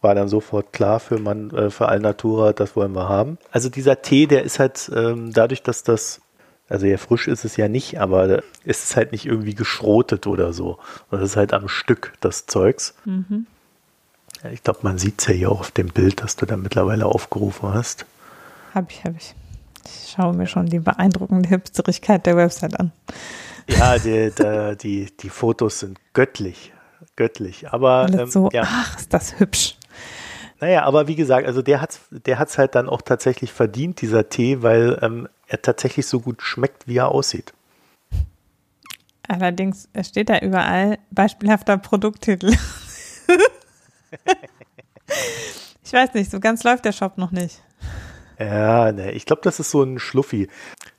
war 0.02 0.16
dann 0.16 0.28
sofort 0.28 0.74
klar 0.74 1.00
für 1.00 1.18
man 1.18 1.50
äh, 1.52 1.70
für 1.70 1.88
Alnatura, 1.88 2.52
das 2.52 2.76
wollen 2.76 2.94
wir 2.94 3.08
haben. 3.08 3.38
Also 3.52 3.70
dieser 3.70 4.02
Tee, 4.02 4.28
der 4.28 4.44
ist 4.44 4.60
halt 4.60 4.92
ähm, 4.94 5.32
dadurch, 5.32 5.64
dass 5.64 5.84
das 5.84 6.20
also 6.74 6.88
ja, 6.88 6.98
frisch 6.98 7.28
ist 7.28 7.46
es 7.46 7.56
ja 7.56 7.68
nicht, 7.68 8.00
aber 8.00 8.42
es 8.66 8.84
ist 8.84 8.96
halt 8.96 9.12
nicht 9.12 9.28
irgendwie 9.28 9.54
geschrotet 9.54 10.26
oder 10.26 10.54
so. 10.54 10.80
Das 11.12 11.22
ist 11.22 11.36
halt 11.36 11.54
am 11.54 11.68
Stück, 11.68 12.14
das 12.20 12.48
Zeugs. 12.48 12.96
Mhm. 13.06 13.46
Ich 14.52 14.64
glaube, 14.64 14.80
man 14.82 14.98
sieht 14.98 15.22
es 15.22 15.28
ja 15.28 15.34
hier 15.34 15.52
auch 15.52 15.60
auf 15.62 15.72
dem 15.72 15.88
Bild, 15.88 16.22
das 16.22 16.36
du 16.36 16.46
da 16.48 16.58
mittlerweile 16.58 17.06
aufgerufen 17.06 17.74
hast. 17.74 18.06
Hab 18.74 18.92
ich, 18.92 19.04
hab 19.06 19.16
ich. 19.16 19.36
Ich 19.86 20.16
schaue 20.16 20.34
mir 20.34 20.48
schon 20.48 20.66
die 20.66 20.80
beeindruckende 20.80 21.48
Hipsterigkeit 21.48 22.26
der 22.26 22.38
Website 22.38 22.80
an. 22.80 22.92
Ja, 23.68 23.98
die, 24.00 24.32
die, 24.32 24.78
die, 24.82 25.18
die 25.18 25.30
Fotos 25.30 25.80
sind 25.80 26.00
göttlich. 26.14 26.74
Göttlich. 27.16 27.72
Aber 27.72 28.08
ähm, 28.12 28.28
so, 28.28 28.50
ja. 28.52 28.64
ach, 28.66 28.98
ist 28.98 29.14
das 29.14 29.40
hübsch. 29.40 29.78
Naja, 30.60 30.84
aber 30.86 31.08
wie 31.08 31.16
gesagt, 31.16 31.46
also 31.46 31.62
der 31.62 31.82
hat's, 31.82 32.00
der 32.10 32.40
hat's 32.40 32.58
halt 32.58 32.74
dann 32.74 32.90
auch 32.90 33.02
tatsächlich 33.02 33.52
verdient, 33.52 34.02
dieser 34.02 34.30
Tee, 34.30 34.64
weil 34.64 34.98
ähm, 35.02 35.28
er 35.54 35.62
tatsächlich 35.62 36.08
so 36.08 36.20
gut 36.20 36.42
schmeckt, 36.42 36.88
wie 36.88 36.98
er 36.98 37.10
aussieht. 37.10 37.54
Allerdings 39.28 39.88
steht 40.02 40.30
da 40.30 40.40
überall 40.40 40.98
beispielhafter 41.12 41.78
Produkttitel. 41.78 42.52
ich 45.84 45.94
weiß 45.94 46.14
nicht, 46.16 46.32
so 46.32 46.40
ganz 46.40 46.64
läuft 46.64 46.86
der 46.86 46.92
Shop 46.92 47.18
noch 47.18 47.32
nicht. 47.32 47.62
Ja, 48.40 48.92
ne, 48.92 49.12
ich 49.12 49.26
glaube, 49.26 49.44
das 49.44 49.60
ist 49.60 49.72
so 49.72 49.84
ein 49.84 50.00
Schluffi. 50.00 50.50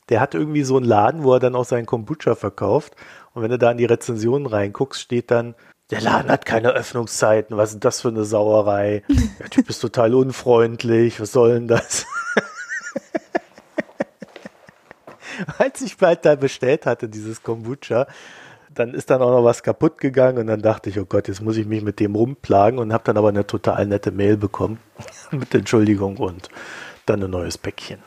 Der 0.08 0.20
hat 0.20 0.34
irgendwie 0.34 0.62
so 0.62 0.76
einen 0.76 0.86
Laden, 0.86 1.24
wo 1.24 1.34
er 1.34 1.40
dann 1.40 1.56
auch 1.56 1.64
seinen 1.64 1.86
Kombucha 1.86 2.36
verkauft. 2.36 2.94
Und 3.34 3.42
wenn 3.42 3.50
du 3.50 3.58
da 3.58 3.72
in 3.72 3.78
die 3.78 3.84
Rezensionen 3.84 4.46
reinguckst, 4.46 5.00
steht 5.00 5.30
dann, 5.30 5.54
der 5.90 6.00
Laden 6.00 6.30
hat 6.30 6.46
keine 6.46 6.70
Öffnungszeiten, 6.70 7.56
was 7.56 7.72
ist 7.74 7.84
das 7.84 8.00
für 8.00 8.08
eine 8.08 8.24
Sauerei? 8.24 9.02
Der 9.38 9.50
Typ 9.50 9.68
ist 9.68 9.80
total 9.80 10.14
unfreundlich, 10.14 11.20
was 11.20 11.32
soll 11.32 11.54
denn 11.54 11.68
das? 11.68 12.06
Als 15.58 15.80
ich 15.82 15.96
bald 15.96 16.24
da 16.24 16.36
bestellt 16.36 16.86
hatte, 16.86 17.08
dieses 17.08 17.42
Kombucha, 17.42 18.06
dann 18.72 18.94
ist 18.94 19.10
dann 19.10 19.22
auch 19.22 19.30
noch 19.30 19.44
was 19.44 19.62
kaputt 19.62 19.98
gegangen 19.98 20.38
und 20.38 20.46
dann 20.48 20.60
dachte 20.60 20.90
ich, 20.90 20.98
oh 20.98 21.04
Gott, 21.04 21.28
jetzt 21.28 21.40
muss 21.40 21.56
ich 21.56 21.66
mich 21.66 21.82
mit 21.82 22.00
dem 22.00 22.14
rumplagen 22.14 22.78
und 22.78 22.92
habe 22.92 23.04
dann 23.04 23.16
aber 23.16 23.28
eine 23.28 23.46
total 23.46 23.86
nette 23.86 24.10
Mail 24.10 24.36
bekommen 24.36 24.78
mit 25.30 25.54
Entschuldigung 25.54 26.16
und 26.16 26.48
dann 27.06 27.22
ein 27.22 27.30
neues 27.30 27.58
Päckchen. 27.58 28.00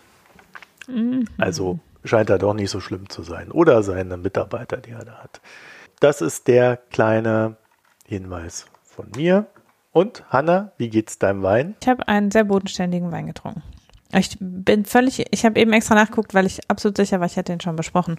Mhm. 0.88 1.26
Also 1.38 1.80
scheint 2.04 2.30
er 2.30 2.38
doch 2.38 2.54
nicht 2.54 2.70
so 2.70 2.80
schlimm 2.80 3.10
zu 3.10 3.24
sein. 3.24 3.52
Oder 3.52 3.84
seine 3.84 4.18
Mitarbeiter, 4.18 4.78
die 4.78 4.92
er 4.92 5.06
da 5.06 5.24
hat. 5.24 5.42
Das 6.00 6.22
ist 6.22 6.48
der 6.48 6.78
kleine 6.78 7.58
Hinweis 8.06 8.66
von 8.84 9.10
mir. 9.16 9.48
Und 9.92 10.24
Hanna, 10.30 10.72
wie 10.78 10.90
geht's 10.90 11.18
deinem 11.18 11.44
Wein? 11.44 11.76
Ich 11.82 11.88
habe 11.88 12.08
einen 12.08 12.32
sehr 12.32 12.44
bodenständigen 12.44 13.12
Wein 13.12 13.28
getrunken. 13.28 13.64
Ich 14.18 14.38
bin 14.40 14.86
völlig, 14.86 15.26
ich 15.32 15.46
habe 15.46 15.60
eben 15.60 15.74
extra 15.74 15.96
nachgeguckt, 15.96 16.34
weil 16.34 16.46
ich 16.46 16.70
absolut 16.70 16.98
sicher 16.98 17.20
war, 17.20 17.28
ich 17.28 17.36
hätte 17.36 17.52
den 17.52 17.62
schon 17.62 17.76
besprochen. 17.76 18.18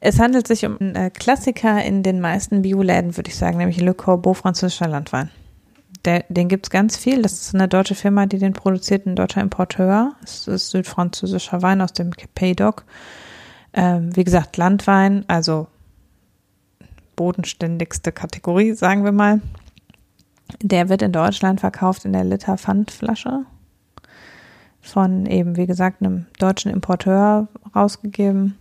Es 0.00 0.18
handelt 0.18 0.46
sich 0.46 0.64
um 0.66 0.78
einen 0.78 0.94
äh, 0.94 1.10
Klassiker 1.10 1.82
in 1.84 2.02
den 2.02 2.20
meisten 2.20 2.62
Bioläden, 2.62 3.16
würde 3.16 3.30
ich 3.30 3.36
sagen, 3.36 3.58
nämlich 3.58 3.80
Le 3.80 3.94
Corbeau 3.94 4.34
französischer 4.34 4.88
Landwein. 4.88 5.30
Der, 6.04 6.24
den 6.28 6.48
gibt's 6.48 6.70
ganz 6.70 6.96
viel. 6.96 7.22
Das 7.22 7.32
ist 7.32 7.54
eine 7.54 7.68
deutsche 7.68 7.94
Firma, 7.94 8.26
die 8.26 8.38
den 8.38 8.52
produziert, 8.52 9.06
ein 9.06 9.16
deutscher 9.16 9.40
Importeur. 9.40 10.14
Es 10.22 10.46
ist 10.46 10.70
südfranzösischer 10.70 11.62
Wein 11.62 11.80
aus 11.80 11.92
dem 11.92 12.10
Pays 12.34 12.56
d'Oc. 12.56 12.82
Ähm, 13.72 14.14
wie 14.14 14.24
gesagt, 14.24 14.56
Landwein, 14.56 15.24
also 15.28 15.66
bodenständigste 17.16 18.12
Kategorie, 18.12 18.74
sagen 18.74 19.04
wir 19.04 19.12
mal. 19.12 19.40
Der 20.62 20.88
wird 20.88 21.02
in 21.02 21.12
Deutschland 21.12 21.60
verkauft 21.60 22.04
in 22.04 22.12
der 22.12 22.24
Liter 22.24 22.56
Pfandflasche 22.56 23.46
von 24.86 25.26
eben, 25.26 25.56
wie 25.56 25.66
gesagt, 25.66 26.02
einem 26.02 26.26
deutschen 26.38 26.70
Importeur 26.70 27.48
rausgegeben 27.74 28.56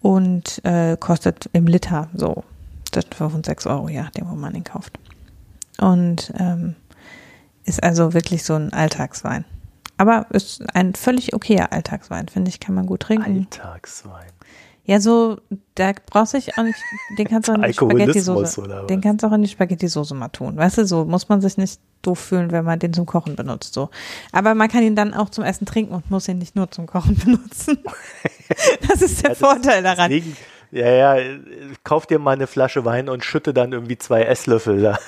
und 0.00 0.64
äh, 0.64 0.96
kostet 0.98 1.48
im 1.52 1.66
Liter 1.66 2.08
so 2.14 2.44
zwischen 2.92 3.12
5 3.12 3.34
und 3.34 3.46
6 3.46 3.66
Euro, 3.66 3.88
ja, 3.88 4.08
dem, 4.16 4.28
wo 4.30 4.34
man 4.34 4.54
ihn 4.54 4.64
kauft. 4.64 4.98
Und 5.80 6.32
ähm, 6.38 6.74
ist 7.64 7.82
also 7.82 8.14
wirklich 8.14 8.44
so 8.44 8.54
ein 8.54 8.72
Alltagswein. 8.72 9.44
Aber 9.96 10.26
ist 10.30 10.62
ein 10.74 10.94
völlig 10.94 11.34
okayer 11.34 11.72
Alltagswein, 11.72 12.28
finde 12.28 12.50
ich, 12.50 12.60
kann 12.60 12.74
man 12.74 12.86
gut 12.86 13.00
trinken. 13.00 13.48
Alltagswein. 13.50 14.30
Ja, 14.88 15.00
so, 15.00 15.36
da 15.74 15.92
brauchst 16.10 16.32
du 16.32 16.38
auch 16.38 16.62
nicht, 16.62 16.78
den 17.18 17.28
kannst 17.28 17.46
du 17.46 17.52
auch 17.52 17.56
in 17.56 17.62
die 17.62 17.74
Spaghetti-Soße, 17.74 18.86
den 18.88 19.02
kannst 19.02 19.22
du 19.22 19.26
auch 19.26 19.32
in 19.32 19.42
die 19.42 19.48
Spaghetti-Soße 19.48 20.14
mal 20.14 20.28
tun. 20.28 20.56
Weißt 20.56 20.78
du, 20.78 20.86
so 20.86 21.04
muss 21.04 21.28
man 21.28 21.42
sich 21.42 21.58
nicht 21.58 21.78
doof 22.00 22.18
fühlen, 22.18 22.52
wenn 22.52 22.64
man 22.64 22.78
den 22.78 22.94
zum 22.94 23.04
Kochen 23.04 23.36
benutzt, 23.36 23.74
so. 23.74 23.90
Aber 24.32 24.54
man 24.54 24.70
kann 24.70 24.82
ihn 24.82 24.96
dann 24.96 25.12
auch 25.12 25.28
zum 25.28 25.44
Essen 25.44 25.66
trinken 25.66 25.92
und 25.92 26.10
muss 26.10 26.26
ihn 26.26 26.38
nicht 26.38 26.56
nur 26.56 26.70
zum 26.70 26.86
Kochen 26.86 27.16
benutzen. 27.24 27.80
das 28.88 29.02
ist 29.02 29.22
der 29.22 29.32
ja, 29.32 29.36
Vorteil 29.36 29.82
daran. 29.82 30.10
Deswegen, 30.10 30.34
ja, 30.70 30.88
ja, 30.88 31.16
kauf 31.84 32.06
dir 32.06 32.18
mal 32.18 32.32
eine 32.32 32.46
Flasche 32.46 32.86
Wein 32.86 33.10
und 33.10 33.26
schütte 33.26 33.52
dann 33.52 33.72
irgendwie 33.72 33.98
zwei 33.98 34.22
Esslöffel 34.22 34.80
da. 34.80 34.98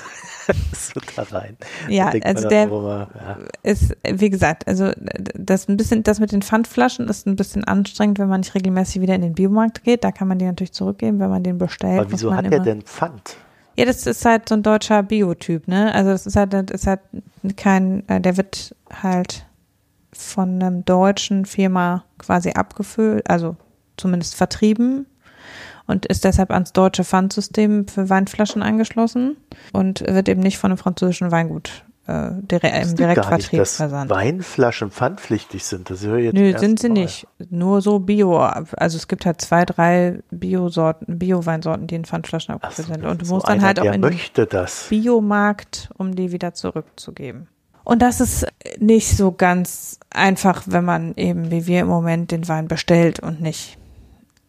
so 0.73 1.01
da 1.17 1.23
rein. 1.23 1.57
Ja, 1.89 2.13
also 2.23 2.49
der 2.49 2.65
immer, 2.65 3.09
ja. 3.15 3.39
ist, 3.63 3.97
wie 4.05 4.31
gesagt, 4.31 4.67
also 4.69 4.91
das 5.35 5.69
ein 5.69 5.77
bisschen, 5.77 6.03
das 6.03 6.21
mit 6.21 6.33
den 6.33 6.43
Pfandflaschen 6.43 7.09
ist 7.09 7.27
ein 7.27 7.37
bisschen 7.37 7.65
anstrengend, 7.65 8.19
wenn 8.19 8.29
man 8.29 8.41
nicht 8.41 8.55
regelmäßig 8.55 9.01
wieder 9.03 9.15
in 9.15 9.23
den 9.23 9.35
Biomarkt 9.35 9.85
geht. 9.85 10.05
Da 10.05 10.13
kann 10.13 10.29
man 10.29 10.39
die 10.39 10.45
natürlich 10.45 10.73
zurückgeben, 10.73 11.19
wenn 11.21 11.31
man 11.31 11.43
den 11.43 11.59
bestellt. 11.59 12.01
Aber 12.01 12.13
wieso 12.13 12.35
hat 12.35 12.51
der 12.51 12.61
denn 12.61 12.83
Pfand? 12.83 13.37
Ja, 13.77 13.85
das 13.85 14.07
ist 14.07 14.25
halt 14.25 14.49
so 14.49 14.57
ein 14.57 14.63
deutscher 14.63 15.03
Biotyp, 15.03 15.69
ne? 15.69 15.95
Also 15.95 16.11
das 16.11 16.27
ist 16.27 16.37
halt, 16.37 16.53
das 16.53 16.65
ist 16.71 16.87
halt 16.87 17.01
kein, 17.57 18.07
äh, 18.09 18.21
der 18.21 18.37
wird 18.37 18.75
halt 19.03 19.47
von 20.13 20.63
einem 20.63 20.85
deutschen 20.85 21.47
Firma 21.47 22.05
quasi 22.19 22.51
abgefüllt, 22.51 23.29
also 23.31 23.57
zumindest 23.97 24.35
vertrieben 24.35 25.07
und 25.91 26.07
ist 26.07 26.25
deshalb 26.25 26.51
ans 26.51 26.73
deutsche 26.73 27.05
Pfandsystem 27.05 27.89
für 27.89 28.09
Weinflaschen 28.09 28.63
angeschlossen 28.63 29.37
und 29.73 30.01
wird 30.01 30.29
eben 30.29 30.41
nicht 30.41 30.59
von 30.59 30.71
einem 30.71 30.79
französischen 30.79 31.33
Weingut 31.33 31.85
äh, 32.07 32.31
direkt, 32.41 32.87
im 32.87 32.97
Direktvertrieb 32.97 33.61
nicht, 33.61 33.73
versandt. 33.73 34.11
Weinflaschen 34.11 34.91
pfandpflichtig 34.91 35.65
sind. 35.65 35.91
Das 35.91 36.03
höre 36.03 36.19
ich 36.19 36.25
jetzt 36.27 36.35
Nö, 36.35 36.57
sind 36.59 36.79
sie 36.79 36.89
Mal. 36.89 36.95
nicht. 36.95 37.27
Nur 37.51 37.83
so 37.83 37.99
Bio. 37.99 38.39
Also 38.39 38.97
es 38.97 39.09
gibt 39.09 39.27
halt 39.27 39.41
zwei, 39.41 39.65
drei 39.65 40.21
Bio-Sorten, 40.31 41.19
Bio-Weinsorten, 41.19 41.87
die 41.87 41.97
in 41.97 42.05
Pfandflaschen 42.05 42.55
abgefüllt 42.55 42.89
so, 42.89 42.95
sind. 42.95 43.05
Und 43.05 43.23
du 43.23 43.27
musst 43.27 43.47
so 43.47 43.53
dann 43.53 43.63
halt 43.63 43.81
auch 43.81 43.85
in 43.85 44.03
den 44.03 44.21
Biomarkt, 44.89 45.91
um 45.99 46.15
die 46.15 46.33
wieder 46.33 46.55
zurückzugeben. 46.55 47.49
Und 47.83 48.03
das 48.03 48.21
ist 48.21 48.47
nicht 48.79 49.17
so 49.17 49.33
ganz 49.33 49.99
einfach, 50.11 50.63
wenn 50.67 50.85
man 50.85 51.15
eben 51.17 51.51
wie 51.51 51.67
wir 51.67 51.81
im 51.81 51.89
Moment 51.89 52.31
den 52.31 52.47
Wein 52.47 52.69
bestellt 52.69 53.21
und 53.21 53.41
nicht 53.41 53.79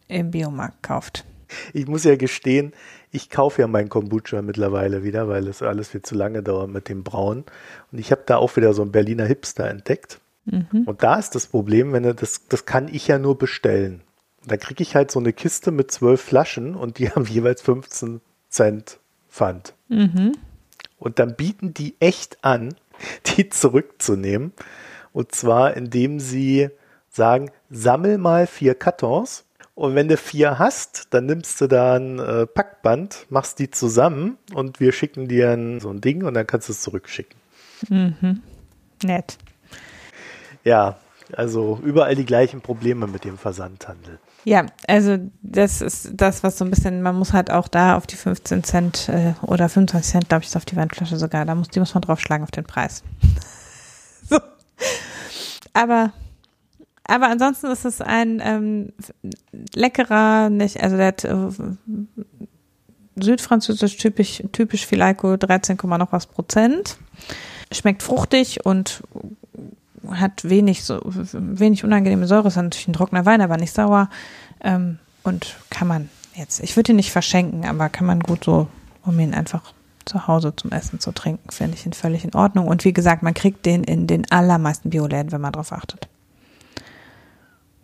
im 0.07 0.31
Biomarkt 0.31 0.83
kauft. 0.83 1.25
Ich 1.73 1.87
muss 1.87 2.03
ja 2.03 2.15
gestehen, 2.15 2.73
ich 3.11 3.29
kaufe 3.29 3.61
ja 3.61 3.67
mein 3.67 3.89
Kombucha 3.89 4.41
mittlerweile 4.41 5.03
wieder, 5.03 5.27
weil 5.27 5.47
es 5.47 5.61
alles 5.61 5.89
viel 5.89 6.01
zu 6.01 6.15
lange 6.15 6.43
dauert 6.43 6.69
mit 6.69 6.89
dem 6.89 7.03
Brauen. 7.03 7.43
Und 7.91 7.99
ich 7.99 8.11
habe 8.11 8.23
da 8.25 8.37
auch 8.37 8.55
wieder 8.55 8.73
so 8.73 8.81
einen 8.81 8.91
Berliner 8.91 9.25
Hipster 9.25 9.69
entdeckt. 9.69 10.19
Mhm. 10.45 10.83
Und 10.85 11.03
da 11.03 11.15
ist 11.19 11.35
das 11.35 11.47
Problem, 11.47 11.93
wenn 11.93 12.03
er 12.03 12.13
das, 12.13 12.47
das 12.47 12.65
kann 12.65 12.87
ich 12.87 13.07
ja 13.07 13.19
nur 13.19 13.37
bestellen. 13.37 14.01
Da 14.45 14.57
kriege 14.57 14.81
ich 14.81 14.95
halt 14.95 15.11
so 15.11 15.19
eine 15.19 15.33
Kiste 15.33 15.71
mit 15.71 15.91
zwölf 15.91 16.21
Flaschen 16.21 16.75
und 16.75 16.99
die 16.99 17.09
haben 17.11 17.25
jeweils 17.25 17.61
15 17.61 18.21
Cent 18.49 18.99
Pfand. 19.29 19.73
Mhm. 19.87 20.33
Und 20.97 21.19
dann 21.19 21.35
bieten 21.35 21.73
die 21.73 21.95
echt 21.99 22.43
an, 22.43 22.75
die 23.37 23.49
zurückzunehmen. 23.49 24.53
Und 25.13 25.33
zwar, 25.33 25.75
indem 25.75 26.19
sie 26.19 26.69
sagen, 27.09 27.51
sammel 27.69 28.17
mal 28.17 28.47
vier 28.47 28.75
Kartons 28.75 29.43
und 29.75 29.95
wenn 29.95 30.07
du 30.07 30.17
vier 30.17 30.59
hast, 30.59 31.07
dann 31.11 31.25
nimmst 31.25 31.59
du 31.61 31.67
da 31.67 31.95
ein 31.95 32.19
äh, 32.19 32.45
Packband, 32.45 33.25
machst 33.29 33.59
die 33.59 33.69
zusammen 33.69 34.37
und 34.53 34.79
wir 34.79 34.91
schicken 34.91 35.27
dir 35.27 35.51
ein, 35.51 35.79
so 35.79 35.89
ein 35.89 36.01
Ding 36.01 36.23
und 36.23 36.33
dann 36.33 36.45
kannst 36.45 36.67
du 36.67 36.73
es 36.73 36.81
zurückschicken. 36.81 37.39
Mhm. 37.89 38.41
Nett. 39.03 39.37
Ja, 40.63 40.97
also 41.35 41.79
überall 41.83 42.15
die 42.15 42.25
gleichen 42.25 42.61
Probleme 42.61 43.07
mit 43.07 43.23
dem 43.23 43.37
Versandhandel. 43.37 44.19
Ja, 44.43 44.65
also 44.87 45.17
das 45.41 45.81
ist 45.81 46.11
das, 46.13 46.43
was 46.43 46.57
so 46.57 46.65
ein 46.65 46.71
bisschen, 46.71 47.01
man 47.01 47.15
muss 47.15 47.31
halt 47.31 47.51
auch 47.51 47.67
da 47.67 47.95
auf 47.95 48.07
die 48.07 48.15
15 48.15 48.63
Cent 48.63 49.09
äh, 49.09 49.33
oder 49.41 49.69
25 49.69 50.11
Cent, 50.11 50.29
glaube 50.29 50.43
ich, 50.43 50.49
ist 50.49 50.57
auf 50.57 50.65
die 50.65 50.75
Weinflasche 50.75 51.17
sogar, 51.17 51.45
da 51.45 51.55
muss, 51.55 51.69
die 51.69 51.79
muss 51.79 51.93
man 51.93 52.01
draufschlagen 52.01 52.43
auf 52.43 52.51
den 52.51 52.65
Preis. 52.65 53.03
so. 54.29 54.39
Aber 55.73 56.11
aber 57.03 57.29
ansonsten 57.29 57.67
ist 57.67 57.85
es 57.85 58.01
ein 58.01 58.41
ähm, 58.43 58.93
leckerer, 59.73 60.49
nicht, 60.49 60.81
also 60.81 60.97
der 60.97 61.07
hat, 61.07 61.23
äh, 61.23 61.35
südfranzösisch 63.15 63.97
typisch, 63.97 64.43
typisch 64.51 64.85
Filaiko 64.85 65.37
13, 65.37 65.77
noch 65.83 66.11
was 66.11 66.27
Prozent. 66.27 66.97
Schmeckt 67.71 68.03
fruchtig 68.03 68.65
und 68.65 69.03
hat 70.09 70.49
wenig 70.49 70.83
so 70.83 70.99
wenig 71.03 71.83
unangenehme 71.83 72.27
Säure. 72.27 72.47
Ist 72.47 72.55
natürlich 72.55 72.87
ein 72.87 72.93
trockener 72.93 73.25
Wein, 73.25 73.41
aber 73.41 73.57
nicht 73.57 73.73
sauer. 73.73 74.09
Ähm, 74.61 74.99
und 75.23 75.55
kann 75.69 75.87
man 75.87 76.09
jetzt, 76.35 76.61
ich 76.61 76.75
würde 76.75 76.93
ihn 76.93 76.97
nicht 76.97 77.11
verschenken, 77.11 77.65
aber 77.65 77.89
kann 77.89 78.07
man 78.07 78.19
gut 78.19 78.43
so, 78.45 78.67
um 79.03 79.19
ihn 79.19 79.33
einfach 79.33 79.73
zu 80.05 80.27
Hause 80.27 80.55
zum 80.55 80.71
Essen 80.71 80.99
zu 80.99 81.11
trinken, 81.11 81.51
finde 81.51 81.77
ich 81.77 81.85
ihn 81.85 81.93
völlig 81.93 82.23
in 82.23 82.33
Ordnung. 82.33 82.67
Und 82.67 82.85
wie 82.85 82.93
gesagt, 82.93 83.21
man 83.21 83.33
kriegt 83.33 83.65
den 83.65 83.83
in 83.83 84.07
den 84.07 84.29
allermeisten 84.31 84.89
Bioläden, 84.89 85.31
wenn 85.31 85.41
man 85.41 85.51
darauf 85.51 85.71
achtet. 85.71 86.07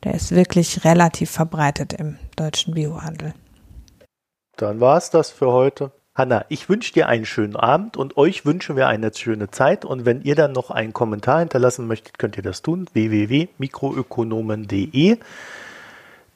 Der 0.04 0.14
ist 0.14 0.32
wirklich 0.32 0.86
relativ 0.86 1.32
verbreitet 1.32 1.94
im 1.94 2.18
deutschen 2.36 2.74
Biohandel. 2.74 3.34
Dann 4.58 4.80
war 4.80 4.98
es 4.98 5.10
das 5.10 5.32
für 5.32 5.52
heute. 5.52 5.92
Hanna, 6.16 6.46
ich 6.50 6.68
wünsche 6.68 6.94
dir 6.94 7.08
einen 7.08 7.26
schönen 7.26 7.56
Abend 7.56 7.96
und 7.96 8.18
euch 8.18 8.44
wünschen 8.44 8.76
wir 8.76 8.88
eine 8.88 9.14
schöne 9.14 9.52
Zeit. 9.52 9.86
Und 9.86 10.06
wenn 10.06 10.24
ihr 10.24 10.34
dann 10.34 10.52
noch 10.52 10.72
einen 10.72 10.94
Kommentar 10.94 11.40
hinterlassen 11.40 11.86
möchtet, 11.86 12.18
könnt 12.18 12.38
ihr 12.38 12.44
das 12.44 12.64
tun. 12.64 12.88
www.mikroökonomen.de. 12.92 15.18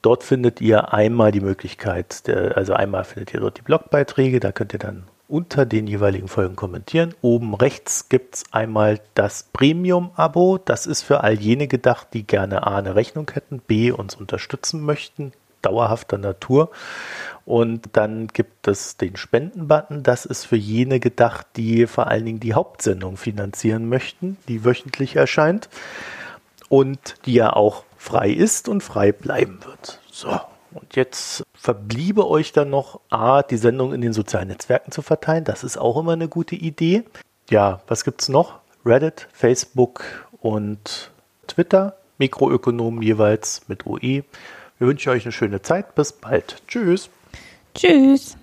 Dort 0.04 0.24
findet 0.24 0.62
ihr 0.62 0.94
einmal 0.94 1.32
die 1.32 1.42
Möglichkeit, 1.42 2.24
also 2.56 2.74
einmal 2.74 3.04
findet 3.04 3.34
ihr 3.34 3.40
dort 3.40 3.60
die 3.60 3.62
Blogbeiträge, 3.62 4.40
da 4.40 4.52
könnt 4.52 4.74
ihr 4.74 4.80
dann 4.80 5.04
unter 5.32 5.66
den 5.66 5.88
jeweiligen 5.88 6.28
Folgen 6.28 6.56
kommentieren. 6.56 7.16
Oben 7.22 7.56
rechts 7.56 8.10
gibt 8.10 8.36
es 8.36 8.44
einmal 8.52 9.00
das 9.16 9.48
Premium-Abo. 9.54 10.58
Das 10.58 10.86
ist 10.86 11.04
für 11.04 11.24
all 11.24 11.40
jene 11.40 11.68
gedacht, 11.68 12.08
die 12.14 12.28
gerne 12.28 12.68
A 12.68 12.78
eine 12.78 12.96
Rechnung 12.96 13.32
hätten, 13.34 13.60
B 13.60 13.92
uns 13.92 14.16
unterstützen 14.16 14.82
möchten, 14.82 15.32
dauerhafter 15.62 16.18
Natur. 16.18 16.70
Und 17.46 17.90
dann 17.94 18.28
gibt 18.28 18.68
es 18.68 18.98
den 18.98 19.16
Spenden-Button. 19.16 20.04
Das 20.04 20.26
ist 20.26 20.46
für 20.46 20.58
jene 20.58 21.00
gedacht, 21.00 21.48
die 21.56 21.88
vor 21.88 22.08
allen 22.08 22.26
Dingen 22.26 22.40
die 22.42 22.54
Hauptsendung 22.54 23.16
finanzieren 23.16 23.88
möchten, 23.88 24.38
die 24.50 24.66
wöchentlich 24.66 25.16
erscheint 25.16 25.70
und 26.68 27.16
die 27.26 27.34
ja 27.36 27.54
auch 27.54 27.86
frei 27.98 28.32
ist 28.32 28.68
und 28.68 28.82
frei 28.82 29.12
bleiben 29.12 29.60
wird. 29.66 30.00
So, 30.12 30.40
und 30.74 30.96
jetzt 30.96 31.44
verbliebe 31.54 32.28
euch 32.28 32.54
dann 32.54 32.70
noch, 32.70 33.02
A, 33.10 33.44
die 33.44 33.58
Sendung 33.58 33.94
in 33.94 34.02
den 34.02 34.14
sozialen 34.14 34.48
Netzwerken 34.48 34.92
zu 34.92 35.02
verteilen. 35.02 35.44
Das 35.44 35.64
ist 35.64 35.78
auch 35.78 35.98
immer 35.98 36.14
eine 36.14 36.28
gute 36.28 36.56
Idee. 36.56 37.04
Ja, 37.50 37.82
was 37.88 38.04
gibt 38.04 38.22
es 38.22 38.30
noch? 38.30 38.60
Reddit, 38.86 39.28
Facebook 39.34 40.04
und 40.42 41.12
Twitter. 41.48 41.98
Mikroökonomen 42.18 43.02
jeweils 43.02 43.64
mit 43.68 43.86
OE. 43.86 44.00
Wir 44.00 44.88
wünschen 44.88 45.10
euch 45.10 45.26
eine 45.26 45.32
schöne 45.32 45.62
Zeit. 45.62 45.96
Bis 45.96 46.14
bald. 46.14 46.62
Tschüss. 46.68 47.10
Tschüss. 47.76 48.38